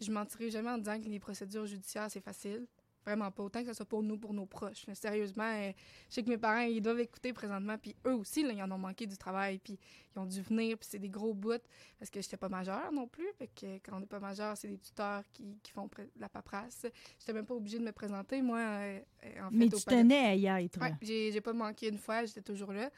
Je 0.00 0.10
mentirai 0.10 0.50
jamais 0.50 0.70
en 0.70 0.78
disant 0.78 0.98
que 1.00 1.08
les 1.08 1.20
procédures 1.20 1.66
judiciaires, 1.66 2.10
c'est 2.10 2.20
facile. 2.20 2.66
Vraiment 3.04 3.30
pas. 3.30 3.42
Autant 3.42 3.60
que 3.62 3.66
ce 3.66 3.74
soit 3.74 3.86
pour 3.86 4.02
nous, 4.02 4.16
pour 4.16 4.32
nos 4.32 4.46
proches. 4.46 4.86
Sérieusement, 4.94 5.52
euh, 5.52 5.72
je 6.08 6.14
sais 6.14 6.22
que 6.22 6.28
mes 6.28 6.38
parents, 6.38 6.60
ils 6.60 6.80
doivent 6.80 7.00
écouter 7.00 7.32
présentement. 7.32 7.76
Puis 7.76 7.96
eux 8.06 8.14
aussi, 8.14 8.42
là, 8.44 8.52
ils 8.52 8.62
en 8.62 8.70
ont 8.70 8.78
manqué 8.78 9.06
du 9.06 9.16
travail. 9.16 9.58
Puis 9.58 9.78
ils 10.14 10.18
ont 10.18 10.26
dû 10.26 10.40
venir. 10.40 10.78
Puis 10.78 10.88
c'est 10.90 10.98
des 11.00 11.08
gros 11.08 11.34
bouts. 11.34 11.58
Parce 11.98 12.10
que 12.10 12.20
j'étais 12.20 12.36
pas 12.36 12.48
majeure 12.48 12.92
non 12.92 13.08
plus. 13.08 13.26
Fait 13.38 13.48
que 13.48 13.78
quand 13.78 13.96
on 13.96 14.00
n'est 14.00 14.06
pas 14.06 14.20
majeur, 14.20 14.56
c'est 14.56 14.68
des 14.68 14.78
tuteurs 14.78 15.22
qui, 15.32 15.58
qui 15.62 15.72
font 15.72 15.90
la 16.16 16.28
paperasse. 16.28 16.86
J'étais 17.18 17.32
même 17.32 17.46
pas 17.46 17.54
obligée 17.54 17.78
de 17.78 17.84
me 17.84 17.92
présenter, 17.92 18.40
moi, 18.40 18.58
euh, 18.58 19.00
euh, 19.24 19.42
en 19.42 19.50
fait. 19.50 19.56
Mais 19.56 19.68
tu 19.68 19.84
palais. 19.84 20.02
tenais 20.02 20.26
à 20.26 20.34
y 20.60 20.64
être. 20.64 20.80
Ouais, 20.80 20.94
j'ai 21.02 21.40
pas 21.40 21.52
manqué 21.52 21.88
une 21.88 21.98
fois, 21.98 22.24
j'étais 22.24 22.42
toujours 22.42 22.72
là. 22.72 22.90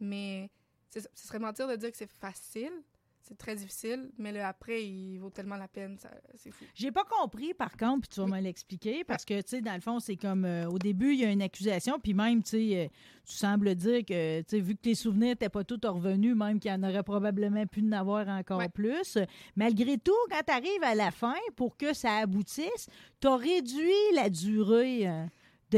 Mais 0.00 0.50
ce 0.90 1.00
serait 1.14 1.38
mentir 1.38 1.68
de 1.68 1.76
dire 1.76 1.90
que 1.90 1.96
c'est 1.96 2.10
facile. 2.10 2.72
C'est 3.26 3.38
très 3.38 3.54
difficile, 3.56 4.10
mais 4.18 4.32
le 4.32 4.42
après, 4.42 4.84
il 4.84 5.16
vaut 5.18 5.30
tellement 5.30 5.56
la 5.56 5.66
peine. 5.66 5.96
ça- 5.98 6.10
C'est 6.36 6.50
fou. 6.50 6.64
J'ai 6.74 6.92
pas 6.92 7.04
compris, 7.04 7.54
par 7.54 7.74
contre, 7.74 8.02
puis 8.02 8.08
tu 8.10 8.20
vas 8.20 8.26
me 8.26 8.38
l'expliquer, 8.42 9.02
parce 9.02 9.24
que, 9.24 9.40
tu 9.40 9.48
sais, 9.48 9.60
dans 9.62 9.74
le 9.74 9.80
fond, 9.80 9.98
c'est 9.98 10.16
comme, 10.16 10.44
euh, 10.44 10.68
au 10.68 10.78
début, 10.78 11.14
il 11.14 11.20
y 11.20 11.24
a 11.24 11.30
une 11.30 11.40
accusation, 11.40 11.98
puis 11.98 12.12
même, 12.12 12.42
tu 12.42 12.50
sais, 12.50 12.84
euh, 12.84 12.88
tu 13.26 13.32
sembles 13.34 13.74
dire 13.76 14.04
que, 14.04 14.40
tu 14.42 14.44
sais, 14.48 14.60
vu 14.60 14.74
que 14.76 14.80
tes 14.82 14.94
souvenirs 14.94 15.28
n'étaient 15.30 15.48
pas 15.48 15.64
tous 15.64 15.80
revenus, 15.88 16.36
même 16.36 16.60
qu'il 16.60 16.70
y 16.70 16.74
en 16.74 16.82
aurait 16.82 17.02
probablement 17.02 17.66
pu 17.66 17.80
en 17.80 17.92
avoir 17.92 18.28
encore 18.28 18.68
plus, 18.74 19.16
malgré 19.56 19.96
tout, 19.96 20.12
quand 20.30 20.42
tu 20.46 20.52
arrives 20.52 20.82
à 20.84 20.94
la 20.94 21.10
fin, 21.10 21.34
pour 21.56 21.78
que 21.78 21.94
ça 21.94 22.16
aboutisse, 22.18 22.88
tu 23.22 23.26
as 23.26 23.36
réduit 23.36 24.12
la 24.14 24.28
durée... 24.28 25.08
euh, 25.08 25.24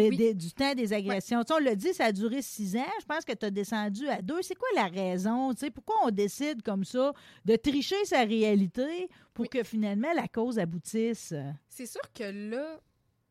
de- 0.04 0.08
Oui. 0.08 0.16
de- 0.16 0.32
du 0.32 0.52
temps 0.52 0.74
des 0.74 0.92
agressions. 0.92 1.42
On 1.50 1.58
l'a 1.58 1.74
dit, 1.74 1.92
ça 1.94 2.06
a 2.06 2.12
duré 2.12 2.42
six 2.42 2.76
ans. 2.76 2.84
Je 3.00 3.04
pense 3.06 3.24
que 3.24 3.32
tu 3.32 3.46
as 3.46 3.50
descendu 3.50 4.06
à 4.08 4.20
deux. 4.22 4.42
C'est 4.42 4.54
quoi 4.54 4.68
la 4.74 4.86
raison? 4.86 5.52
Tu 5.54 5.60
sais, 5.60 5.70
pourquoi 5.70 5.96
on 6.04 6.10
décide 6.10 6.62
comme 6.62 6.84
ça 6.84 7.12
de 7.44 7.56
tricher 7.56 8.04
sa 8.04 8.22
réalité 8.24 9.08
pour 9.34 9.42
Oui. 9.44 9.48
que 9.48 9.62
finalement 9.62 10.12
la 10.14 10.28
cause 10.28 10.58
aboutisse? 10.58 11.34
C'est 11.68 11.86
sûr 11.86 12.02
que 12.14 12.24
là, 12.50 12.80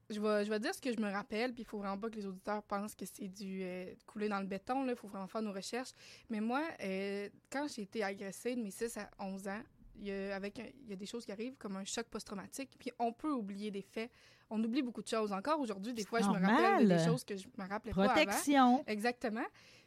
je 0.09 0.19
vais, 0.19 0.45
je 0.45 0.49
vais 0.49 0.59
dire 0.59 0.73
ce 0.75 0.81
que 0.81 0.93
je 0.93 0.99
me 0.99 1.09
rappelle, 1.11 1.53
puis 1.53 1.63
il 1.63 1.65
faut 1.65 1.79
vraiment 1.79 1.97
pas 1.97 2.09
que 2.09 2.15
les 2.15 2.25
auditeurs 2.25 2.61
pensent 2.63 2.93
que 2.95 3.05
c'est 3.05 3.27
du 3.27 3.61
euh, 3.63 3.93
couler 4.05 4.29
dans 4.29 4.39
le 4.39 4.45
béton. 4.45 4.87
Il 4.87 4.95
faut 4.95 5.07
vraiment 5.07 5.27
faire 5.27 5.41
nos 5.41 5.53
recherches. 5.53 5.91
Mais 6.29 6.39
moi, 6.41 6.63
euh, 6.83 7.27
quand 7.51 7.67
j'ai 7.73 7.83
été 7.83 8.03
agressée 8.03 8.55
de 8.55 8.61
mes 8.61 8.71
6 8.71 8.97
à 8.97 9.09
11 9.19 9.47
ans, 9.47 9.61
il 9.97 10.07
y, 10.07 10.11
a, 10.11 10.35
avec 10.35 10.59
un- 10.59 10.67
il 10.83 10.89
y 10.89 10.93
a 10.93 10.95
des 10.97 11.05
choses 11.05 11.25
qui 11.25 11.31
arrivent 11.31 11.55
comme 11.57 11.77
un 11.77 11.85
choc 11.85 12.05
post-traumatique, 12.07 12.69
puis 12.77 12.91
on 12.99 13.13
peut 13.13 13.31
oublier 13.31 13.71
des 13.71 13.81
faits. 13.81 14.11
On 14.49 14.63
oublie 14.63 14.81
beaucoup 14.83 15.01
de 15.01 15.07
choses. 15.07 15.31
Encore 15.33 15.59
aujourd'hui, 15.59 15.93
des 15.93 16.05
fois, 16.05 16.19
je 16.21 16.27
me 16.27 16.33
rappelle 16.45 16.87
des 16.87 16.99
choses 17.03 17.23
que 17.23 17.35
je 17.35 17.47
me 17.57 17.67
rappelais 17.67 17.93
pas 17.93 18.03
avant. 18.03 18.13
Protection. 18.13 18.83
Exactement. 18.87 19.45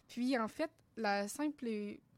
Puis, 0.09 0.37
en 0.39 0.49
fait, 0.49 0.71
la 0.97 1.29
simple 1.29 1.69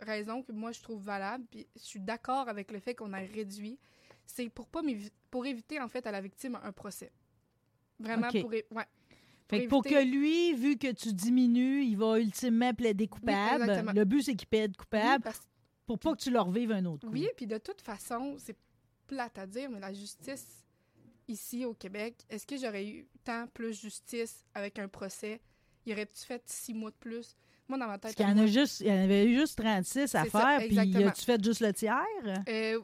raison 0.01 0.43
que 0.43 0.53
moi, 0.53 0.73
je 0.73 0.81
trouve 0.81 1.03
valable, 1.03 1.45
puis 1.51 1.67
je 1.77 1.83
suis 1.83 2.01
d'accord 2.01 2.49
avec 2.49 2.71
le 2.73 2.79
fait 2.79 2.95
qu'on 2.95 3.13
a 3.13 3.19
réduit, 3.19 3.79
c'est 4.25 4.49
pour 4.49 4.69
pas 4.69 4.81
pour 5.31 5.45
éviter, 5.45 5.81
en 5.81 5.89
fait, 5.89 6.07
à 6.07 6.11
la 6.13 6.21
victime 6.21 6.59
un 6.63 6.73
procès. 6.73 7.13
Vraiment 7.99 8.29
pour... 8.31 8.55
é- 8.55 8.67
Ouais. 8.71 8.85
Fait 9.49 9.65
que 9.65 9.69
pour 9.69 9.85
éviter- 9.85 10.01
que 10.05 10.09
lui, 10.09 10.55
vu 10.55 10.77
que 10.79 10.93
tu 10.93 11.13
diminues, 11.13 11.83
il 11.83 11.97
va 11.97 12.19
ultimement 12.21 12.73
plaider 12.73 13.09
coupable. 13.09 13.67
le 13.95 14.05
but, 14.05 14.23
c'est 14.23 14.35
qu'il 14.37 14.49
plaide 14.49 14.71
Oui, 14.71 14.77
coupable 14.77 15.25
parce- 15.25 15.43
pour 15.87 15.99
pas 15.99 16.13
que 16.15 16.19
tu 16.23 16.31
leur 16.31 16.51
vives 16.51 16.71
un 16.73 16.85
autre 16.87 17.07
coup. 17.07 17.13
Oui, 17.13 17.29
puis 17.37 17.47
de 17.49 17.59
toute 17.59 17.81
façon, 17.83 18.37
c'est 18.39 18.57
plate 19.09 19.37
à 19.39 19.47
dire, 19.47 19.69
mais 19.69 19.81
la 19.81 19.93
justice 19.93 20.65
ici 21.31 21.65
au 21.65 21.75
Québec, 21.75 22.17
est-ce 22.29 22.47
que 22.47 22.57
j'aurais 22.57 22.87
eu 22.87 23.09
tant 23.25 23.47
plus 23.47 23.81
justice 23.81 24.45
avec 24.55 24.79
un 24.79 24.89
procès? 24.89 25.41
Y 25.87 25.93
aurait-tu 25.93 26.25
fait 26.25 26.43
six 26.47 26.75
mois 26.75 26.91
de 26.91 26.97
plus? 26.97 27.35
Moi, 27.69 27.79
dans 27.79 27.87
ma 27.87 27.99
Parce 27.99 28.15
tête... 28.15 28.27
qu'il 28.27 28.37
y 28.37 28.41
en 28.41 28.43
a 28.43 28.47
juste, 28.47 28.81
il 28.81 28.89
y 28.89 28.93
en 28.93 29.05
avait 29.05 29.25
eu 29.27 29.39
juste 29.39 29.57
36 29.59 30.15
à 30.15 30.25
faire, 30.25 30.59
puis 30.59 30.77
tu 31.15 31.25
fait 31.25 31.43
juste 31.43 31.61
le 31.61 31.73
tiers? 31.73 32.05
euh, 32.49 32.81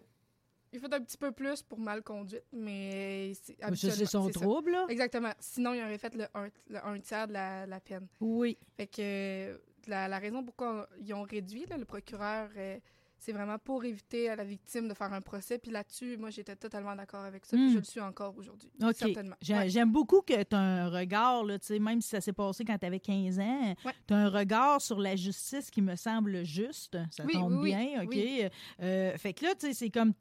il 0.73 0.81
faut 0.81 0.93
un 0.93 1.01
petit 1.01 1.17
peu 1.17 1.33
plus 1.33 1.63
pour 1.63 1.79
mal 1.79 2.03
conduite, 2.03 2.45
mais 2.53 3.33
c'est 3.43 3.57
Ça, 3.77 3.91
c'est 3.91 4.07
son 4.07 4.29
trouble, 4.31 4.73
là. 4.73 4.87
Exactement. 4.89 5.33
Sinon, 5.41 5.73
il 5.75 5.83
aurait 5.83 5.99
fait 5.99 6.15
le 6.15 6.27
un, 6.35 6.49
le 6.69 6.85
un 6.87 7.01
tiers 7.01 7.27
de 7.29 7.33
la, 7.33 7.67
la 7.67 7.81
peine. 7.81 8.07
Oui. 8.21 8.59
Fait 8.77 8.87
que 8.87 9.01
euh, 9.01 9.59
la, 9.87 10.07
la 10.09 10.19
raison 10.19 10.45
pourquoi 10.45 10.89
ils 11.01 11.15
ont 11.15 11.23
réduit, 11.23 11.65
là, 11.67 11.79
le 11.79 11.85
procureur, 11.85 12.51
euh, 12.57 12.79
c'est 13.18 13.33
vraiment 13.33 13.59
pour 13.59 13.85
éviter 13.85 14.29
à 14.29 14.37
la 14.37 14.44
victime 14.44 14.88
de 14.88 14.94
faire 14.94 15.12
un 15.12 15.20
procès. 15.20 15.59
Puis 15.59 15.70
là-dessus, 15.70 16.16
moi, 16.16 16.31
j'étais 16.31 16.55
totalement 16.57 16.94
d'accord 16.94 17.24
avec 17.24 17.44
ça. 17.44 17.57
Puis 17.57 17.72
je 17.72 17.79
le 17.79 17.85
suis 17.85 18.00
encore 18.00 18.37
aujourd'hui. 18.37 18.70
Certainement. 18.94 19.37
Ouais. 19.48 19.68
J'aime 19.68 19.90
beaucoup 19.90 20.20
que 20.20 20.42
tu 20.42 20.55
as 20.55 20.59
un 20.59 20.88
regard, 20.90 21.44
là, 21.44 21.57
même 21.81 22.00
si 22.00 22.09
ça 22.11 22.20
s'est 22.20 22.33
passé 22.33 22.64
quand 22.64 22.79
tu 22.79 22.87
avais 22.87 23.00
15 23.00 23.38
ans, 23.40 23.74
Ouais. 23.85 23.92
tu 24.07 24.14
as 24.14 24.16
un 24.18 24.29
regard 24.29 24.81
sur 24.81 24.98
la 24.98 25.16
justice 25.16 25.70
qui 25.70 25.83
me 25.83 25.96
semble 25.96 26.44
juste. 26.44 26.96
Ça 27.11 27.24
Oui, 27.24 27.33
tombe 27.33 27.59
oui, 27.61 27.70
bien, 27.74 28.02
OK? 28.02 28.09
oui. 28.11 28.42
Euh, 28.83 29.16
fait 29.16 29.33
que 29.33 29.44
là, 29.44 29.55
tu 29.59 29.66
sais, 29.68 29.72
c'est 29.74 29.90
comme 29.90 30.12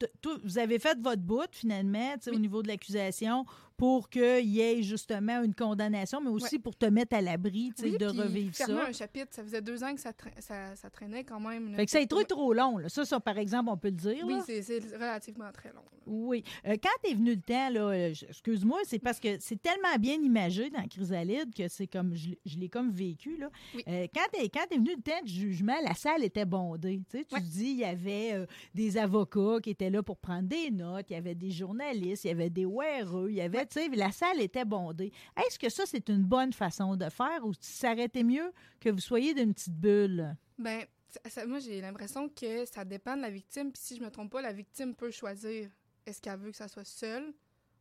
vous 0.43 0.57
avez 0.57 0.79
fait 0.79 0.97
votre 0.99 1.21
bout, 1.21 1.47
finalement, 1.51 2.15
sais, 2.19 2.29
au 2.31 2.33
Oui. 2.33 2.39
niveau 2.39 2.61
de 2.63 2.67
l'accusation, 2.67 3.45
pour 3.77 4.09
qu'il 4.09 4.45
y 4.45 4.61
ait 4.61 4.81
justement 4.83 5.41
une 5.43 5.53
condamnation, 5.53 6.21
mais 6.21 6.29
aussi 6.29 6.55
Ouais. 6.55 6.59
pour 6.61 6.75
te 6.77 6.85
mettre 6.85 7.15
à 7.15 7.21
l'abri, 7.21 7.71
Oui, 7.83 7.97
de 7.97 8.05
revivre 8.05 8.55
ça. 8.55 8.65
un 8.87 8.91
chapitre, 8.91 9.27
ça 9.31 9.43
faisait 9.43 9.61
deux 9.61 9.83
ans 9.83 9.93
que 9.93 9.99
ça, 10.01 10.11
tra- 10.11 10.39
ça, 10.39 10.75
ça 10.75 10.89
traînait 10.89 11.23
quand 11.23 11.39
même. 11.39 11.71
là. 11.71 11.77
Fait 11.77 11.85
que 11.85 11.91
ça 11.91 11.97
a 11.97 12.01
été 12.01 12.15
trop 12.25 12.53
long, 12.53 12.77
là. 12.77 12.89
Ça, 12.89 13.03
ça, 13.05 13.19
par 13.19 13.37
exemple, 13.37 13.69
on 13.69 13.77
peut 13.77 13.89
le 13.89 13.93
dire. 13.95 14.23
Oui, 14.25 14.35
c'est 14.45 14.79
relativement 14.93 15.51
très 15.51 15.69
long. 15.69 15.81
là. 15.81 15.97
Oui. 16.07 16.43
Euh, 16.67 16.75
quand 16.81 17.09
est 17.09 17.15
venu 17.15 17.31
le 17.35 17.41
temps, 17.41 17.69
là, 17.69 17.81
euh, 17.89 18.13
excuse-moi, 18.29 18.79
c'est 18.85 18.99
parce 18.99 19.19
que 19.19 19.37
c'est 19.39 19.59
tellement 19.61 19.95
bien 19.99 20.13
imagé 20.21 20.69
dans 20.69 20.85
Chrysalide 20.87 21.53
que 21.55 21.67
c'est 21.67 21.87
comme, 21.87 22.13
je, 22.15 22.29
l'ai- 22.29 22.39
je 22.45 22.57
l'ai 22.59 22.69
comme 22.69 22.91
vécu, 22.91 23.37
là. 23.37 23.49
Oui. 23.73 23.83
Euh, 23.87 24.05
quand 24.13 24.39
est, 24.39 24.49
quand 24.49 24.65
venu 24.71 24.91
le 24.95 25.01
temps 25.01 25.21
du 25.23 25.31
jugement, 25.33 25.75
la 25.83 25.93
salle 25.95 26.23
était 26.23 26.45
bondée. 26.45 27.01
Tu 27.09 27.17
sais, 27.19 27.25
tu 27.25 27.33
Ouais. 27.35 27.41
dis, 27.41 27.71
il 27.71 27.77
y 27.77 27.85
avait 27.85 28.33
euh, 28.33 28.45
des 28.73 28.97
avocats 28.97 29.59
qui 29.63 29.71
étaient 29.71 29.89
là 29.89 30.03
pour 30.03 30.17
prendre 30.17 30.47
des 30.47 30.69
notes, 30.69 31.07
il 31.09 31.13
y 31.13 31.15
avait 31.15 31.33
des 31.35 31.49
journalistes, 31.51 32.23
il 32.25 32.27
y 32.27 32.31
avait 32.31 32.49
des 32.51 32.65
weareux, 32.65 33.27
il 33.29 33.35
y 33.37 33.41
avait, 33.41 33.64
tu 33.65 33.79
sais, 33.79 33.87
la 33.89 34.11
salle 34.11 34.41
était 34.41 34.65
bondée. 34.65 35.11
Est-ce 35.37 35.57
que 35.59 35.69
ça, 35.69 35.83
c'est 35.85 36.09
une 36.09 36.23
bonne 36.23 36.53
façon 36.53 36.95
de 36.95 37.09
faire 37.09 37.45
ou 37.45 37.53
été 37.99 38.23
mieux 38.23 38.51
que 38.79 38.89
vous 38.89 38.99
soyez 38.99 39.33
d'une 39.33 39.53
petite 39.53 39.75
bulle? 39.79 40.35
Ben, 40.57 40.85
ça- 41.27 41.45
moi, 41.45 41.59
j'ai 41.59 41.81
l'impression 41.81 42.29
que 42.29 42.65
ça 42.65 42.85
dépend 42.85 43.15
de 43.17 43.21
la 43.21 43.29
victime. 43.29 43.71
Puis 43.71 43.81
si 43.81 43.97
je 43.97 44.03
me 44.03 44.09
trompe 44.09 44.31
pas, 44.31 44.41
la 44.41 44.53
victime 44.53 44.95
peut 44.95 45.11
choisir 45.11 45.69
est-ce 46.05 46.21
qu'elle 46.21 46.39
veut 46.39 46.51
que 46.51 46.57
ça 46.57 46.67
soit 46.67 46.85
seule 46.85 47.33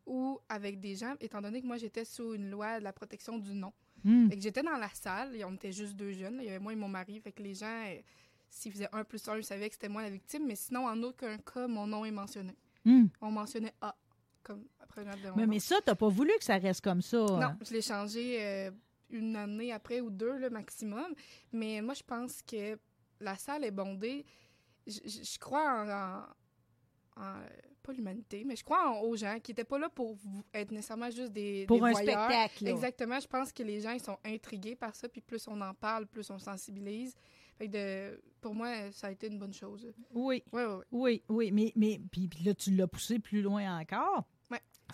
ou 0.07 0.39
avec 0.49 0.81
des 0.81 0.97
gens, 0.97 1.15
étant 1.21 1.41
donné 1.41 1.63
que 1.63 1.67
moi, 1.67 1.77
j'étais 1.79 2.05
sous 2.05 2.35
une 2.35 2.51
loi 2.51 2.79
de 2.79 2.85
la 2.85 2.93
protection 2.93 3.39
du 3.39 3.55
nom. 3.55 3.73
Fait 4.29 4.37
que 4.37 4.43
j'étais 4.43 4.63
dans 4.63 4.77
la 4.77 4.91
salle 4.91 5.35
et 5.35 5.45
on 5.47 5.55
était 5.55 5.73
juste 5.73 5.95
deux 5.97 6.13
jeunes. 6.13 6.37
Il 6.41 6.45
y 6.45 6.49
avait 6.51 6.59
moi 6.59 6.75
et 6.75 6.77
mon 6.77 6.89
mari. 6.89 7.19
Fait 7.21 7.33
que 7.33 7.43
les 7.43 7.55
gens, 7.55 7.85
euh, 7.87 7.97
s'ils 8.51 8.71
faisaient 8.71 8.89
un 8.93 9.03
plus 9.03 9.27
un, 9.29 9.39
ils 9.39 9.45
savaient 9.45 9.67
que 9.69 9.75
c'était 9.77 9.89
moi 9.89 10.03
la 10.03 10.11
victime. 10.11 10.45
Mais 10.47 10.57
sinon, 10.57 10.87
en 10.87 11.03
aucun 11.03 11.39
cas, 11.39 11.67
mon 11.67 11.87
nom 11.87 12.05
est 12.05 12.11
mentionné. 12.11 12.55
Hmm. 12.85 13.07
On 13.23 13.31
mentionnait 13.31 13.73
A, 13.81 13.97
comme 14.45 14.65
de 14.97 15.31
mon 15.31 15.37
Mais, 15.37 15.47
mais 15.47 15.59
ça, 15.59 15.77
t'as 15.85 15.97
pas 15.97 16.09
voulu 16.09 16.31
que 16.39 16.45
ça 16.45 16.57
reste 16.59 16.81
comme 16.83 17.03
ça. 17.03 17.19
Non, 17.19 17.41
hein? 17.43 17.59
je 17.67 17.73
l'ai 17.73 17.83
changé 17.83 18.37
euh, 18.41 18.71
une 19.11 19.35
année 19.35 19.73
après 19.73 20.01
ou 20.01 20.11
deux, 20.11 20.37
le 20.39 20.51
maximum. 20.51 21.15
Mais 21.53 21.81
moi, 21.83 21.95
je 21.95 22.03
pense 22.05 22.43
que 22.43 22.79
la 23.21 23.37
salle 23.37 23.65
est 23.65 23.71
bondée. 23.73 24.25
Je, 24.87 25.01
je- 25.05 25.25
je 25.25 25.39
crois 25.39 25.65
en, 25.83 25.89
en- 27.21 27.23
en- 27.25 27.41
pas 27.83 27.93
l'humanité, 27.93 28.45
mais 28.47 28.57
je 28.57 28.65
crois 28.65 28.89
en- 28.91 29.01
aux 29.01 29.17
gens 29.17 29.39
qui 29.43 29.51
n'étaient 29.51 29.65
pas 29.65 29.79
là 29.79 29.89
pour 29.89 30.17
être 30.55 30.71
nécessairement 30.71 31.11
juste 31.11 31.33
des, 31.33 31.65
Pour 31.67 31.79
des 31.79 31.87
un 31.89 31.91
voyeurs. 31.91 32.25
spectacle. 32.25 32.65
là. 32.65 32.71
Exactement. 32.71 33.21
Je 33.21 33.27
pense 33.27 33.53
que 33.53 33.63
les 33.63 33.81
gens 33.81 33.91
ils 33.93 34.01
sont 34.03 34.19
intrigués 34.25 34.77
par 34.77 34.95
ça, 34.95 35.09
puis 35.09 35.21
plus 35.21 35.47
on 35.49 35.61
en 35.61 35.75
parle, 35.75 36.07
plus 36.07 36.31
on 36.31 36.39
sensibilise. 36.39 37.15
Fait 37.57 37.69
que 37.69 37.73
de, 38.13 38.21
pour 38.41 38.55
moi, 38.55 38.91
ça 38.93 39.09
a 39.09 39.11
été 39.11 39.27
une 39.29 39.39
bonne 39.39 39.53
chose. 39.53 39.87
Oui. 40.13 40.43
Oui, 40.53 40.63
oui, 40.63 40.63
oui. 40.65 40.83
Oui, 40.93 41.23
oui, 41.29 41.51
mais, 41.53 41.73
mais 41.77 42.01
puis, 42.11 42.27
puis 42.27 42.43
là, 42.45 42.53
tu 42.55 42.71
l'as 42.73 42.89
poussé 42.89 43.19
plus 43.21 43.43
loin 43.43 43.79
encore. 43.81 44.25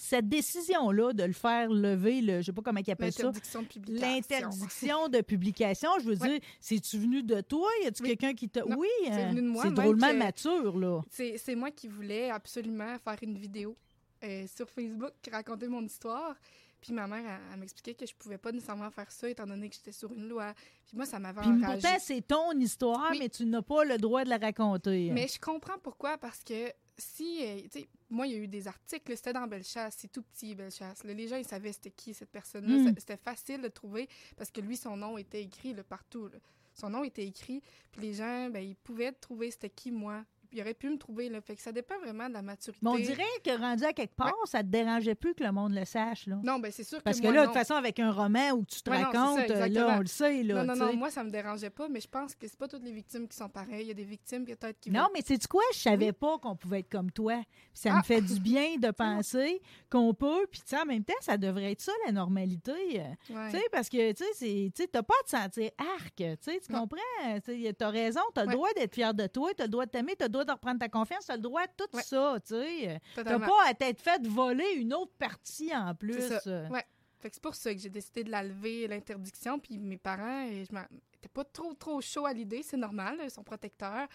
Cette 0.03 0.29
décision-là 0.29 1.13
de 1.13 1.25
le 1.25 1.33
faire 1.35 1.69
lever, 1.69 2.23
le, 2.23 2.41
je 2.41 2.47
sais 2.47 2.53
pas 2.53 2.63
comment 2.63 2.81
ils 2.85 2.91
appellent 2.91 3.13
ça, 3.13 3.25
L'interdiction 3.25 3.61
de 3.63 3.67
publication. 3.69 4.09
l'interdiction 4.09 5.09
de 5.09 5.21
publication, 5.21 5.91
je 6.01 6.05
veux 6.07 6.17
Ouais. 6.23 6.29
dire, 6.29 6.41
c'est-tu 6.59 6.99
venu 6.99 7.23
de 7.23 7.41
toi? 7.43 7.69
Y 7.83 7.87
a-tu 7.89 8.03
Oui. 8.03 8.09
quelqu'un 8.09 8.33
qui 8.35 8.49
t'a... 8.49 8.65
Oui, 8.65 8.89
c'est 9.05 9.11
hein, 9.13 9.29
venu 9.31 9.43
de 9.43 9.47
moi, 9.49 9.63
c'est 9.65 9.69
même 9.71 9.77
drôlement 9.77 10.15
mature, 10.15 10.79
là. 10.79 11.01
C'est 11.11 11.37
c'est 11.39 11.55
moi 11.55 11.71
qui 11.71 11.87
voulais 11.89 12.31
absolument 12.31 12.97
faire 12.99 13.17
une 13.23 13.37
vidéo 13.39 13.77
euh, 14.25 14.47
sur 14.55 14.69
Facebook 14.71 15.13
qui 15.23 15.29
racontait 15.31 15.69
mon 15.69 15.83
histoire. 15.85 16.35
Puis 16.81 16.95
ma 16.95 17.07
mère, 17.07 17.23
elle, 17.27 17.41
elle 17.53 17.61
m'expliquait 17.61 17.93
que 17.93 18.07
je 18.07 18.15
pouvais 18.15 18.39
pas 18.39 18.53
nécessairement 18.53 18.91
faire 18.91 19.11
ça 19.13 19.29
étant 19.29 19.47
donné 19.47 19.69
que 19.69 19.75
j'étais 19.77 19.93
sur 19.93 20.11
une 20.15 20.27
loi. 20.29 20.55
Puis 20.87 20.97
moi, 20.97 21.05
ça 21.05 21.19
m'avait 21.19 21.43
Puis 21.43 21.51
enragée. 21.51 21.81
pourtant, 21.83 21.97
c'est 22.01 22.27
ton 22.27 22.53
histoire, 22.59 23.09
Oui. 23.11 23.19
mais 23.21 23.29
tu 23.29 23.45
n'as 23.45 23.61
pas 23.61 23.85
le 23.85 23.99
droit 23.99 24.25
de 24.25 24.31
la 24.31 24.39
raconter. 24.39 25.11
Mais 25.13 25.29
je 25.29 25.39
comprends 25.39 25.77
pourquoi, 25.83 26.17
parce 26.17 26.43
que 26.43 26.73
si, 27.01 27.45
euh, 27.45 27.61
tu 27.63 27.81
sais, 27.81 27.89
moi, 28.09 28.27
il 28.27 28.33
y 28.33 28.37
a 28.37 28.39
eu 28.39 28.47
des 28.49 28.69
articles, 28.69 29.17
c'était 29.17 29.33
dans 29.33 29.47
Bellechasse, 29.47 29.97
c'est 29.99 30.13
tout 30.13 30.23
petit, 30.23 30.55
Bellechasse. 30.55 31.03
Là, 31.05 31.13
les 31.15 31.27
gens, 31.29 31.37
ils 31.37 31.45
savaient 31.47 31.73
c'était 31.73 31.91
qui, 31.91 32.15
cette 32.15 32.31
personne-là. 32.31 32.77
Mm. 32.77 32.87
C'était- 32.87 33.01
C'était 33.01 33.17
facile 33.17 33.63
de 33.63 33.69
trouver 33.69 34.09
parce 34.37 34.51
que 34.51 34.61
lui, 34.61 34.77
son 34.77 34.97
nom 34.97 35.19
était 35.19 35.43
écrit 35.43 35.75
là, 35.75 35.83
partout. 35.83 36.29
là. 36.29 36.39
Son 36.75 36.91
nom 36.91 37.03
était 37.03 37.27
écrit, 37.27 37.63
puis 37.91 38.01
les 38.03 38.15
gens, 38.15 38.49
ben, 38.51 38.61
ils 38.61 38.77
pouvaient 38.77 39.13
trouver 39.13 39.51
c'était 39.51 39.71
qui, 39.71 39.91
moi. 39.91 40.25
Il 40.53 40.61
aurait 40.61 40.75
pu 40.75 40.89
me 40.91 40.99
trouver. 40.99 41.29
Là. 41.29 41.41
Fait 41.41 41.55
que 41.57 41.63
ça 41.63 41.73
dépend 41.73 41.99
vraiment 42.01 42.29
de 42.29 42.33
la 42.35 42.43
maturité. 42.43 42.81
Mais 42.83 42.91
on 42.91 42.97
dirait 42.97 43.23
que 43.45 43.57
rendu 43.59 43.85
à 43.85 43.93
quelque 43.93 44.15
part, 44.17 44.35
ça 44.47 44.61
te 44.63 44.69
dérangeait 44.69 45.15
plus 45.15 45.35
que 45.35 45.45
le 45.45 45.53
monde 45.53 45.73
le 45.75 45.85
sache. 45.85 46.27
Là. 46.27 46.39
Non, 46.43 46.59
ben 46.59 46.73
c'est 46.73 46.85
sûr 46.85 47.01
Parce 47.03 47.19
que 47.19 47.23
que 47.23 47.27
moi, 47.29 47.35
là, 47.37 47.43
de 47.43 47.47
toute 47.47 47.55
façon, 47.55 47.75
avec 47.75 47.99
un 48.01 48.11
roman 48.11 48.51
où 48.53 48.65
tu 48.65 48.83
te 48.83 48.91
Ouais, 48.91 49.01
non, 49.03 49.37
c'est 49.37 49.49
ça, 49.49 49.55
racontes, 49.61 49.75
là, 49.75 49.95
on 49.97 50.01
le 50.01 50.07
sait. 50.07 50.43
Là, 50.43 50.55
non, 50.65 50.65
non, 50.65 50.73
tu 50.75 50.79
non, 50.93 50.97
moi, 50.97 51.11
ça 51.11 51.23
me 51.25 51.31
dérangeait 51.31 51.71
pas, 51.71 51.89
mais 51.89 52.01
je 52.01 52.09
pense 52.09 52.35
que 52.35 52.49
c'est 52.49 52.59
pas 52.59 52.67
toutes 52.69 52.83
les 52.85 52.93
victimes 52.93 53.29
qui 53.29 53.37
sont 53.37 53.49
pareilles. 53.49 53.83
Il 53.83 53.89
y 53.89 53.91
a 53.93 53.95
des 53.95 54.05
victimes 54.05 54.45
peut-être 54.45 54.81
qui 54.81 54.91
Non, 54.91 55.09
mais 55.15 55.21
c'est 55.25 55.47
quoi? 55.47 55.63
Je 55.73 55.79
savais 55.79 56.13
pas 56.13 56.39
qu'on 56.39 56.57
pouvait 56.57 56.81
être 56.81 56.91
comme 56.91 57.11
toi. 57.11 57.37
Puis 57.45 57.71
ça 57.75 57.91
me 57.91 57.99
Ah! 57.99 58.03
fait 58.03 58.21
du 58.21 58.41
bien 58.41 58.77
de 58.77 58.91
penser 59.25 59.61
qu'on 59.91 60.13
peut. 60.15 60.47
Puis, 60.51 60.61
tu 60.63 60.69
sais, 60.69 60.81
en 60.81 60.85
même 60.87 61.05
temps, 61.05 61.15
ça 61.21 61.37
devrait 61.37 61.73
être 61.73 61.81
ça, 61.81 61.93
la 62.07 62.13
normalité. 62.13 62.73
euh, 63.01 63.35
Ouais. 63.35 63.51
Tu 63.51 63.59
sais, 63.59 63.65
parce 63.71 63.89
que, 63.89 64.13
tu 64.13 64.25
sais, 64.35 64.71
tu 64.75 64.89
t'as 64.89 65.03
pas 65.03 65.15
à 65.21 65.25
te 65.25 65.31
sentir 65.31 65.71
arc. 66.01 66.17
Tu 66.17 66.61
tu 66.61 66.73
comprends? 66.73 67.41
Tu 67.45 67.73
t'as 67.75 67.91
raison. 67.91 68.21
T'as 68.35 68.43
le 68.43 68.49
Ouais. 68.49 68.55
droit 68.55 68.69
d'être 68.77 68.95
fier 68.95 69.15
de 69.15 69.27
toi. 69.27 69.51
T'as 69.57 69.65
le 69.65 69.71
droit 69.71 69.87
de 69.87 69.91
t'aimer. 69.91 70.15
Le 70.21 70.29
droit 70.29 70.40
de 70.45 70.53
reprendre 70.53 70.79
ta 70.79 70.89
confiance. 70.89 71.27
T'as 71.27 71.37
le 71.37 71.43
droit 71.43 71.67
de 71.67 71.73
tout 71.77 71.89
Ouais. 71.97 72.03
ça, 72.03 72.37
tu 72.47 72.55
sais. 72.55 73.01
T'as 73.15 73.23
Totalement. 73.23 73.47
pas 73.47 73.69
à 73.69 73.75
t'être 73.75 74.01
fait 74.01 74.27
voler 74.27 74.73
une 74.77 74.95
autre 74.95 75.13
partie 75.19 75.75
en 75.75 75.95
plus. 75.95 76.21
C'est. 76.43 76.69
Ouais. 76.69 76.85
C'est 77.23 77.41
pour 77.41 77.55
ça 77.55 77.75
que 77.75 77.81
j'ai 77.81 77.91
décidé 77.91 78.25
de 78.25 78.31
la 78.31 78.43
lever, 78.43 78.89
l'interdiction. 78.89 79.59
Puis 79.59 79.79
mes 79.79 79.99
parents, 79.99 80.47
euh, 80.49 80.65
je 80.65 80.77
étaient 81.17 81.29
pas 81.29 81.45
trop, 81.45 81.75
trop 81.75 82.01
chauds 82.01 82.25
à 82.25 82.33
l'idée. 82.33 82.63
C'est 82.63 82.79
normal, 82.79 83.19
ils 83.23 83.31
sont 83.31 83.43
protecteurs. 83.45 84.09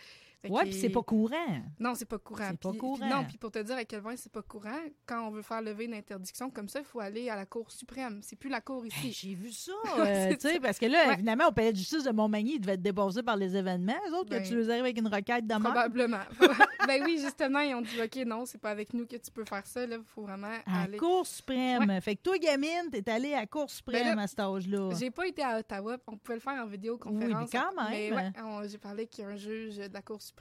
Que- 0.50 0.64
puis 0.64 0.74
c'est 0.74 0.90
pas 0.90 1.02
courant. 1.04 1.62
Non, 1.80 1.94
c'est 1.96 2.06
pas 2.06 2.18
courant. 2.18 2.48
C'est 2.52 2.60
pas 2.60 2.74
courant. 2.74 2.98
puis 3.00 3.10
non, 3.10 3.24
puis 3.26 3.38
pour 3.38 3.52
te 3.52 3.60
dire 3.60 3.76
à 3.78 3.86
quel 3.86 4.02
point 4.02 4.16
c'est 4.16 4.32
pas 4.32 4.42
courant, 4.42 4.80
quand 5.06 5.28
on 5.28 5.32
veut 5.32 5.42
faire 5.42 5.62
lever 5.62 5.86
une 5.86 5.94
interdiction 5.94 6.50
comme 6.50 6.68
ça, 6.70 6.80
il 6.80 6.86
faut 6.86 7.00
aller 7.00 7.30
à 7.30 7.36
la 7.36 7.46
Cour 7.46 7.72
suprême. 7.72 8.20
C'est 8.22 8.36
plus 8.36 8.50
la 8.50 8.62
Cour 8.62 8.84
Hey, 8.86 8.92
ici. 9.10 9.12
J'ai 9.14 9.34
vu 9.36 9.52
ça, 9.52 9.72
euh, 10.00 10.30
tu 10.34 10.40
sais, 10.50 10.60
parce 10.60 10.80
que 10.80 10.86
là, 10.86 11.08
Ouais. 11.08 11.14
évidemment, 11.14 11.48
au 11.48 11.52
palais 11.52 11.72
de 11.72 11.78
justice 11.78 12.04
de 12.04 12.12
Montmagny, 12.12 12.56
ils 12.56 12.60
devaient 12.60 12.74
être 12.74 12.82
dépassés 12.82 13.24
par 13.24 13.38
les 13.38 13.56
événements. 13.56 13.94
Eux 14.10 14.16
autres, 14.16 14.30
Ben, 14.30 14.42
que 14.44 14.48
tu 14.48 14.56
les 14.56 14.70
arrives 14.70 14.84
avec 14.84 14.98
une 14.98 15.08
requête 15.08 15.46
de. 15.48 15.56
Probablement. 15.56 16.20
ben 16.88 17.02
oui, 17.04 17.18
justement, 17.22 17.60
ils 17.60 17.74
ont 17.76 17.82
dit 17.82 18.02
OK, 18.02 18.16
non, 18.26 18.46
c'est 18.46 18.58
pas 18.60 18.72
avec 18.72 18.94
nous 18.94 19.06
que 19.06 19.16
tu 19.16 19.32
peux 19.32 19.46
faire 19.46 19.66
ça. 19.66 19.86
Là, 19.86 19.98
faut 20.06 20.22
vraiment 20.24 20.48
À 20.66 20.72
la 20.74 20.82
aller. 20.84 20.98
Cour 20.98 21.26
suprême. 21.26 22.00
Fait 22.02 22.16
que 22.16 22.22
toi, 22.22 22.38
gamine, 22.38 22.90
t'es 22.92 23.10
allée 23.10 23.34
à 23.34 23.42
la 23.42 23.46
Cour 23.48 23.70
suprême 23.70 24.04
Ben 24.04 24.16
là, 24.16 24.22
à 24.24 24.28
cet 24.28 24.40
âge-là. 24.40 24.90
J'ai 25.00 25.12
pas 25.12 25.28
été 25.28 25.44
à 25.44 25.60
Ottawa. 25.60 25.98
On 26.08 26.18
pouvait 26.18 26.36
le 26.36 26.42
faire 26.42 26.62
en 26.64 26.68
vidéoconférence. 26.68 27.50
Oui, 27.50 27.50
mais 27.54 27.60
quand 27.60 27.90
même. 27.90 28.58
Ouais, 28.60 28.70
j'ai 28.70 28.78
parlé 28.78 29.08
qu'il 29.08 29.24
y 29.24 29.28
a 29.28 29.32
un 29.32 29.36
juge 29.36 29.78
de 29.78 29.94
la 29.94 30.02
Cour 30.02 30.22
suprême, 30.22 30.35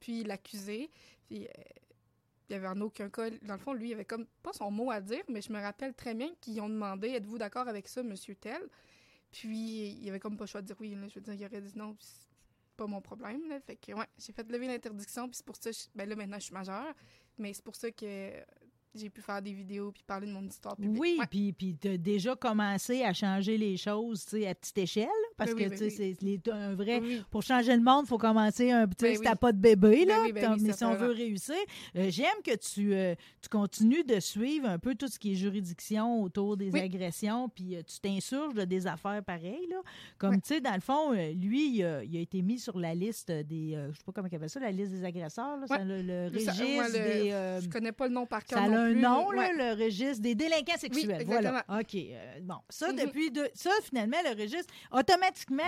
puis 0.00 0.24
l'accusé. 0.24 0.90
Puis 1.28 1.44
euh, 1.46 1.50
il 2.48 2.52
y 2.52 2.56
avait 2.56 2.68
en 2.68 2.80
aucun 2.82 3.08
cas. 3.08 3.30
Dans 3.42 3.54
le 3.54 3.58
fond, 3.60 3.72
lui, 3.72 3.88
il 3.90 3.94
avait 3.94 4.04
comme 4.04 4.26
pas 4.42 4.52
son 4.52 4.70
mot 4.70 4.90
à 4.90 5.00
dire, 5.00 5.22
mais 5.28 5.40
je 5.40 5.50
me 5.52 5.60
rappelle 5.60 5.94
très 5.94 6.14
bien 6.14 6.28
qu'ils 6.40 6.60
ont 6.60 6.68
demandé 6.68 7.08
Êtes-vous 7.08 7.38
d'accord 7.38 7.68
avec 7.68 7.88
ça, 7.88 8.02
monsieur 8.02 8.34
Tel? 8.34 8.60
Puis 9.32 9.98
il 10.00 10.08
avait 10.08 10.20
comme 10.20 10.36
pas 10.36 10.44
le 10.44 10.48
choix 10.48 10.60
de 10.62 10.66
dire 10.66 10.76
oui. 10.80 10.94
là. 10.94 11.08
je 11.08 11.14
veux 11.14 11.20
dire, 11.20 11.34
il 11.34 11.44
aurait 11.44 11.60
dit 11.62 11.72
non, 11.76 11.96
c'est 11.98 12.26
pas 12.76 12.86
mon 12.86 13.00
problème. 13.00 13.48
là. 13.48 13.60
Fait 13.60 13.76
que, 13.76 13.92
ouais, 13.92 14.06
j'ai 14.18 14.32
fait 14.32 14.48
lever 14.50 14.66
l'interdiction, 14.66 15.26
puis 15.28 15.36
c'est 15.36 15.46
pour 15.46 15.56
ça. 15.56 15.70
je- 15.72 15.86
ben 15.94 16.08
là, 16.08 16.14
maintenant, 16.16 16.38
je 16.38 16.44
suis 16.44 16.54
majeure, 16.54 16.92
mais 17.38 17.52
c'est 17.52 17.64
pour 17.64 17.74
ça 17.76 17.90
que 17.90 18.32
j'ai 18.94 19.10
pu 19.10 19.22
faire 19.22 19.42
des 19.42 19.52
vidéos 19.52 19.90
puis 19.90 20.04
parler 20.06 20.28
de 20.28 20.32
mon 20.32 20.46
histoire 20.46 20.76
publique. 20.76 21.00
Oui, 21.00 21.18
puis 21.28 21.52
puis 21.52 21.74
t'as 21.76 21.96
déjà 21.96 22.36
commencé 22.36 23.02
à 23.02 23.12
changer 23.12 23.58
les 23.58 23.76
choses, 23.76 24.24
tu 24.24 24.30
sais, 24.40 24.46
à 24.46 24.54
petite 24.54 24.78
échelle, 24.78 25.08
parce 25.36 25.50
Ben 25.50 25.56
oui, 25.56 25.64
que, 25.64 25.80
ben 25.80 25.90
c'est 26.44 26.52
un 26.52 26.74
vrai... 26.74 27.00
Pour 27.30 27.42
changer 27.42 27.74
le 27.74 27.82
monde, 27.82 28.04
il 28.06 28.08
faut 28.08 28.18
commencer 28.18 28.70
un 28.70 28.86
petit... 28.86 29.04
Ben 29.04 29.16
si 29.16 29.36
pas 29.40 29.52
de 29.52 29.58
bébé, 29.58 30.04
là, 30.04 30.18
mais 30.32 30.72
si 30.72 30.84
on 30.84 30.94
veut 30.94 31.10
réussir. 31.10 31.54
Euh, 31.96 32.06
J'aime 32.10 32.40
que 32.44 32.54
tu, 32.56 32.94
euh, 32.94 33.14
tu 33.42 33.48
continues 33.48 34.04
de 34.04 34.20
suivre 34.20 34.68
un 34.68 34.78
peu 34.78 34.94
tout 34.94 35.08
ce 35.08 35.18
qui 35.18 35.32
est 35.32 35.34
juridiction 35.34 36.22
autour 36.22 36.56
des 36.56 36.74
agressions, 36.76 37.48
puis 37.48 37.76
euh, 37.76 37.82
tu 37.82 37.98
t'insurges 38.00 38.54
de 38.54 38.64
des 38.64 38.86
affaires 38.86 39.22
pareilles, 39.24 39.66
là. 39.70 39.80
Comme, 40.18 40.40
tu 40.40 40.54
sais, 40.54 40.60
dans 40.60 40.74
le 40.74 40.80
fond, 40.80 41.12
lui, 41.12 41.70
il 41.76 41.84
a, 41.84 42.02
il 42.04 42.16
a 42.16 42.20
été 42.20 42.40
mis 42.42 42.58
sur 42.58 42.78
la 42.78 42.94
liste 42.94 43.30
des... 43.30 43.76
je 43.90 43.96
sais 43.96 44.04
pas 44.04 44.12
comment 44.12 44.28
il 44.30 44.36
appelle 44.36 44.50
ça, 44.50 44.60
la 44.60 44.70
liste 44.70 44.92
des 44.92 45.04
agresseurs, 45.04 45.56
là, 45.58 45.84
le, 45.84 46.02
le 46.02 46.28
Le- 46.28 46.38
ça- 46.40 46.52
registre 46.52 46.98
le- 46.98 47.22
des... 47.22 47.64
Je 47.64 47.68
connais 47.68 47.92
pas 47.92 48.06
le 48.08 48.14
nom 48.14 48.26
par 48.26 48.44
cœur. 48.44 48.58
ça 48.58 48.64
a 48.64 48.68
non 48.68 48.76
un 48.76 48.92
plus, 48.92 49.00
nom, 49.02 49.30
là, 49.30 49.50
le 49.52 49.82
registre 49.84 50.22
des 50.22 50.34
délinquants 50.34 50.78
sexuels. 50.78 51.22
voilà. 51.26 51.50
exactement. 51.50 51.80
OK. 51.80 52.42
bon, 52.42 52.54
ça, 52.68 52.92
Mhm. 52.92 52.96
depuis 53.04 53.30
deux, 53.30 53.48
ça, 53.54 53.70
finalement, 53.82 54.16
le 54.24 54.40
registre, 54.40 54.72
automatiquement, 54.92 55.23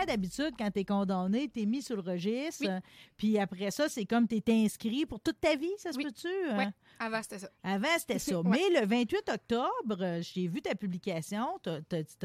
d'habitude, 0.07 0.53
quand 0.59 0.71
tu 0.71 0.81
es 0.81 0.85
condamné, 0.85 1.49
tu 1.49 1.62
es 1.62 1.66
mis 1.66 1.83
sur 1.83 1.97
le 1.97 2.03
registre. 2.03 2.64
Oui. 2.66 2.81
Puis 3.16 3.38
après 3.38 3.71
ça, 3.71 3.88
c'est 3.88 4.05
comme 4.05 4.27
tu 4.29 4.37
es 4.37 4.64
inscrit 4.64 5.07
pour 5.07 5.21
toute 5.21 5.40
ta 5.40 5.57
vie, 5.57 5.71
ça 5.79 5.92
se 5.92 5.97
Oui. 5.99 6.05
peut-tu? 6.05 6.29
hein? 6.51 6.73
Avant, 6.98 7.22
c'était 7.22 7.38
ça. 7.38 7.50
Avant, 7.62 7.88
c'était 7.98 8.18
ça. 8.18 8.40
Ouais. 8.42 8.50
Mais 8.72 8.80
le 8.80 8.87
28 8.87 9.28
octobre, 9.32 9.96
euh, 10.00 10.20
j'ai 10.22 10.46
vu 10.48 10.62
ta 10.62 10.74
publication, 10.74 11.46
tu 11.62 11.70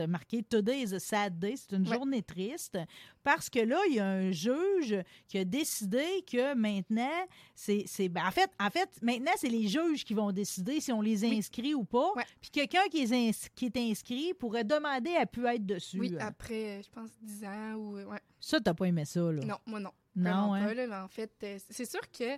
as, 0.01 0.07
marqué 0.07 0.43
Today 0.43 0.81
is 0.83 0.93
a 0.95 0.99
sad 0.99 1.39
day, 1.39 1.55
c'est 1.55 1.75
une 1.75 1.87
Ouais. 1.87 1.95
journée 1.95 2.21
triste, 2.21 2.77
parce 3.23 3.49
que 3.49 3.59
là, 3.59 3.77
il 3.89 3.95
y 3.95 3.99
a 3.99 4.05
un 4.07 4.31
juge 4.31 4.95
qui 5.27 5.37
a 5.37 5.45
décidé 5.45 6.23
que 6.29 6.53
maintenant, 6.55 7.09
c'est. 7.55 7.85
ben, 8.09 8.25
en, 8.25 8.31
fait, 8.31 8.49
en 8.59 8.69
fait, 8.69 8.89
maintenant, 9.01 9.31
c'est 9.37 9.49
les 9.49 9.67
juges 9.67 10.03
qui 10.03 10.13
vont 10.13 10.31
décider 10.31 10.79
si 10.79 10.91
on 10.91 11.01
les 11.01 11.23
Oui. 11.23 11.37
inscrit 11.37 11.73
ou 11.75 11.83
pas. 11.83 12.11
Ouais. 12.15 12.23
Puis 12.39 12.49
quelqu'un 12.51 12.83
qui, 12.89 13.03
est 13.03 13.11
ins- 13.11 13.49
qui 13.55 13.65
est 13.65 13.77
inscrit 13.77 14.33
pourrait 14.33 14.63
demander 14.63 15.15
à 15.15 15.25
pu 15.25 15.45
être 15.47 15.65
dessus. 15.65 15.99
Oui, 15.99 16.15
Euh, 16.15 16.19
après, 16.21 16.79
euh, 16.79 16.81
je 16.81 16.89
pense, 16.89 17.09
10 17.21 17.43
ans 17.45 17.73
ou. 17.75 17.95
Ouais. 18.09 18.19
Ça, 18.39 18.59
t'as 18.59 18.73
pas 18.73 18.85
aimé 18.85 19.05
ça, 19.05 19.19
là? 19.31 19.43
Non, 19.45 19.57
moi, 19.65 19.79
non. 19.79 19.91
Non, 20.15 20.53
hein? 20.53 20.65
pas, 20.65 20.73
là, 20.73 20.87
mais 20.87 20.95
en 20.95 21.07
fait, 21.07 21.31
c'est 21.69 21.85
sûr 21.85 22.01
que 22.11 22.37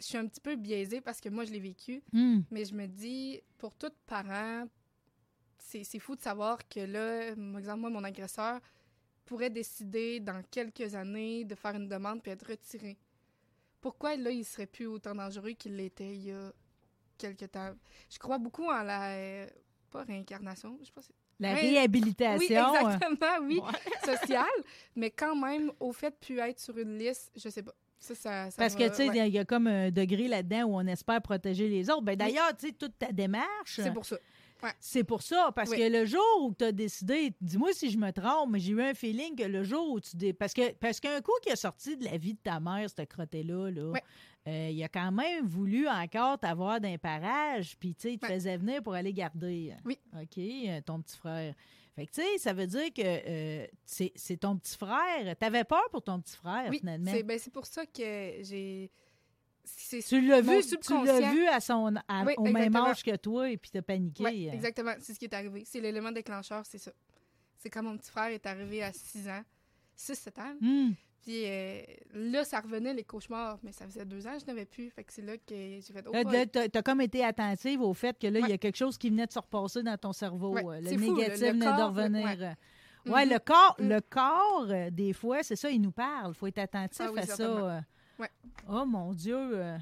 je 0.00 0.04
suis 0.06 0.18
un 0.18 0.26
petit 0.26 0.40
peu 0.40 0.56
biaisée 0.56 1.00
parce 1.00 1.20
que 1.20 1.28
moi, 1.28 1.44
je 1.44 1.52
l'ai 1.52 1.60
vécu. 1.60 2.02
Hum. 2.14 2.44
Mais 2.50 2.64
je 2.64 2.74
me 2.74 2.86
dis, 2.86 3.40
pour 3.58 3.74
tout 3.74 3.90
parent, 4.06 4.66
c'est 5.58 5.98
fou 5.98 6.16
de 6.16 6.20
savoir 6.20 6.58
que 6.68 6.80
là, 6.80 7.34
par 7.34 7.58
exemple, 7.58 7.80
moi, 7.80 7.90
mon 7.90 8.04
agresseur 8.04 8.60
pourrait 9.24 9.50
décider 9.50 10.20
dans 10.20 10.42
quelques 10.50 10.94
années 10.94 11.44
de 11.44 11.54
faire 11.54 11.74
une 11.76 11.88
demande 11.88 12.20
puis 12.22 12.32
être 12.32 12.46
retiré. 12.48 12.98
Pourquoi 13.80 14.16
là, 14.16 14.30
il 14.30 14.44
serait 14.44 14.66
plus 14.66 14.86
autant 14.86 15.14
dangereux 15.14 15.52
qu'il 15.52 15.76
l'était 15.76 16.14
il 16.14 16.24
y 16.26 16.32
a 16.32 16.52
quelques 17.18 17.50
temps? 17.50 17.72
Je 18.10 18.18
crois 18.18 18.38
beaucoup 18.38 18.64
en 18.64 18.82
la. 18.82 19.12
euh, 19.14 19.46
pas 19.90 20.04
réincarnation, 20.04 20.76
je 20.80 20.86
sais 20.86 20.92
pas 20.92 21.02
si- 21.02 21.12
La 21.40 21.54
réhabilitation. 21.54 22.38
Oui, 22.38 22.56
euh, 22.56 22.90
exactement, 22.90 23.46
oui, 23.46 23.60
Ouais. 23.60 24.16
sociale. 24.16 24.46
mais 24.96 25.10
quand 25.10 25.34
même, 25.36 25.72
au 25.80 25.92
fait 25.92 26.10
de 26.10 26.16
plus 26.16 26.38
être 26.38 26.58
sur 26.60 26.76
une 26.78 26.96
liste, 26.98 27.30
je 27.36 27.48
sais 27.48 27.62
pas. 27.62 27.74
Ça, 28.02 28.14
ça, 28.16 28.50
ça 28.50 28.56
Parce 28.58 28.74
que, 28.74 28.88
tu 28.88 28.94
sais, 28.96 29.06
il 29.06 29.10
ouais. 29.12 29.30
y 29.30 29.38
a- 29.38 29.44
comme 29.44 29.66
un 29.68 29.90
degré 29.90 30.26
là-dedans 30.26 30.64
où 30.64 30.74
on 30.76 30.86
espère 30.86 31.22
protéger 31.22 31.68
les 31.68 31.88
autres. 31.88 32.02
Ben, 32.02 32.16
D'ailleurs, 32.16 32.54
tu 32.58 32.66
sais, 32.66 32.72
toute 32.72 32.98
ta 32.98 33.12
démarche, 33.12 33.76
c'est 33.76 33.92
pour 33.92 34.04
ça. 34.04 34.16
c'est 34.80 35.04
pour 35.04 35.22
ça. 35.22 35.50
Parce 35.54 35.70
Oui. 35.70 35.78
que 35.78 35.88
le 35.88 36.04
jour 36.04 36.20
où 36.42 36.52
tu 36.52 36.64
as 36.64 36.72
décidé, 36.72 37.32
dis-moi 37.40 37.70
si 37.72 37.90
je 37.90 37.98
me 37.98 38.10
trompe, 38.10 38.50
mais 38.50 38.58
j'ai 38.58 38.72
eu 38.72 38.82
un 38.82 38.94
feeling 38.94 39.36
que 39.36 39.44
le 39.44 39.62
jour 39.62 39.88
où 39.92 40.00
tu... 40.00 40.16
dé- 40.16 40.32
Parce 40.32 40.52
que 40.52 40.72
parce 40.72 40.98
qu'un 41.00 41.20
coup 41.20 41.32
qui 41.42 41.50
a 41.52 41.56
sorti 41.56 41.96
de 41.96 42.04
la 42.04 42.16
vie 42.16 42.34
de 42.34 42.40
ta 42.42 42.58
mère, 42.58 42.88
ce 42.90 43.02
crotté-là, 43.02 43.70
là, 43.70 43.90
Ouais. 43.90 44.02
euh, 44.48 44.68
il 44.72 44.82
a 44.82 44.88
quand 44.88 45.12
même 45.12 45.46
voulu 45.46 45.88
encore 45.88 46.38
t'avoir 46.40 46.80
d'un 46.80 46.98
parage, 46.98 47.76
puis, 47.78 47.94
tu 47.94 48.02
sais, 48.02 48.12
il 48.14 48.18
te 48.18 48.26
faisait 48.26 48.56
venir 48.56 48.82
pour 48.82 48.94
aller 48.94 49.12
garder. 49.12 49.74
Oui. 49.84 49.96
OK, 50.20 50.38
euh, 50.38 50.80
ton 50.84 51.00
petit 51.00 51.16
frère. 51.16 51.54
Fait 51.94 52.06
que, 52.06 52.12
tu 52.12 52.22
sais, 52.22 52.38
ça 52.38 52.52
veut 52.54 52.66
dire 52.66 52.92
que 52.92 53.02
euh, 53.02 53.66
c'est 53.84 54.36
ton 54.38 54.56
petit 54.56 54.76
frère. 54.76 55.36
T'avais 55.38 55.64
peur 55.64 55.88
pour 55.90 56.02
ton 56.02 56.20
petit 56.20 56.36
frère, 56.36 56.68
Oui, 56.70 56.78
finalement. 56.78 57.10
c'est 57.12 57.22
ben, 57.22 57.38
pour 57.52 57.66
ça 57.66 57.84
que 57.84 58.38
j'ai. 58.42 58.90
Tu 60.08 60.20
l'as 60.26 60.40
vu, 60.40 60.60
tu 60.60 61.04
l'as 61.04 61.32
vu 61.32 61.46
à 61.46 61.60
son, 61.60 61.94
à- 62.08 62.24
Oui, 62.24 62.34
au 62.36 62.44
même 62.44 62.74
âge 62.74 63.02
que 63.02 63.14
toi 63.16 63.48
et 63.48 63.56
puis 63.56 63.70
t'as 63.70 63.82
paniqué. 63.82 64.24
Euh. 64.24 64.52
exactement. 64.52 64.92
C'est 65.00 65.14
ce 65.14 65.18
qui 65.18 65.26
est 65.26 65.34
arrivé. 65.34 65.64
C'est 65.64 65.80
l'élément 65.80 66.10
déclencheur, 66.10 66.64
c'est 66.66 66.78
ça. 66.78 66.90
C'est 67.58 67.70
quand 67.70 67.82
mon 67.82 67.96
petit 67.96 68.10
frère 68.10 68.30
est 68.30 68.44
arrivé 68.44 68.82
à 68.82 68.92
6 68.92 69.28
ans, 69.28 69.42
6-7 69.96 70.40
ans. 70.40 70.56
Hum. 70.62 70.94
Puis 71.22 71.44
euh, 71.46 71.82
là, 72.14 72.42
ça 72.44 72.60
revenait 72.60 72.92
les 72.94 73.04
cauchemars, 73.04 73.58
mais 73.62 73.70
ça 73.72 73.84
faisait 73.86 74.04
deux 74.04 74.26
ans 74.26 74.32
que 74.34 74.40
je 74.40 74.46
n'avais 74.46 74.64
plus. 74.64 74.90
Fait 74.90 75.04
que 75.04 75.12
c'est 75.12 75.22
là 75.22 75.36
que 75.36 75.42
j'ai 75.54 75.80
fait. 75.80 76.04
Oh, 76.08 76.12
là, 76.12 76.46
t'as 76.46 76.68
t'as 76.68 76.82
comme 76.82 77.00
été 77.00 77.24
attentive 77.24 77.80
au 77.80 77.94
fait 77.94 78.18
que 78.18 78.26
là, 78.26 78.40
il 78.40 78.48
y 78.48 78.52
a 78.52 78.58
quelque 78.58 78.76
chose 78.76 78.98
qui 78.98 79.08
venait 79.10 79.26
de 79.26 79.32
se 79.32 79.38
repasser 79.38 79.82
dans 79.84 79.96
ton 79.96 80.12
cerveau. 80.12 80.54
Ouais, 80.54 80.64
euh, 80.66 80.80
Le 80.80 80.98
fou, 80.98 81.14
négatif 81.16 81.40
le 81.42 81.48
venait 81.52 81.66
de 81.72 81.76
le- 81.78 81.84
revenir. 81.84 82.24
ouais. 82.24 82.38
euh. 82.42 83.10
Ouais, 83.12 83.24
Mhm. 83.26 83.32
le 83.32 83.38
corps, 83.40 83.76
Mm. 83.78 83.88
le 83.88 84.00
corps, 84.00 84.66
euh, 84.70 84.90
des 84.90 85.12
fois, 85.12 85.42
c'est 85.42 85.56
ça, 85.56 85.70
il 85.70 85.80
nous 85.80 85.90
parle. 85.92 86.32
Il 86.32 86.34
faut 86.34 86.46
être 86.48 86.58
attentif 86.58 87.00
Ah 87.04 87.10
oui, 87.12 87.20
à 87.20 87.26
ça. 87.26 87.42
euh. 87.44 87.80
Ouais. 88.18 88.30
Oh 88.68 88.84
mon 88.84 89.12
Dieu. 89.12 89.36
euh. 89.36 89.78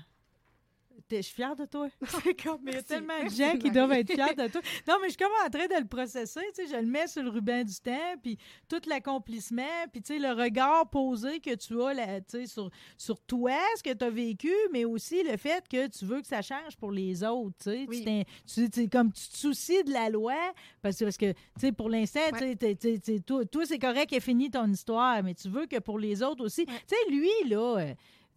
Je 1.19 1.23
suis 1.23 1.35
fière 1.35 1.57
de 1.57 1.65
toi. 1.67 1.89
Comme, 2.45 2.61
il 2.67 2.75
y 2.75 2.77
a 2.77 2.83
tellement 2.83 3.25
de 3.25 3.31
gens 3.31 3.57
qui 3.59 3.71
doivent 3.71 3.93
être 3.93 4.13
fiers 4.13 4.35
de 4.35 4.49
toi. 4.49 4.61
Non, 4.89 4.95
mais 5.01 5.09
je 5.09 5.15
suis 5.15 5.19
comme 5.19 5.33
en 5.45 5.51
train 5.51 5.67
de 5.67 5.81
le 5.81 5.87
processer. 5.87 6.41
Tu 6.55 6.67
sais, 6.67 6.73
je 6.73 6.81
le 6.81 6.87
mets 6.87 7.07
sur 7.07 7.23
le 7.23 7.31
ruban 7.31 7.63
du 7.65 7.75
temps, 7.81 8.15
puis 8.23 8.39
tout 8.69 8.81
l'accomplissement, 8.87 9.63
puis 9.93 10.03
tu 10.03 10.15
sais, 10.15 10.19
le 10.19 10.33
regard 10.33 10.89
posé 10.89 11.41
que 11.41 11.55
tu 11.55 11.81
as 11.83 11.95
là, 11.95 12.21
tu 12.21 12.39
sais, 12.41 12.47
sur, 12.47 12.71
sur 12.97 13.21
toi, 13.23 13.53
ce 13.77 13.83
que 13.83 13.93
tu 13.93 14.05
as 14.05 14.11
vécu, 14.11 14.53
mais 14.73 14.85
aussi 14.85 15.23
le 15.23 15.37
fait 15.37 15.67
que 15.69 15.87
tu 15.89 16.05
veux 16.05 16.21
que 16.21 16.27
ça 16.29 16.43
change 16.43 16.77
pour 16.77 16.93
les 16.93 17.23
autres. 17.25 17.57
Tu 17.63 17.71
sais, 17.71 17.87
Oui. 17.89 18.25
Tu 18.47 18.71
tu- 18.71 18.89
comme 18.89 19.13
tu 19.13 19.29
te 19.29 19.37
soucies 19.37 19.85
de 19.85 19.93
la 19.93 20.09
loi, 20.11 20.35
parce 20.83 20.97
que, 20.99 21.05
parce 21.05 21.17
que 21.17 21.33
tu 21.33 21.39
sais, 21.61 21.73
pour 21.73 21.89
l'instant, 21.91 22.21
tu 22.39 22.57
sais, 22.81 23.21
toi, 23.21 23.45
toi, 23.45 23.67
c'est 23.67 23.79
correct, 23.79 24.13
est 24.13 24.21
fini 24.21 24.51
ton 24.51 24.67
histoire, 24.71 25.23
mais 25.23 25.35
tu 25.35 25.49
veux 25.49 25.67
que 25.67 25.79
pour 25.79 25.99
les 25.99 26.23
autres 26.23 26.45
aussi. 26.45 26.67
Tu 26.67 26.73
sais, 26.87 27.11
lui, 27.11 27.31
là, 27.49 27.79
euh, 27.79 27.95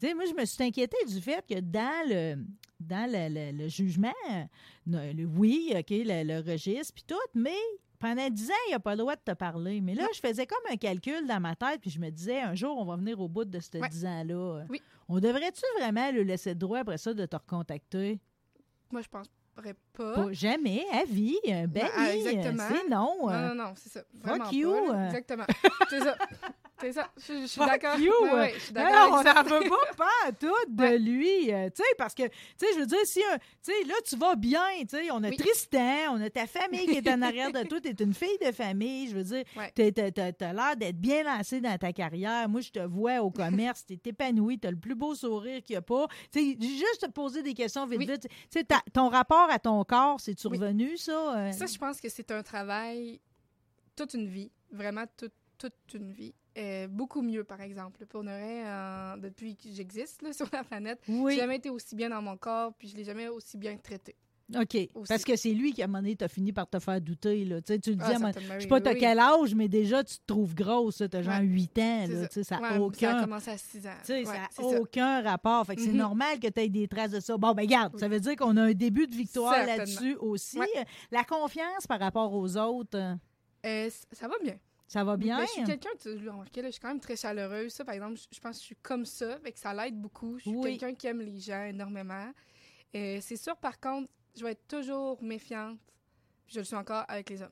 sais, 0.08 0.14
moi, 0.14 0.26
je 0.26 0.34
me 0.34 0.45
suis 0.45 0.64
inquiétée 0.64 0.97
du 1.08 1.20
fait 1.22 1.45
que 1.47 1.60
dans 1.60 2.08
le, 2.10 2.36
dans 2.80 3.10
le, 3.12 3.30
le- 3.34 3.58
le 3.64 3.68
jugement, 3.70 4.12
le- 4.86 5.26
oui, 5.26 5.72
OK, 5.78 5.88
le, 5.89 6.41
registre, 6.49 6.93
puis 6.93 7.04
tout, 7.08 7.16
mais 7.34 7.51
pendant 7.99 8.30
10 8.30 8.49
ans, 8.51 8.54
il 8.68 8.72
n'a 8.72 8.80
pas 8.80 8.91
le 8.91 8.97
droit 8.97 9.16
de 9.16 9.22
te 9.24 9.32
parler. 9.32 9.80
Mais 9.80 9.95
là, 9.95 10.06
je 10.14 10.20
faisais 10.20 10.45
comme 10.45 10.60
un 10.70 10.76
calcul 10.76 11.26
dans 11.26 11.39
ma 11.39 11.56
tête, 11.56 11.80
puis 11.80 11.89
je 11.89 11.99
me 11.99 12.10
disais, 12.10 12.41
un 12.41 12.54
jour, 12.54 12.78
on 12.78 12.84
va 12.86 12.97
venir 12.97 13.20
au 13.22 13.30
bout 13.30 13.45
de 13.45 13.58
Ouais. 13.80 13.89
10 13.89 14.06
ans-là. 14.06 14.66
Oui. 14.70 14.82
On 15.08 15.20
devrait-tu 15.20 15.62
vraiment 15.80 16.12
le 16.12 16.24
laisser 16.24 16.49
le 16.49 16.56
droit 16.56 16.80
après 16.80 16.97
ça 16.97 17.14
de 17.14 17.26
te 17.26 17.36
recontacter? 17.36 18.20
Moi, 18.91 19.01
je 19.01 19.08
penserais 19.08 19.76
pas. 19.93 20.16
Pas 20.16 20.32
jamais, 20.34 20.84
à 20.91 21.06
vie. 21.06 21.38
Ben, 21.45 21.68
Ben, 21.68 21.88
ah, 21.95 22.08
oui, 22.14 22.28
exactement. 22.28 22.64
c'est 22.70 22.89
non. 22.89 23.18
Non, 23.22 23.30
euh. 23.30 23.49
non, 23.49 23.56
non, 23.64 23.74
c'est 23.78 23.89
ça. 23.89 24.04
Vraiment 24.14 24.49
you, 24.51 24.72
pas, 24.72 24.95
euh. 24.95 25.06
Exactement. 25.08 25.45
c'est 25.89 25.99
ça. 25.99 26.18
C'est 26.84 26.93
ça. 26.93 27.09
Je, 27.17 27.34
je 27.41 27.45
suis 27.47 27.59
d'accord. 27.61 27.97
you, 27.97 28.11
Ouais, 28.23 28.29
euh. 28.29 28.36
ouais, 28.41 28.53
je 28.55 28.59
suis 28.59 28.73
d'accord. 28.73 29.09
on 29.19 29.23
n'en 29.23 29.59
veut 29.59 29.69
pas, 29.97 30.31
tout 30.39 30.47
de 30.67 30.81
Ouais. 30.81 30.97
lui. 30.99 31.51
euh, 31.53 31.69
tu 31.69 31.81
sais, 31.81 31.89
parce 31.97 32.13
que, 32.13 32.23
tu 32.23 32.29
sais, 32.57 32.67
je 32.75 32.79
veux 32.79 32.86
dire, 32.86 32.97
si, 33.05 33.21
un- 33.23 33.38
tu 33.38 33.71
sais, 33.71 33.84
là, 33.88 33.93
tu 34.05 34.15
vas 34.17 34.36
bien, 34.36 34.61
tu 34.81 34.88
sais, 34.97 35.09
on 35.11 35.23
a 35.23 35.29
Oui. 35.29 35.38
Tristan, 35.38 36.11
on 36.15 36.21
a 36.21 36.29
ta 36.29 36.45
famille 36.45 36.86
qui 36.86 36.97
est 36.97 37.09
en 37.09 37.21
arrière 37.23 37.51
de 37.51 37.63
toi, 37.63 37.79
tu 37.79 37.88
es 37.89 37.91
une 38.03 38.13
fille 38.13 38.38
de 38.45 38.51
famille, 38.51 39.07
je 39.09 39.15
veux 39.15 39.23
dire, 39.23 39.43
tu 39.75 39.81
as 39.81 40.53
l'air 40.53 40.75
d'être 40.75 40.97
bien 40.99 41.23
lancé 41.23 41.61
dans 41.61 41.77
ta 41.77 41.93
carrière. 41.93 42.49
Moi, 42.49 42.61
je 42.61 42.69
te 42.71 42.79
vois 42.79 43.19
au 43.21 43.31
commerce, 43.31 43.86
tu 43.88 43.93
es 43.93 43.99
épanoui, 44.09 44.59
tu 44.59 44.67
as 44.67 44.71
le 44.71 44.77
plus 44.77 44.95
beau 44.95 45.15
sourire 45.15 45.61
qu'il 45.63 45.75
n'y 45.75 45.77
a 45.77 45.81
pas. 45.81 46.07
Tu 46.31 46.39
sais, 46.39 46.57
juste 46.61 47.01
te 47.01 47.09
poser 47.11 47.41
des 47.43 47.53
questions 47.53 47.86
vite, 47.86 47.99
Oui. 47.99 48.07
vite. 48.07 48.27
Tu 48.51 48.59
sais, 48.59 48.65
ton 48.91 49.07
rapport 49.09 49.49
à 49.49 49.59
ton 49.59 49.84
corps, 49.86 50.19
c'est-tu 50.19 50.47
Oui. 50.47 50.57
revenu, 50.57 50.97
ça? 50.97 51.38
euh? 51.38 51.51
Ça, 51.53 51.65
je 51.65 51.77
pense 51.77 52.01
que 52.01 52.09
c'est 52.09 52.29
un 52.31 52.43
travail 52.43 53.21
toute 53.95 54.13
une 54.15 54.27
vie, 54.27 54.51
vraiment 54.71 55.05
toute, 55.17 55.34
toute 55.57 55.73
une 55.93 56.11
vie. 56.11 56.34
Euh, 56.58 56.88
beaucoup 56.88 57.22
mieux, 57.22 57.43
par 57.43 57.62
exemple. 57.62 58.06
Pour 58.06 58.22
vrai, 58.24 58.64
euh, 58.66 59.18
depuis 59.18 59.56
que 59.56 59.70
j'existe 59.72 60.22
sur 60.34 60.47
la 60.54 60.64
planète, 60.64 60.99
oui. 61.08 61.34
j'ai 61.34 61.39
jamais 61.41 61.56
été 61.58 61.70
aussi 61.70 61.95
bien 61.95 62.10
dans 62.10 62.22
mon 62.22 62.38
corps, 62.38 62.74
puis 62.74 62.88
je 62.89 62.95
l'ai 62.95 63.04
jamais 63.04 63.28
aussi 63.28 63.58
bien 63.58 63.76
traité. 63.78 64.16
OK. 64.56 64.76
Aussi. 64.93 65.08
Parce 65.08 65.24
que 65.24 65.36
c'est 65.38 65.54
lui 65.54 65.74
qui, 65.74 65.82
à 65.82 65.86
un 65.86 65.88
moment 65.88 65.99
donné, 66.01 66.16
t'as 66.18 66.28
fini 66.28 66.51
par 66.51 66.70
te 66.70 66.78
faire 66.78 66.99
douter. 67.01 67.43
Là. 67.45 67.62
Tu 67.62 67.74
sais, 67.74 67.80
tu 67.80 67.91
le 67.91 67.95
dis, 67.95 68.04
Ah, 68.06 68.10
à 68.10 68.14
moment- 68.14 68.26
certainement, 68.34 68.54
je 68.56 68.60
sais 68.60 68.68
pas 68.68 68.82
t'as 68.82 68.91
oui. 68.93 68.99
quel 68.99 69.18
âge, 69.18 69.56
mais 69.56 69.68
déjà, 69.70 70.04
tu 70.04 70.18
te 70.18 70.22
trouves 70.28 70.54
grosse. 70.54 70.97
Tu 71.10 71.18
as 71.18 71.22
genre 71.24 71.39
Ouais. 71.39 71.45
8 71.45 71.80
ans. 71.80 72.06
Là, 72.08 72.22
ça. 72.22 72.28
tu 72.28 72.34
sais, 72.34 72.43
ça 72.43 72.56
n'a 72.60 72.62
Ouais, 72.62 72.70
Ça 72.70 72.76
a 72.76 72.80
aucun... 72.82 73.22
commencé 73.24 73.49
à 73.51 73.58
6 73.58 73.88
ans. 73.88 73.89
Ouais, 74.10 74.26
ça 74.26 74.34
n'a 74.34 74.49
ça. 74.51 74.64
aucun 74.64 75.22
rapport. 75.24 75.66
Fait 75.66 75.76
que 75.78 75.82
c'est 75.82 75.89
Mhm. 75.91 75.97
normal 75.97 76.39
que 76.39 76.47
tu 76.49 76.60
aies 76.60 76.70
des 76.70 76.88
traces 76.88 77.12
de 77.12 77.20
ça. 77.22 77.36
Bon, 77.38 77.54
ben 77.54 77.64
regarde, 77.64 77.93
Oui. 77.95 77.99
ça 78.01 78.08
veut 78.10 78.20
dire 78.20 78.36
qu'on 78.36 78.56
a 78.58 78.64
un 78.64 78.74
début 78.74 79.08
de 79.08 79.16
victoire 79.16 79.66
là-dessus 79.66 80.18
aussi. 80.20 80.60
Ouais. 80.60 80.68
La 81.10 81.24
confiance 81.24 81.88
par 81.88 81.99
rapport 81.99 82.32
aux 82.34 82.58
autres, 82.58 82.97
euh, 82.99 83.16
Euh, 83.66 83.89
ça 84.12 84.28
va 84.28 84.36
bien. 84.43 84.58
Ça 84.93 85.03
va 85.03 85.17
bien? 85.17 85.41
Je 85.41 85.47
suis 85.51 85.63
quelqu'un, 85.63 85.89
tu 85.99 86.19
l'as 86.19 86.31
remarqué, 86.31 86.61
là, 86.61 86.67
je 86.67 86.73
suis 86.73 86.81
quand 86.81 86.89
même 86.89 86.99
très 86.99 87.15
chaleureuse. 87.15 87.73
Ça, 87.73 87.83
par 87.83 87.95
exemple, 87.95 88.15
je, 88.17 88.25
je 88.31 88.39
pense 88.39 88.57
que 88.57 88.61
je 88.61 88.65
suis 88.67 88.75
comme 88.75 89.05
ça, 89.05 89.39
fait 89.39 89.51
que 89.51 89.59
ça 89.59 89.73
l'aide 89.73 89.99
beaucoup. 89.99 90.37
Je 90.37 90.43
suis 90.43 90.55
Oui. 90.55 90.77
quelqu'un 90.77 90.93
qui 90.93 91.07
aime 91.07 91.21
les 91.21 91.39
gens 91.39 91.63
énormément. 91.63 92.31
Euh, 92.95 93.17
c'est 93.21 93.37
sûr, 93.37 93.57
par 93.57 93.79
contre, 93.79 94.07
je 94.37 94.43
vais 94.43 94.51
être 94.51 94.67
toujours 94.67 95.21
méfiante. 95.23 95.79
Je 96.47 96.59
le 96.59 96.63
suis 96.65 96.75
encore 96.75 97.05
avec 97.07 97.29
les 97.31 97.41
hommes. 97.41 97.49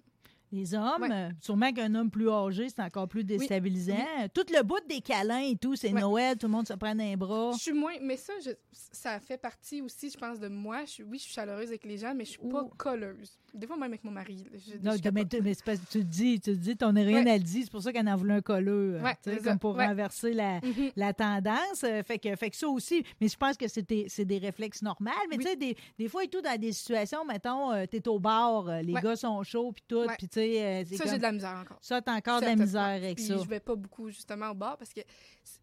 Les 0.54 0.76
hommes, 0.76 1.02
Ouais. 1.04 1.10
euh, 1.12 1.30
sûrement 1.40 1.72
qu'un 1.72 1.96
homme 1.96 2.12
plus 2.12 2.30
âgé, 2.30 2.68
c'est 2.68 2.82
encore 2.82 3.08
plus 3.08 3.24
déstabilisant. 3.24 3.96
Tout 4.34 4.44
le 4.52 4.64
bout 4.64 4.82
des 4.90 5.00
câlins 5.00 5.40
et 5.40 5.56
tout, 5.56 5.76
c'est 5.78 5.94
Ouais. 5.94 6.02
Noël, 6.02 6.38
tout 6.38 6.48
le 6.48 6.52
monde 6.52 6.68
se 6.68 6.74
prend 6.74 6.98
un 7.00 7.16
bras. 7.18 7.52
Je 7.54 7.60
suis 7.60 7.72
moins, 7.74 7.94
mais 8.02 8.18
ça, 8.18 8.34
je- 8.44 8.52
ça 8.92 9.20
fait 9.22 9.38
partie 9.38 9.82
aussi, 9.82 10.10
je 10.10 10.18
pense, 10.18 10.40
de 10.40 10.50
moi. 10.50 10.84
Je 10.86 11.04
oui, 11.04 11.18
je 11.20 11.24
suis 11.24 11.34
chaleureuse 11.34 11.70
avec 11.70 11.86
les 11.86 11.98
gens, 11.98 12.14
mais 12.14 12.26
je 12.26 12.32
suis 12.32 12.40
pas 12.40 12.66
colleuse. 12.78 13.38
Des 13.54 13.68
fois, 13.68 13.76
même 13.78 13.92
avec 13.92 14.04
mon 14.04 14.12
mari. 14.12 14.44
je- 14.54 14.78
Non, 14.78 14.92
je 14.92 15.10
mais, 15.12 15.24
capote. 15.26 15.42
mais 15.44 15.54
c'est 15.54 15.64
parce 15.66 15.80
que 15.80 15.86
tu 15.92 16.00
te 16.00 16.04
dis, 16.06 16.40
tu 16.40 16.52
te 16.52 16.58
dis, 16.58 16.78
t'en 16.78 16.96
as 16.96 17.02
rien 17.02 17.24
Ouais. 17.26 17.32
à 17.32 17.40
dire. 17.40 17.64
C'est 17.64 17.72
pour 17.72 17.82
ça 17.82 17.92
qu'elle 17.94 18.08
en 18.08 18.16
voulait 18.16 18.36
un 18.36 18.42
colleux, 18.42 19.00
euh, 19.02 19.10
tu 19.24 19.42
comme 19.42 19.60
pour 19.60 19.76
renverser 19.78 20.34
la, 20.34 20.56
Mhm. 20.62 20.92
la 20.96 21.14
tendance. 21.14 21.84
Euh, 21.84 22.02
Fait 22.04 22.18
que, 22.20 22.34
fait 22.36 22.50
que 22.50 22.56
ça 22.58 22.68
aussi, 22.68 23.04
mais 23.20 23.28
je 23.28 23.38
pense 23.38 23.56
que 23.58 23.68
c'est 23.68 23.86
des, 23.88 24.38
réflexes 24.38 24.82
normaux. 24.82 25.12
Mais 25.30 25.38
Oui. 25.38 25.44
tu 25.44 25.50
sais, 25.50 25.56
des, 25.56 25.76
des 26.00 26.08
fois 26.08 26.24
et 26.24 26.28
tout, 26.28 26.42
dans 26.42 26.60
des 26.60 26.72
situations, 26.72 27.24
mettons, 27.26 27.72
euh, 27.72 27.86
t'es 27.86 28.06
au 28.08 28.20
bar, 28.20 28.68
euh, 28.70 28.82
les 28.82 28.94
gars 28.94 29.16
sont 29.16 29.44
chauds, 29.44 29.72
puis 29.72 29.84
tout, 29.88 30.06
puis 30.18 30.28
tu 30.28 30.40
sais, 30.42 30.64
euh, 30.64 30.84
c'est 30.88 30.98
Ça, 30.98 31.06
j'ai 31.06 31.18
de 31.18 31.22
la 31.24 31.32
misère 31.32 31.58
encore. 31.62 31.78
ça, 31.82 32.02
t'as 32.02 32.16
encore 32.16 32.40
de 32.42 32.46
la 32.46 32.56
misère 32.56 32.82
avec 32.82 33.16
Puis 33.18 33.26
ça. 33.26 33.38
Je 33.38 33.48
vais 33.48 33.60
pas 33.60 33.76
beaucoup, 33.76 34.10
justement, 34.10 34.50
au 34.52 34.56
bar 34.56 34.78
parce 34.78 34.94
que 34.94 35.02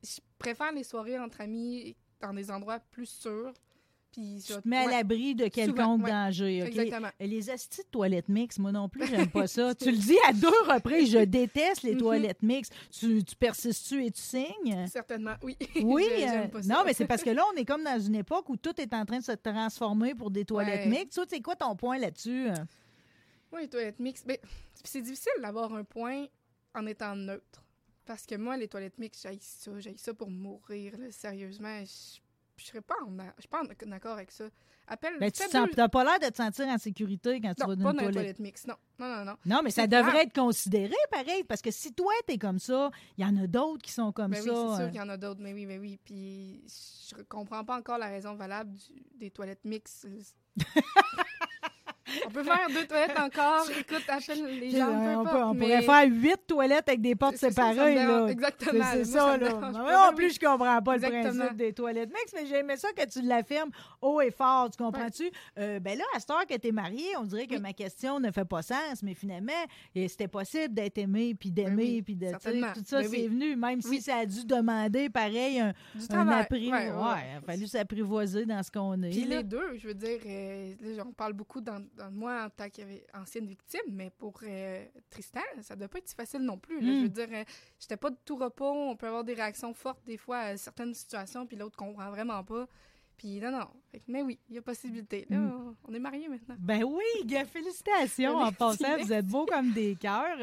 je 0.02 0.20
préfère 0.38 0.72
les 0.72 0.84
soirées 0.84 1.18
entre 1.18 1.40
amis 1.40 1.96
dans 2.20 2.32
des 2.32 2.50
endroits 2.50 2.78
plus 2.90 3.06
sûrs. 3.08 3.52
Puis 4.10 4.42
Tu 4.44 4.54
te 4.54 4.66
mets 4.66 4.78
à 4.78 4.86
l'abri 4.86 5.34
de 5.34 5.48
quelconque 5.48 6.02
ouais. 6.04 6.10
danger. 6.10 6.60
Exactement. 6.62 7.10
Les 7.20 7.50
astis 7.50 7.82
de 7.82 7.88
toilettes 7.90 8.30
mixtes, 8.30 8.58
moi 8.58 8.72
non 8.72 8.88
plus, 8.88 9.06
j'aime 9.06 9.28
pas 9.28 9.46
ça. 9.46 9.74
tu 9.78 9.90
le 9.90 9.98
dis 9.98 10.16
à 10.26 10.32
deux 10.32 10.48
reprises, 10.66 11.10
je 11.10 11.18
déteste 11.18 11.82
les 11.82 11.92
Mhm. 11.92 11.98
toilettes 12.00 12.42
mixtes. 12.42 12.72
Tu, 12.90 13.22
tu 13.22 13.36
persistes-tu 13.36 14.06
et 14.06 14.10
tu 14.10 14.22
signes? 14.22 14.86
Certainement, 14.90 15.34
oui. 15.42 15.56
Oui, 15.84 16.06
Je- 16.08 16.24
euh, 16.44 16.48
pas 16.48 16.62
ça. 16.62 16.74
non, 16.74 16.82
mais 16.86 16.94
c'est 16.94 17.06
parce 17.06 17.22
que 17.22 17.28
là, 17.30 17.42
on 17.54 17.56
est 17.58 17.66
comme 17.66 17.84
dans 17.84 18.00
une 18.00 18.14
époque 18.14 18.48
où 18.48 18.56
tout 18.56 18.80
est 18.80 18.92
en 18.94 19.04
train 19.04 19.18
de 19.18 19.24
se 19.24 19.32
transformer 19.32 20.14
pour 20.14 20.30
des 20.30 20.46
toilettes 20.46 20.86
Ouais. 20.86 20.98
mixtes. 21.00 21.12
Toi, 21.14 21.24
c'est 21.28 21.42
quoi 21.42 21.54
ton 21.54 21.76
point 21.76 21.98
là-dessus? 21.98 22.48
Oui, 23.52 23.62
les 23.62 23.68
toilettes 23.68 23.98
mixtes. 24.00 24.24
Mais 24.26 24.40
c'est 24.84 25.02
difficile 25.02 25.32
d'avoir 25.40 25.72
un 25.72 25.84
point 25.84 26.26
en 26.74 26.86
étant 26.86 27.14
neutre. 27.16 27.62
Parce 28.04 28.24
que 28.26 28.34
moi, 28.36 28.56
les 28.56 28.68
toilettes 28.68 28.98
mixtes, 28.98 29.26
j'ai 29.28 29.38
ça. 29.40 29.70
J'ai 29.80 29.96
ça 29.96 30.14
pour 30.14 30.30
mourir, 30.30 30.96
là, 30.98 31.10
sérieusement. 31.10 31.80
Je 31.84 32.20
je 32.60 32.64
serais 32.66 32.80
pas 32.80 32.96
en, 33.06 33.16
a- 33.20 33.32
je 33.36 33.42
suis 33.42 33.48
pas 33.48 33.62
en 33.62 33.92
accord 33.92 34.14
avec 34.14 34.32
ça. 34.32 34.44
Appelle. 34.88 35.16
Ben, 35.20 35.30
tu 35.30 35.42
deux- 35.52 35.70
t'as 35.76 35.88
pas 35.88 36.02
l'air 36.02 36.18
de 36.18 36.26
te 36.32 36.36
sentir 36.36 36.66
en 36.66 36.76
sécurité 36.78 37.40
quand 37.40 37.54
tu 37.54 37.62
Non, 37.62 37.68
vas 37.68 37.76
dans 37.76 37.90
une 37.92 38.10
toilette. 38.12 38.40
Non, 38.40 38.74
non, 38.98 39.06
non, 39.18 39.24
non. 39.26 39.36
Non, 39.44 39.60
mais 39.62 39.70
ça 39.70 39.86
devrait 39.86 40.24
être 40.24 40.34
considéré 40.34 40.94
pareil, 41.12 41.44
parce 41.44 41.62
que 41.62 41.70
si 41.70 41.92
toi, 41.92 42.10
t'es 42.26 42.36
comme 42.36 42.58
ça, 42.58 42.90
il 43.16 43.22
y 43.22 43.26
en 43.28 43.36
a 43.36 43.46
d'autres 43.46 43.82
qui 43.82 43.92
sont 43.92 44.10
comme 44.10 44.32
Ben 44.32 44.42
ça. 44.42 44.50
oui, 44.50 44.56
c'est 44.70 44.76
sûr 44.76 44.84
euh. 44.86 44.88
qu'il 44.88 44.96
y 44.96 45.00
en 45.00 45.08
a 45.08 45.16
d'autres, 45.16 45.40
mais 45.40 45.52
oui, 45.52 45.66
mais 45.66 45.78
oui. 45.78 46.00
Puis 46.04 46.64
je 46.66 47.22
comprends 47.28 47.64
pas 47.64 47.76
encore 47.76 47.98
la 47.98 48.08
raison 48.08 48.34
valable 48.34 48.72
du- 48.74 49.04
des 49.14 49.30
toilettes 49.30 49.64
mixtes. 49.64 50.08
on 52.26 52.30
peut 52.30 52.42
faire 52.44 52.66
deux 52.68 52.86
toilettes 52.86 53.18
encore. 53.18 53.66
Écoute, 53.78 54.04
appelle 54.08 54.58
les 54.60 54.70
gens, 54.70 54.88
Euh, 54.88 54.92
peu 55.14 55.18
on, 55.18 55.22
peut- 55.24 55.28
importe, 55.28 55.42
on 55.44 55.54
mais- 55.54 55.60
pourrait 55.60 55.82
faire 55.82 56.04
huit 56.10 56.40
toilettes 56.46 56.88
avec 56.88 57.00
des 57.00 57.14
portes 57.14 57.36
ça, 57.36 57.50
ça 57.50 57.70
séparées. 57.72 57.94
là. 57.94 58.26
Exactement. 58.28 58.84
C'est 58.92 59.04
ça 59.04 59.36
là. 59.36 59.48
non 59.50 60.14
plus, 60.16 60.34
je 60.34 60.40
comprends 60.40 60.80
pas 60.82 60.96
le 60.96 61.08
principe 61.08 61.56
des 61.56 61.72
toilettes 61.72 62.10
mixtes, 62.10 62.34
mais 62.34 62.46
j'aimais 62.46 62.76
ça 62.76 62.88
que 62.92 63.06
tu 63.06 63.22
l'affirmes 63.22 63.70
haut 64.02 64.20
et 64.20 64.30
fort. 64.30 64.70
Tu 64.70 64.82
comprends-tu? 64.82 65.30
Euh, 65.58 65.80
ben 65.80 65.96
là, 65.98 66.04
à 66.14 66.20
cette 66.20 66.30
heure 66.30 66.46
que 66.46 66.56
tu 66.56 66.68
es 66.68 66.72
mariée, 66.72 67.16
on 67.18 67.24
dirait 67.24 67.46
que 67.46 67.54
Oui. 67.54 67.60
ma 67.60 67.72
question 67.72 68.20
ne 68.20 68.30
fait 68.30 68.44
pas 68.44 68.62
sens, 68.62 69.02
mais 69.02 69.14
finalement, 69.14 69.52
c'était 69.94 70.28
possible 70.28 70.74
d'être 70.74 70.98
aimé, 70.98 71.34
puis 71.38 71.50
d'aimer, 71.50 71.76
Ben 71.76 71.76
oui, 71.78 72.02
puis 72.02 72.16
de. 72.16 72.26
Tout 72.32 72.38
ça, 72.84 73.00
Ben 73.02 73.08
c'est 73.10 73.28
venu, 73.28 73.56
même 73.56 73.80
si 73.82 74.00
ça 74.00 74.16
a 74.18 74.26
dû 74.26 74.44
demander, 74.44 75.08
pareil, 75.10 75.60
un, 75.60 75.72
Du 75.94 76.04
un 76.14 76.28
appris. 76.28 76.70
Ouais, 76.72 76.86
il 76.88 77.36
a 77.38 77.40
fallu 77.44 77.66
s'apprivoiser 77.66 78.44
dans 78.46 78.62
ce 78.62 78.70
qu'on 78.70 79.02
est. 79.02 79.10
Puis 79.10 79.24
les 79.24 79.42
deux, 79.42 79.76
je 79.76 79.88
veux 79.88 79.94
dire, 79.94 80.18
euh, 80.26 80.72
on 81.06 81.12
parle 81.12 81.32
beaucoup 81.32 81.60
dans, 81.60 81.82
dans 81.98 82.10
moi 82.10 82.44
en 82.44 82.50
tant 82.50 82.68
qu'ancienne 82.70 83.46
victime, 83.46 83.82
mais 83.90 84.10
pour 84.10 84.40
euh, 84.44 84.84
Tristan, 85.10 85.40
ça 85.60 85.76
doit 85.76 85.88
pas 85.88 85.98
être 85.98 86.08
si 86.08 86.14
facile 86.14 86.40
non 86.40 86.58
plus. 86.58 86.80
là. 86.80 86.90
Mm. 86.90 86.94
Je 86.96 87.02
veux 87.02 87.08
dire, 87.08 87.28
euh, 87.32 87.44
j'étais 87.78 87.96
pas 87.96 88.10
de 88.10 88.16
tout 88.24 88.36
repos. 88.36 88.70
On 88.70 88.96
peut 88.96 89.08
avoir 89.08 89.24
des 89.24 89.34
réactions 89.34 89.74
fortes 89.74 90.04
des 90.06 90.16
fois 90.16 90.38
à 90.38 90.56
certaines 90.56 90.94
situations, 90.94 91.46
puis 91.46 91.56
l'autre 91.56 91.76
comprend 91.76 92.10
vraiment 92.10 92.42
pas. 92.44 92.66
Puis 93.16 93.40
non, 93.40 93.50
non. 93.50 93.68
Fait 93.90 93.98
que- 94.00 94.04
mais 94.08 94.22
oui, 94.22 94.38
il 94.50 94.56
y 94.56 94.58
a 94.58 94.62
possibilité. 94.62 95.26
Là, 95.30 95.38
Mm. 95.38 95.74
on- 95.88 95.94
est 95.94 95.98
mariés 95.98 96.28
maintenant. 96.28 96.56
Ben 96.58 96.84
oui, 96.84 97.24
gars, 97.24 97.44
félicitations 97.46 98.36
en 98.36 98.52
passant. 98.52 98.98
Vous 99.00 99.12
êtes 99.12 99.26
beaux 99.26 99.46
comme 99.46 99.72
des 99.72 99.96
cœurs. 99.96 100.36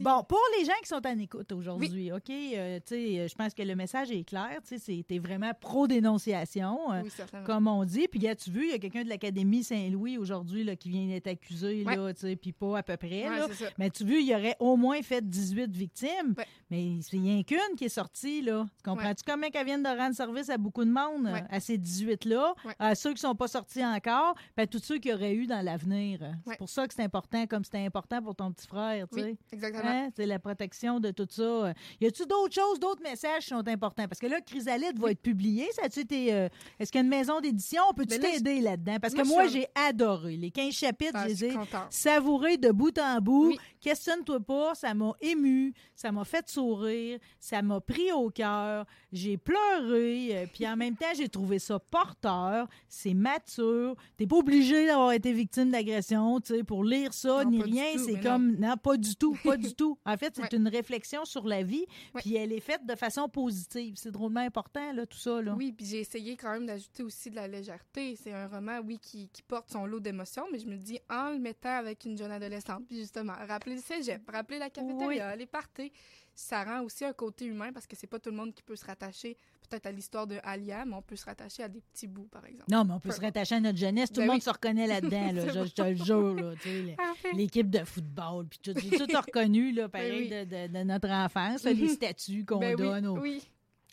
Bon, 0.00 0.22
pour 0.26 0.40
les 0.58 0.64
gens 0.64 0.72
qui 0.82 0.88
sont 0.88 1.06
en 1.06 1.18
écoute 1.18 1.52
aujourd'hui, 1.52 2.10
OK, 2.12 2.30
euh, 2.30 2.78
tu 2.78 2.94
sais, 2.94 3.18
euh, 3.20 3.28
je 3.28 3.34
pense 3.34 3.52
que 3.52 3.62
le 3.62 3.74
message 3.76 4.10
est 4.10 4.24
clair. 4.24 4.58
Tu 4.66 4.78
sais, 4.78 5.04
t'es 5.06 5.18
vraiment 5.18 5.52
pro-dénonciation, 5.60 6.92
euh, 6.92 7.02
oui, 7.04 7.10
comme 7.44 7.66
on 7.68 7.84
dit. 7.84 8.06
Puis, 8.08 8.26
as-tu 8.28 8.50
vu, 8.50 8.64
il 8.66 8.70
y 8.70 8.74
a 8.74 8.78
quelqu'un 8.78 9.04
de 9.04 9.08
l'Académie 9.08 9.62
Saint-Louis 9.64 10.18
aujourd'hui 10.18 10.66
qui 10.76 10.90
vient 10.90 11.06
d'être 11.06 11.26
accusé, 11.26 11.84
Ouais. 11.84 11.96
là, 11.96 12.14
tu 12.14 12.20
sais, 12.20 12.36
puis 12.36 12.52
pas 12.52 12.78
à 12.78 12.82
peu 12.82 12.96
près. 12.96 13.28
Ouais, 13.28 13.38
là. 13.38 13.46
Mais 13.78 13.90
tu 13.90 14.04
vu, 14.04 14.20
il 14.20 14.26
y 14.26 14.34
aurait 14.34 14.56
au 14.60 14.76
moins 14.76 15.00
fait 15.02 15.26
18 15.28 15.70
victimes. 15.76 16.34
Ouais. 16.36 16.46
Mais 16.70 16.98
c'est 17.02 17.16
rien 17.18 17.42
qu'une 17.42 17.76
qui 17.76 17.84
est 17.84 17.88
sortie, 17.88 18.42
là. 18.42 18.66
Tu 18.82 18.90
comprends-tu 18.90 19.22
comment 19.26 19.48
qu'elle 19.50 19.66
vient 19.66 19.78
de 19.78 19.86
rendre 19.88 20.14
service 20.14 20.48
à 20.50 20.58
beaucoup 20.58 20.84
de 20.84 20.90
monde, 20.90 21.28
à 21.50 21.60
ces 21.60 21.78
18-là, 21.78 22.54
Ouais. 22.64 22.72
À 22.86 22.94
ceux 22.94 23.12
qui 23.14 23.20
sont 23.20 23.34
pas 23.34 23.48
sortis 23.48 23.84
encore, 23.84 24.34
puis 24.54 24.62
à 24.64 24.66
tous 24.66 24.78
ceux 24.82 24.98
qu'il 24.98 25.10
y 25.10 25.14
aurait 25.14 25.34
eu 25.34 25.46
dans 25.46 25.64
l'avenir. 25.64 26.20
C'est 26.44 26.50
Ouais. 26.50 26.56
pour 26.56 26.68
ça 26.68 26.86
que 26.86 26.94
c'est 26.94 27.02
important, 27.02 27.46
comme 27.46 27.64
c'était 27.64 27.84
important 27.84 28.22
pour 28.22 28.34
ton 28.34 28.52
petit 28.52 28.66
frère, 28.66 29.06
tu 29.12 29.20
sais. 29.20 29.36
Exactement. 29.52 29.82
Hein? 29.86 30.08
C'est 30.16 30.26
la 30.26 30.38
protection 30.38 31.00
de 31.00 31.10
tout 31.10 31.26
ça. 31.30 31.72
Y 32.00 32.06
a-tu 32.06 32.24
d'autres 32.26 32.54
choses, 32.54 32.78
d'autres 32.80 33.02
messages 33.02 33.42
qui 33.44 33.48
sont 33.50 33.66
importants? 33.68 34.06
Parce 34.08 34.20
que 34.20 34.26
là, 34.26 34.40
Chrysalide 34.40 34.98
va 34.98 35.10
être 35.10 35.22
publié. 35.22 35.66
Ça 35.72 35.86
été. 35.86 36.32
euh, 36.32 36.48
Est-ce 36.78 36.90
qu'il 36.92 36.98
y 37.00 37.02
a 37.02 37.04
une 37.04 37.10
maison 37.10 37.40
d'édition? 37.40 37.82
Peux-tu 37.96 38.18
Ben 38.18 38.32
t'aider 38.32 38.60
là-dedans? 38.60 38.96
Parce 39.00 39.14
moi, 39.14 39.22
que 39.22 39.28
moi, 39.28 39.46
j'ai 39.48 39.66
adoré. 39.74 40.36
Les 40.36 40.50
15 40.50 40.72
chapitres, 40.74 41.12
Ah, 41.14 41.24
je 41.24 41.28
les 41.28 41.44
ai 41.46 41.54
savourés 41.90 42.56
de 42.56 42.70
bout 42.70 42.96
en 42.98 43.18
bout. 43.20 43.48
Oui. 43.48 43.58
Questionne-toi 43.80 44.40
pas, 44.40 44.74
ça 44.74 44.94
m'a 44.94 45.12
ému, 45.20 45.72
ça 45.94 46.10
m'a 46.12 46.24
fait 46.24 46.48
sourire, 46.48 47.18
ça 47.38 47.62
m'a 47.62 47.80
pris 47.80 48.10
au 48.12 48.30
cœur, 48.30 48.84
j'ai 49.12 49.36
pleuré, 49.36 50.36
euh, 50.36 50.46
puis 50.52 50.66
en 50.66 50.76
même 50.76 50.96
temps, 50.96 51.06
j'ai 51.16 51.28
trouvé 51.28 51.58
ça 51.58 51.78
porteur, 51.78 52.68
c'est 52.88 53.14
mature. 53.14 53.94
T'es 54.16 54.26
pas 54.26 54.36
obligé 54.36 54.86
d'avoir 54.86 55.12
été 55.12 55.32
victime 55.32 55.70
d'agression, 55.70 56.40
tu 56.40 56.54
sais, 56.54 56.64
pour 56.64 56.84
lire 56.84 57.12
ça, 57.12 57.44
Non, 57.44 57.50
ni 57.50 57.62
rien. 57.62 57.98
C'est 57.98 58.20
comme, 58.20 58.56
non. 58.56 58.76
pas 58.76 58.96
du 58.96 59.16
tout, 59.16 59.36
pas 59.44 59.56
du 59.56 59.74
tout. 59.76 59.98
En 60.04 60.16
fait, 60.16 60.34
c'est 60.36 60.42
Ouais. 60.42 60.48
une 60.58 60.68
réflexion 60.68 61.24
sur 61.24 61.46
la 61.46 61.62
vie, 61.62 61.84
Ouais. 62.14 62.20
puis 62.22 62.36
elle 62.36 62.52
est 62.52 62.60
faite 62.60 62.86
de 62.86 62.94
façon 62.94 63.28
positive. 63.28 63.94
C'est 63.96 64.10
drôlement 64.10 64.40
important, 64.40 64.92
là, 64.92 65.06
tout 65.06 65.18
ça, 65.18 65.42
là. 65.42 65.54
Oui, 65.56 65.72
puis 65.72 65.86
j'ai 65.86 66.00
essayé 66.00 66.36
quand 66.36 66.52
même 66.52 66.66
d'ajouter 66.66 67.02
aussi 67.02 67.30
de 67.30 67.36
la 67.36 67.48
légèreté. 67.48 68.16
C'est 68.16 68.32
un 68.32 68.46
roman, 68.48 68.80
oui, 68.84 68.98
qui, 69.00 69.28
qui 69.28 69.42
porte 69.42 69.70
son 69.70 69.86
lot 69.86 70.00
d'émotions, 70.00 70.44
mais 70.52 70.58
je 70.58 70.66
me 70.66 70.76
dis, 70.76 70.98
en 71.10 71.30
le 71.30 71.38
mettant 71.38 71.76
avec 71.76 72.04
une 72.04 72.16
jeune 72.16 72.30
adolescente, 72.32 72.84
puis 72.86 72.96
justement, 72.98 73.34
rappeler 73.48 73.74
le 73.76 73.80
cégep, 73.80 74.22
rappeler 74.30 74.58
la 74.58 74.70
cafétéria, 74.70 75.34
les 75.36 75.46
parties, 75.46 75.92
ça 76.34 76.64
rend 76.64 76.82
aussi 76.82 77.04
un 77.04 77.14
côté 77.14 77.46
humain 77.46 77.72
parce 77.72 77.86
que 77.86 77.96
c'est 77.96 78.06
pas 78.06 78.18
tout 78.18 78.28
le 78.30 78.36
monde 78.36 78.52
qui 78.54 78.62
peut 78.62 78.76
se 78.76 78.84
rattacher 78.84 79.36
peut-être 79.66 79.86
à 79.86 79.92
l'histoire 79.92 80.26
de 80.26 80.38
Alia, 80.42 80.84
mais 80.84 80.94
on 80.94 81.02
peut 81.02 81.16
se 81.16 81.24
rattacher 81.24 81.62
à 81.62 81.68
des 81.68 81.80
petits 81.80 82.06
bouts, 82.06 82.28
par 82.30 82.44
exemple. 82.44 82.70
Non, 82.70 82.84
mais 82.84 82.94
on 82.94 83.00
peut 83.00 83.08
Peu 83.10 83.14
se 83.14 83.20
rattacher 83.20 83.54
à 83.56 83.60
notre 83.60 83.78
jeunesse. 83.78 84.10
Tout 84.10 84.20
Ben 84.20 84.26
le 84.26 84.32
monde 84.32 84.36
oui. 84.38 84.42
se 84.42 84.50
reconnaît 84.50 84.86
là-dedans, 84.86 85.32
là, 85.32 85.46
je, 85.64 85.70
te 85.72 85.82
le 85.82 85.96
jure. 85.96 86.34
Là. 86.34 86.52
L'équipe 87.34 87.70
de 87.70 87.84
football, 87.84 88.46
puis 88.48 88.58
tout. 88.62 88.74
Tout 88.74 89.06
reconnu, 89.16 89.72
là, 89.72 89.88
pareil, 89.88 90.28
Ben 90.28 90.48
de, 90.48 90.66
de- 90.68 90.78
de 90.78 90.84
notre 90.84 91.10
enfance, 91.10 91.64
les 91.64 91.88
statuts 91.94 92.44
qu'on 92.44 92.58
Ben 92.58 92.74
oui, 92.76 92.82
donne 92.82 93.06
au, 93.06 93.22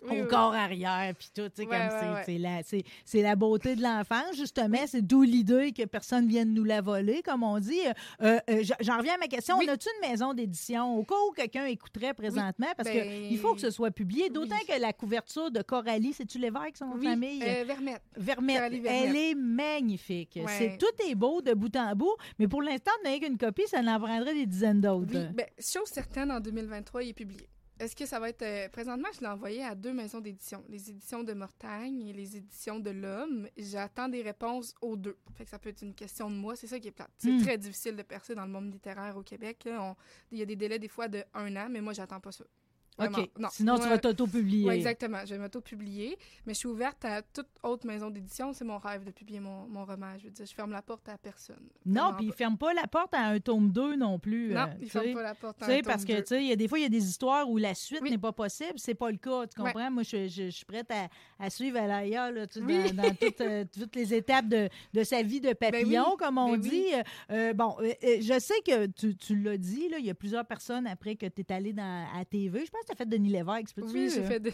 oui. 0.09 0.19
au 0.19 0.23
Oui, 0.23 0.27
corps 0.29 0.53
arrière, 0.53 1.13
puis 1.17 1.29
tout. 1.33 1.49
tu 1.49 1.63
sais, 1.63 1.67
Ouais, 1.67 1.77
comme 1.77 1.87
ouais, 1.87 2.21
c'est- 2.25 2.31
ouais. 2.39 2.83
c'est 3.05 3.21
la, 3.21 3.29
la 3.29 3.35
beauté 3.35 3.75
de 3.75 3.81
l'enfance, 3.81 4.35
justement. 4.35 4.77
C'est 4.87 5.01
d'où 5.01 5.21
l'idée 5.23 5.71
que 5.71 5.83
personne 5.85 6.27
vienne 6.27 6.53
nous 6.53 6.63
la 6.63 6.81
voler, 6.81 7.21
comme 7.23 7.43
on 7.43 7.59
dit. 7.59 7.79
Euh, 8.21 8.39
euh, 8.49 8.63
j'en- 8.81 8.97
reviens 8.97 9.15
à 9.15 9.17
ma 9.17 9.27
question. 9.27 9.57
Oui. 9.57 9.65
On 9.69 9.73
a-tu 9.73 9.87
une 10.01 10.09
maison 10.09 10.33
d'édition? 10.33 10.97
Au 10.97 11.03
cas 11.03 11.15
où 11.27 11.31
quelqu'un 11.33 11.65
écouterait 11.65 12.13
présentement? 12.13 12.67
Parce 12.77 12.89
Ben, 12.89 13.27
qu'il 13.29 13.37
faut 13.39 13.53
que 13.53 13.61
ce 13.61 13.71
soit 13.71 13.91
publié. 13.91 14.29
D'autant 14.29 14.55
que 14.67 14.79
la 14.79 14.93
couverture 14.93 15.51
de 15.51 15.61
Coralie, 15.61 16.13
c'est-tu 16.13 16.37
l'évêque, 16.39 16.77
son 16.77 16.91
famille? 17.01 17.41
euh, 17.43 17.63
Vermette. 17.65 18.01
Vermette, 18.15 18.73
elle 18.85 19.15
est 19.15 19.35
magnifique. 19.35 20.39
C'est 20.47 20.77
tout 20.77 21.09
est 21.09 21.15
beau 21.15 21.41
de 21.41 21.53
bout 21.53 21.75
en 21.75 21.95
bout, 21.95 22.15
mais 22.39 22.47
pour 22.47 22.61
l'instant, 22.61 22.91
on 23.05 23.09
n'a 23.09 23.19
qu'une 23.19 23.37
copie, 23.37 23.63
ça 23.67 23.79
en 23.79 23.99
prendrait 23.99 24.33
des 24.33 24.45
dizaines 24.45 24.81
d'autres. 24.81 25.11
Oui, 25.13 25.27
ben, 25.33 25.45
chose 25.59 25.87
certaine, 25.87 26.31
en 26.31 26.39
2023, 26.39 27.03
il 27.03 27.09
est 27.09 27.13
publié. 27.13 27.47
Est-ce 27.79 27.95
que 27.95 28.05
ça 28.05 28.19
va 28.19 28.29
être... 28.29 28.41
euh, 28.43 28.69
présentement, 28.69 29.07
je 29.13 29.21
l'ai 29.21 29.27
envoyé 29.27 29.63
à 29.63 29.73
deux 29.75 29.93
maisons 29.93 30.19
d'édition. 30.21 30.63
Les 30.69 30.89
éditions 30.91 31.23
de 31.23 31.33
Mortagne 31.33 32.01
et 32.07 32.13
les 32.13 32.37
éditions 32.37 32.79
de 32.79 32.91
l'Homme. 32.91 33.47
J'attends 33.57 34.07
des 34.09 34.21
réponses 34.21 34.73
aux 34.81 34.95
deux. 34.95 35.17
Fait 35.35 35.43
que 35.43 35.49
ça 35.49 35.59
peut 35.59 35.69
être 35.69 35.81
une 35.81 35.95
question 35.95 36.29
de 36.29 36.35
moi. 36.35 36.55
C'est 36.55 36.67
ça 36.67 36.79
qui 36.79 36.87
est 36.89 36.91
plate. 36.91 37.11
C'est 37.17 37.31
Hmm. 37.31 37.41
très 37.41 37.57
difficile 37.57 37.95
de 37.95 38.03
percer 38.03 38.35
dans 38.35 38.45
le 38.45 38.51
monde 38.51 38.71
littéraire 38.71 39.17
au 39.17 39.23
Québec. 39.23 39.67
Il 40.31 40.37
y 40.37 40.41
a 40.41 40.45
des 40.45 40.55
délais 40.55 40.79
des 40.79 40.87
fois 40.87 41.07
de 41.07 41.23
un 41.33 41.55
an, 41.55 41.67
mais 41.69 41.81
moi, 41.81 41.93
j'attends 41.93 42.19
pas 42.19 42.31
ça. 42.31 42.45
Vraiment, 42.97 43.17
OK. 43.19 43.29
non. 43.39 43.47
Sinon, 43.51 43.75
tu 43.79 43.89
vas 43.89 43.97
t'auto-publier. 43.97 44.67
Oui, 44.69 44.75
exactement. 44.75 45.19
Je 45.25 45.33
vais 45.35 45.39
m'auto-publier, 45.39 46.17
mais 46.45 46.53
je 46.53 46.59
suis 46.59 46.67
ouverte 46.67 47.03
à 47.05 47.21
toute 47.21 47.47
autre 47.63 47.87
maison 47.87 48.09
d'édition. 48.09 48.53
C'est 48.53 48.65
mon 48.65 48.77
rêve 48.77 49.03
de 49.03 49.11
publier 49.11 49.39
mon, 49.39 49.67
mon 49.67 49.85
roman. 49.85 50.17
Je 50.19 50.25
veux 50.25 50.29
dire, 50.31 50.45
je 50.45 50.53
ferme 50.53 50.71
la 50.71 50.81
porte 50.81 51.07
à 51.09 51.17
personne. 51.17 51.69
non, 51.85 52.13
puis 52.15 52.25
il 52.25 52.29
pas. 52.31 52.35
ferme 52.37 52.57
pas 52.57 52.73
la 52.73 52.87
porte 52.87 53.13
à 53.13 53.21
un 53.27 53.39
tome 53.39 53.71
2 53.71 53.95
non 53.95 54.19
plus. 54.19 54.53
Non, 54.53 54.61
euh, 54.61 54.65
il 54.79 54.85
tu 54.85 54.89
ferme 54.91 55.05
sais. 55.05 55.13
pas 55.13 55.23
la 55.23 55.35
porte 55.35 55.61
à 55.63 55.65
Tu 55.65 55.71
sais, 55.71 55.79
un 55.79 55.81
parce 55.83 55.97
tome 56.05 56.07
que, 56.07 56.13
deux. 56.19 56.23
tu 56.23 56.27
sais, 56.35 56.43
il 56.43 56.47
y 56.47 56.51
a 56.51 56.55
des 56.55 56.67
fois, 56.67 56.79
il 56.79 56.83
y 56.83 56.85
a 56.85 56.89
des 56.89 57.03
histoires 57.07 57.49
où 57.49 57.57
la 57.57 57.73
suite 57.73 58.01
Oui. 58.01 58.11
n'est 58.11 58.17
pas 58.17 58.31
possible. 58.31 58.73
C'est 58.77 58.95
pas 58.95 59.09
le 59.11 59.17
cas, 59.17 59.47
tu 59.47 59.59
comprends? 59.61 59.89
Moi, 59.91 60.03
je, 60.03 60.27
je- 60.27 60.43
je 60.45 60.49
suis 60.49 60.65
prête 60.65 60.89
à, 60.91 61.07
à 61.39 61.49
suivre 61.49 61.77
Alaya 61.79 62.31
là, 62.31 62.45
tu 62.47 62.59
Oui. 62.63 62.91
dans, 62.93 63.03
dans 63.03 63.15
toutes, 63.15 63.41
euh, 63.41 63.65
toutes 63.73 63.95
les 63.95 64.13
étapes 64.13 64.47
de, 64.47 64.69
de 64.93 65.03
sa 65.03 65.21
vie 65.23 65.41
de 65.41 65.53
papillon, 65.53 66.05
oui. 66.11 66.17
comme 66.19 66.37
on 66.37 66.51
Ben 66.51 66.59
dit. 66.59 66.85
Euh, 66.93 67.03
euh, 67.31 67.53
bon, 67.53 67.75
euh, 67.79 67.91
euh, 68.03 68.17
je 68.21 68.39
sais 68.39 68.59
que 68.65 68.85
tu, 68.87 69.15
tu 69.15 69.35
l'as 69.41 69.57
dit, 69.57 69.89
là, 69.89 69.97
il 69.99 70.05
y 70.05 70.09
a 70.09 70.15
plusieurs 70.15 70.45
personnes 70.45 70.85
après 70.87 71.15
que 71.15 71.25
tu 71.25 71.41
es 71.41 71.51
allé 71.53 71.73
dans, 71.73 72.05
à 72.15 72.23
TV. 72.25 72.65
Je 72.65 72.71
pense 72.71 72.82
tu 72.85 72.91
as 72.91 72.95
fait 72.95 73.05
Denis 73.07 73.29
Lévesque, 73.29 73.75
peux-tu? 73.75 73.87
Oui, 73.93 74.09
j'ai 74.13 74.21
euh, 74.21 74.27
fait 74.27 74.39
de... 74.39 74.51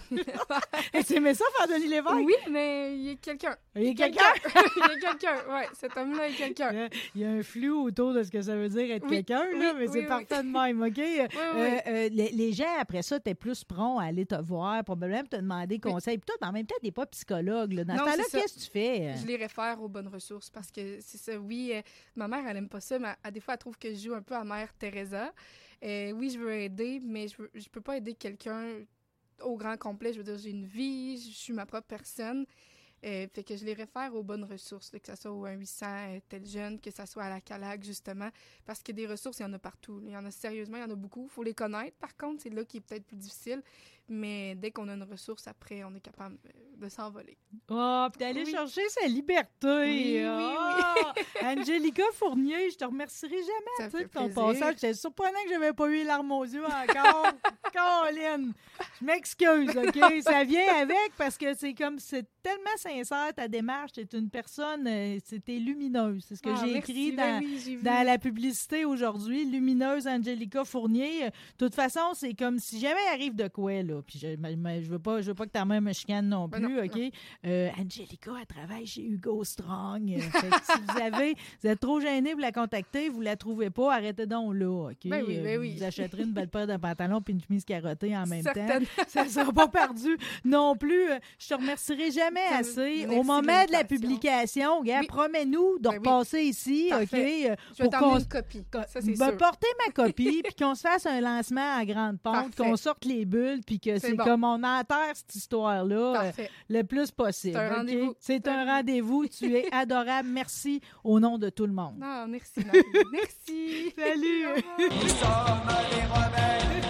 Et 0.93 1.03
tu 1.03 1.13
aimais 1.15 1.33
ça 1.33 1.45
faire 1.57 1.67
Denis 1.67 1.87
Lévesque? 1.87 2.15
Oui, 2.15 2.33
mais 2.49 2.95
il 2.95 3.01
y 3.03 3.09
a 3.11 3.15
quelqu'un. 3.15 3.55
Il 3.75 3.83
y 3.83 3.89
a 3.89 3.93
quelqu'un? 3.93 4.21
il 4.75 4.79
y 4.79 4.83
a 5.05 5.09
quelqu'un, 5.09 5.35
ouais. 5.53 5.67
Cet 5.73 5.95
homme-là 5.97 6.27
est 6.29 6.33
quelqu'un. 6.33 6.89
Il 7.15 7.21
y 7.21 7.25
a- 7.25 7.29
un 7.29 7.43
flou 7.43 7.83
autour 7.85 8.13
de 8.13 8.23
ce 8.23 8.31
que 8.31 8.41
ça 8.41 8.55
veut 8.55 8.69
dire 8.69 8.91
être 8.95 9.03
Oui, 9.03 9.17
quelqu'un, 9.23 9.45
là, 9.45 9.49
oui, 9.53 9.59
mais 9.77 9.87
oui, 9.87 9.89
c'est 9.93 9.99
oui. 10.01 10.05
parfait 10.07 10.43
de 10.43 10.49
même, 10.49 10.81
OK? 10.81 10.99
Euh, 11.39 11.53
oui. 11.55 11.79
euh, 11.87 12.09
les, 12.11 12.29
les 12.31 12.53
gens, 12.53 12.65
après 12.79 13.01
ça, 13.01 13.19
t'es 13.19 13.33
plus 13.35 13.63
prompt 13.63 13.99
à 13.99 14.03
aller 14.05 14.25
te 14.25 14.35
voir, 14.41 14.83
probablement 14.83 15.23
te 15.23 15.35
demander 15.37 15.79
conseil. 15.79 16.17
Puis 16.17 16.25
toi, 16.25 16.35
mais 16.41 16.47
en 16.47 16.51
même 16.51 16.65
temps, 16.65 16.75
t'es 16.81 16.91
pas 16.91 17.05
psychologue. 17.07 17.73
Là. 17.73 17.83
Dans 17.83 17.93
Non, 17.93 17.99
ce 18.05 18.05
temps-là, 18.11 18.23
qu'est-ce 18.31 18.55
que 18.55 18.59
tu 18.65 18.71
fais? 18.71 19.15
Je 19.17 19.25
les 19.27 19.35
réfère 19.35 19.81
aux 19.81 19.87
bonnes 19.87 20.07
ressources 20.07 20.49
parce 20.49 20.71
que 20.71 20.97
c'est 21.01 21.17
ça. 21.17 21.37
Oui, 21.39 21.71
euh, 21.73 21.81
ma 22.15 22.27
mère, 22.27 22.43
elle 22.47 22.57
aime 22.57 22.69
pas 22.69 22.81
ça, 22.81 22.99
mais 22.99 23.09
à 23.23 23.31
des 23.31 23.39
fois, 23.39 23.53
elle 23.53 23.59
trouve 23.59 23.77
que 23.77 23.93
je 23.93 23.99
joue 23.99 24.13
un 24.13 24.21
peu 24.21 24.35
à 24.35 24.43
mère 24.43 24.69
Teresa. 24.77 25.31
Euh, 25.83 26.11
oui, 26.11 26.29
je 26.29 26.39
veux 26.39 26.53
aider, 26.53 26.99
mais 27.03 27.27
je, 27.27 27.37
veux, 27.37 27.49
peux 27.71 27.81
pas 27.81 27.97
aider 27.97 28.13
quelqu'un 28.13 28.65
au 29.41 29.55
grand 29.55 29.77
complet. 29.77 30.13
Je 30.13 30.17
veux 30.17 30.23
dire, 30.23 30.37
j'ai 30.37 30.49
une 30.49 30.65
vie, 30.65 31.17
je 31.17 31.35
suis 31.35 31.53
ma 31.53 31.65
propre 31.65 31.87
personne. 31.87 32.45
Euh, 33.05 33.27
fait 33.33 33.43
que 33.45 33.55
je 33.55 33.63
les 33.63 33.73
réfère 33.73 34.13
aux 34.13 34.23
bonnes 34.23 34.43
ressources, 34.43 34.91
que 34.91 34.97
ce 35.07 35.15
soit 35.15 35.31
au 35.31 35.45
1-800 35.47 35.85
euh, 35.85 36.19
tel 36.27 36.45
jeune, 36.45 36.79
que 36.81 36.91
ce 36.91 37.05
soit 37.05 37.23
à 37.23 37.29
la 37.29 37.39
CALAC, 37.39 37.81
justement, 37.83 38.29
parce 38.65 38.83
que 38.83 38.91
des 38.91 39.07
ressources, 39.07 39.39
il 39.39 39.43
y 39.43 39.45
en 39.45 39.53
a 39.53 39.59
partout. 39.59 40.01
Il 40.03 40.11
y 40.11 40.17
en 40.17 40.25
a 40.25 40.31
sérieusement, 40.31 40.77
il 40.77 40.81
y 40.81 40.83
en 40.83 40.89
a 40.89 40.95
beaucoup. 40.95 41.23
Il 41.23 41.29
faut 41.29 41.43
les 41.43 41.53
connaître, 41.53 41.95
par 41.97 42.17
contre, 42.17 42.43
c'est 42.43 42.49
là 42.49 42.65
qui 42.65 42.77
est 42.77 42.81
peut-être 42.81 43.05
plus 43.05 43.15
difficile. 43.15 43.63
Mais 44.09 44.55
dès 44.55 44.71
qu'on 44.71 44.87
a 44.89 44.93
une 44.93 45.03
ressource, 45.03 45.47
après, 45.47 45.83
on 45.83 45.93
est 45.95 45.99
capable 45.99 46.35
euh, 46.47 46.85
de 46.85 46.89
s'envoler. 46.89 47.37
Oh, 47.69 48.07
puis 48.11 48.19
d'aller 48.19 48.43
Oui. 48.43 48.51
chercher 48.51 48.87
sa 48.89 49.05
liberté. 49.07 49.67
Oui, 49.67 50.17
oui, 50.19 50.25
Ah! 50.25 51.13
Angélica 51.43 52.03
Fournier, 52.13 52.69
je 52.71 52.77
te 52.77 52.85
remercierai 52.85 53.37
jamais 53.37 53.75
Ça 53.77 53.85
tu 53.85 53.91
sais, 53.91 53.97
fait 53.99 54.03
de 54.05 54.09
ton 54.09 54.25
plaisir. 54.29 54.43
passage. 54.45 54.75
C'est 54.79 54.93
surprenant 54.95 55.39
que 55.45 55.49
j'avais 55.51 55.73
pas 55.73 55.87
eu 55.87 55.95
les 55.97 56.03
larmes 56.05 56.31
aux 56.31 56.43
yeux 56.43 56.65
encore. 56.65 57.27
Caroline, 57.73 58.53
je 58.99 59.05
m'excuse, 59.05 59.69
OK? 59.77 60.21
Ça 60.23 60.43
vient 60.43 60.75
avec 60.81 61.11
parce 61.17 61.37
que 61.37 61.53
c'est 61.53 61.73
comme, 61.73 61.99
c'est 61.99 62.25
tellement 62.41 62.75
sincère 62.77 63.33
ta 63.35 63.47
démarche. 63.47 63.91
T'es 63.93 64.07
une 64.17 64.29
personne, 64.29 64.87
euh, 64.87 65.17
c'était 65.23 65.57
lumineuse. 65.59 66.25
C'est 66.27 66.35
ce 66.35 66.41
que 66.41 66.49
Ah, 66.49 66.61
j'ai 66.65 66.77
écrit 66.77 67.11
Ben 67.11 67.41
dans, 67.41 67.45
oui, 67.45 67.79
la 68.05 68.17
publicité 68.17 68.85
aujourd'hui, 68.85 69.45
lumineuse 69.45 70.07
Angelica 70.07 70.63
Fournier. 70.65 71.25
De 71.27 71.31
toute 71.57 71.75
façon, 71.75 72.13
c'est 72.15 72.33
comme 72.33 72.57
si 72.59 72.79
jamais 72.79 72.99
il 73.11 73.13
arrive 73.13 73.35
de 73.35 73.47
quoi, 73.47 73.83
là. 73.83 73.98
Puis 74.05 74.19
je, 74.19 74.27
me- 74.27 74.81
je 74.81 74.89
veux 74.89 74.99
pas, 74.99 75.21
je 75.21 75.27
veux 75.27 75.35
pas 75.35 75.45
que 75.45 75.51
ta 75.51 75.65
mère 75.65 75.81
me 75.81 75.93
chicane 75.93 76.27
non 76.29 76.47
Ben 76.47 76.61
plus, 76.61 76.75
non, 76.75 76.83
OK? 76.83 77.11
Euh, 77.45 77.69
Angelica, 77.79 78.31
elle 78.39 78.45
travaille 78.45 78.85
chez 78.85 79.03
Hugo 79.05 79.43
Strong. 79.43 80.11
Euh, 80.11 80.19
fait 80.19 80.49
que 80.49 80.55
si 80.65 80.79
vous 80.87 81.01
avez, 81.01 81.35
vous 81.61 81.69
êtes 81.69 81.79
trop 81.79 81.99
gêné 81.99 82.31
pour 82.31 82.41
la 82.41 82.51
contacter, 82.51 83.09
vous 83.09 83.21
la 83.21 83.35
trouvez 83.35 83.69
pas, 83.69 83.93
arrêtez 83.95 84.25
donc 84.25 84.53
là, 84.55 84.89
OK? 84.89 84.97
Ben 85.05 85.23
oui, 85.27 85.37
ben 85.39 85.57
Euh, 85.57 85.59
oui. 85.61 85.75
Vous 85.77 85.83
achèterez 85.83 86.23
une 86.23 86.33
belle 86.33 86.49
paire 86.49 86.67
de 86.67 86.77
pantalons 86.77 87.21
puis 87.21 87.33
une 87.33 87.41
chemise 87.41 87.65
carottée 87.65 88.15
en 88.15 88.25
même 88.25 88.43
temps 88.43 88.79
ça 89.07 89.23
ne 89.23 89.29
sera 89.29 89.51
pas 89.51 89.67
perdu 89.67 90.17
non 90.45 90.75
plus. 90.75 91.09
Je 91.37 91.47
te 91.47 91.53
remercierai 91.53 92.11
jamais 92.11 92.47
Ça 92.49 92.57
assez. 92.57 93.05
Au 93.07 93.23
moment 93.23 93.65
de 93.65 93.71
la 93.71 93.83
publication, 93.83 94.81
Oui. 94.81 94.91
promets-nous 95.07 95.77
de 95.79 95.89
Ben 95.89 95.97
repasser 95.97 96.41
ici, 96.41 96.87
Parfait. 96.89 97.51
OK? 97.51 97.57
Je 97.77 97.83
vais 97.83 97.89
pour 97.89 98.17
une 98.17 98.25
copie. 98.25 98.63
Ça, 98.71 98.99
ben, 99.01 99.15
sûr. 99.15 99.37
porter 99.37 99.67
ma 99.85 99.93
copie, 99.93 100.41
puis 100.43 100.53
qu'on 100.55 100.75
se 100.75 100.81
fasse 100.81 101.05
un 101.05 101.21
lancement 101.21 101.77
à 101.77 101.85
grande 101.85 102.19
pompe, 102.19 102.33
Parfait. 102.33 102.51
qu'on 102.63 102.75
sorte 102.75 103.05
les 103.05 103.25
bulles, 103.25 103.61
puis 103.65 103.79
que 103.79 103.88
C'est 103.97 104.09
c'est 104.09 104.13
bon. 104.13 104.23
comme 104.23 104.43
on 104.43 104.61
enterre 104.63 105.13
cette 105.15 105.33
histoire-là 105.35 106.21
euh, 106.25 106.31
le 106.69 106.83
plus 106.83 107.09
possible. 107.11 107.57
C'est 107.57 107.65
un 107.65 107.75
rendez-vous. 107.75 108.15
C'est 108.19 108.47
un 108.47 108.65
rendez-vous. 108.75 109.27
tu 109.27 109.55
es 109.55 109.73
adorable. 109.73 110.29
Merci 110.29 110.81
au 111.03 111.19
nom 111.19 111.37
de 111.37 111.49
tout 111.49 111.65
le 111.65 111.73
monde. 111.73 111.95
Non, 111.99 112.27
merci, 112.27 112.59
Marie. 112.65 112.83
merci. 113.11 113.93
Salut. 113.97 114.45
Nous 114.79 115.07
sommes 115.07 115.67
les 115.91 116.05
rebelles. 116.05 116.83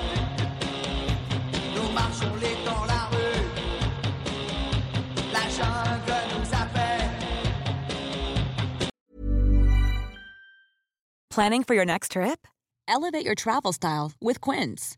Nous 1.75 1.93
marchons 1.93 2.35
les 2.41 2.55
dans 2.65 2.85
la 2.85 3.05
rue. 3.11 3.45
La 5.31 5.41
jungle 5.49 6.21
nous 6.33 6.53
appelle. 6.53 7.09
Planning 11.29 11.63
for 11.63 11.73
your 11.75 11.85
next 11.85 12.11
trip? 12.13 12.47
Elevate 12.87 13.23
your 13.23 13.35
travel 13.35 13.71
style 13.71 14.11
with 14.19 14.41
Quince. 14.41 14.97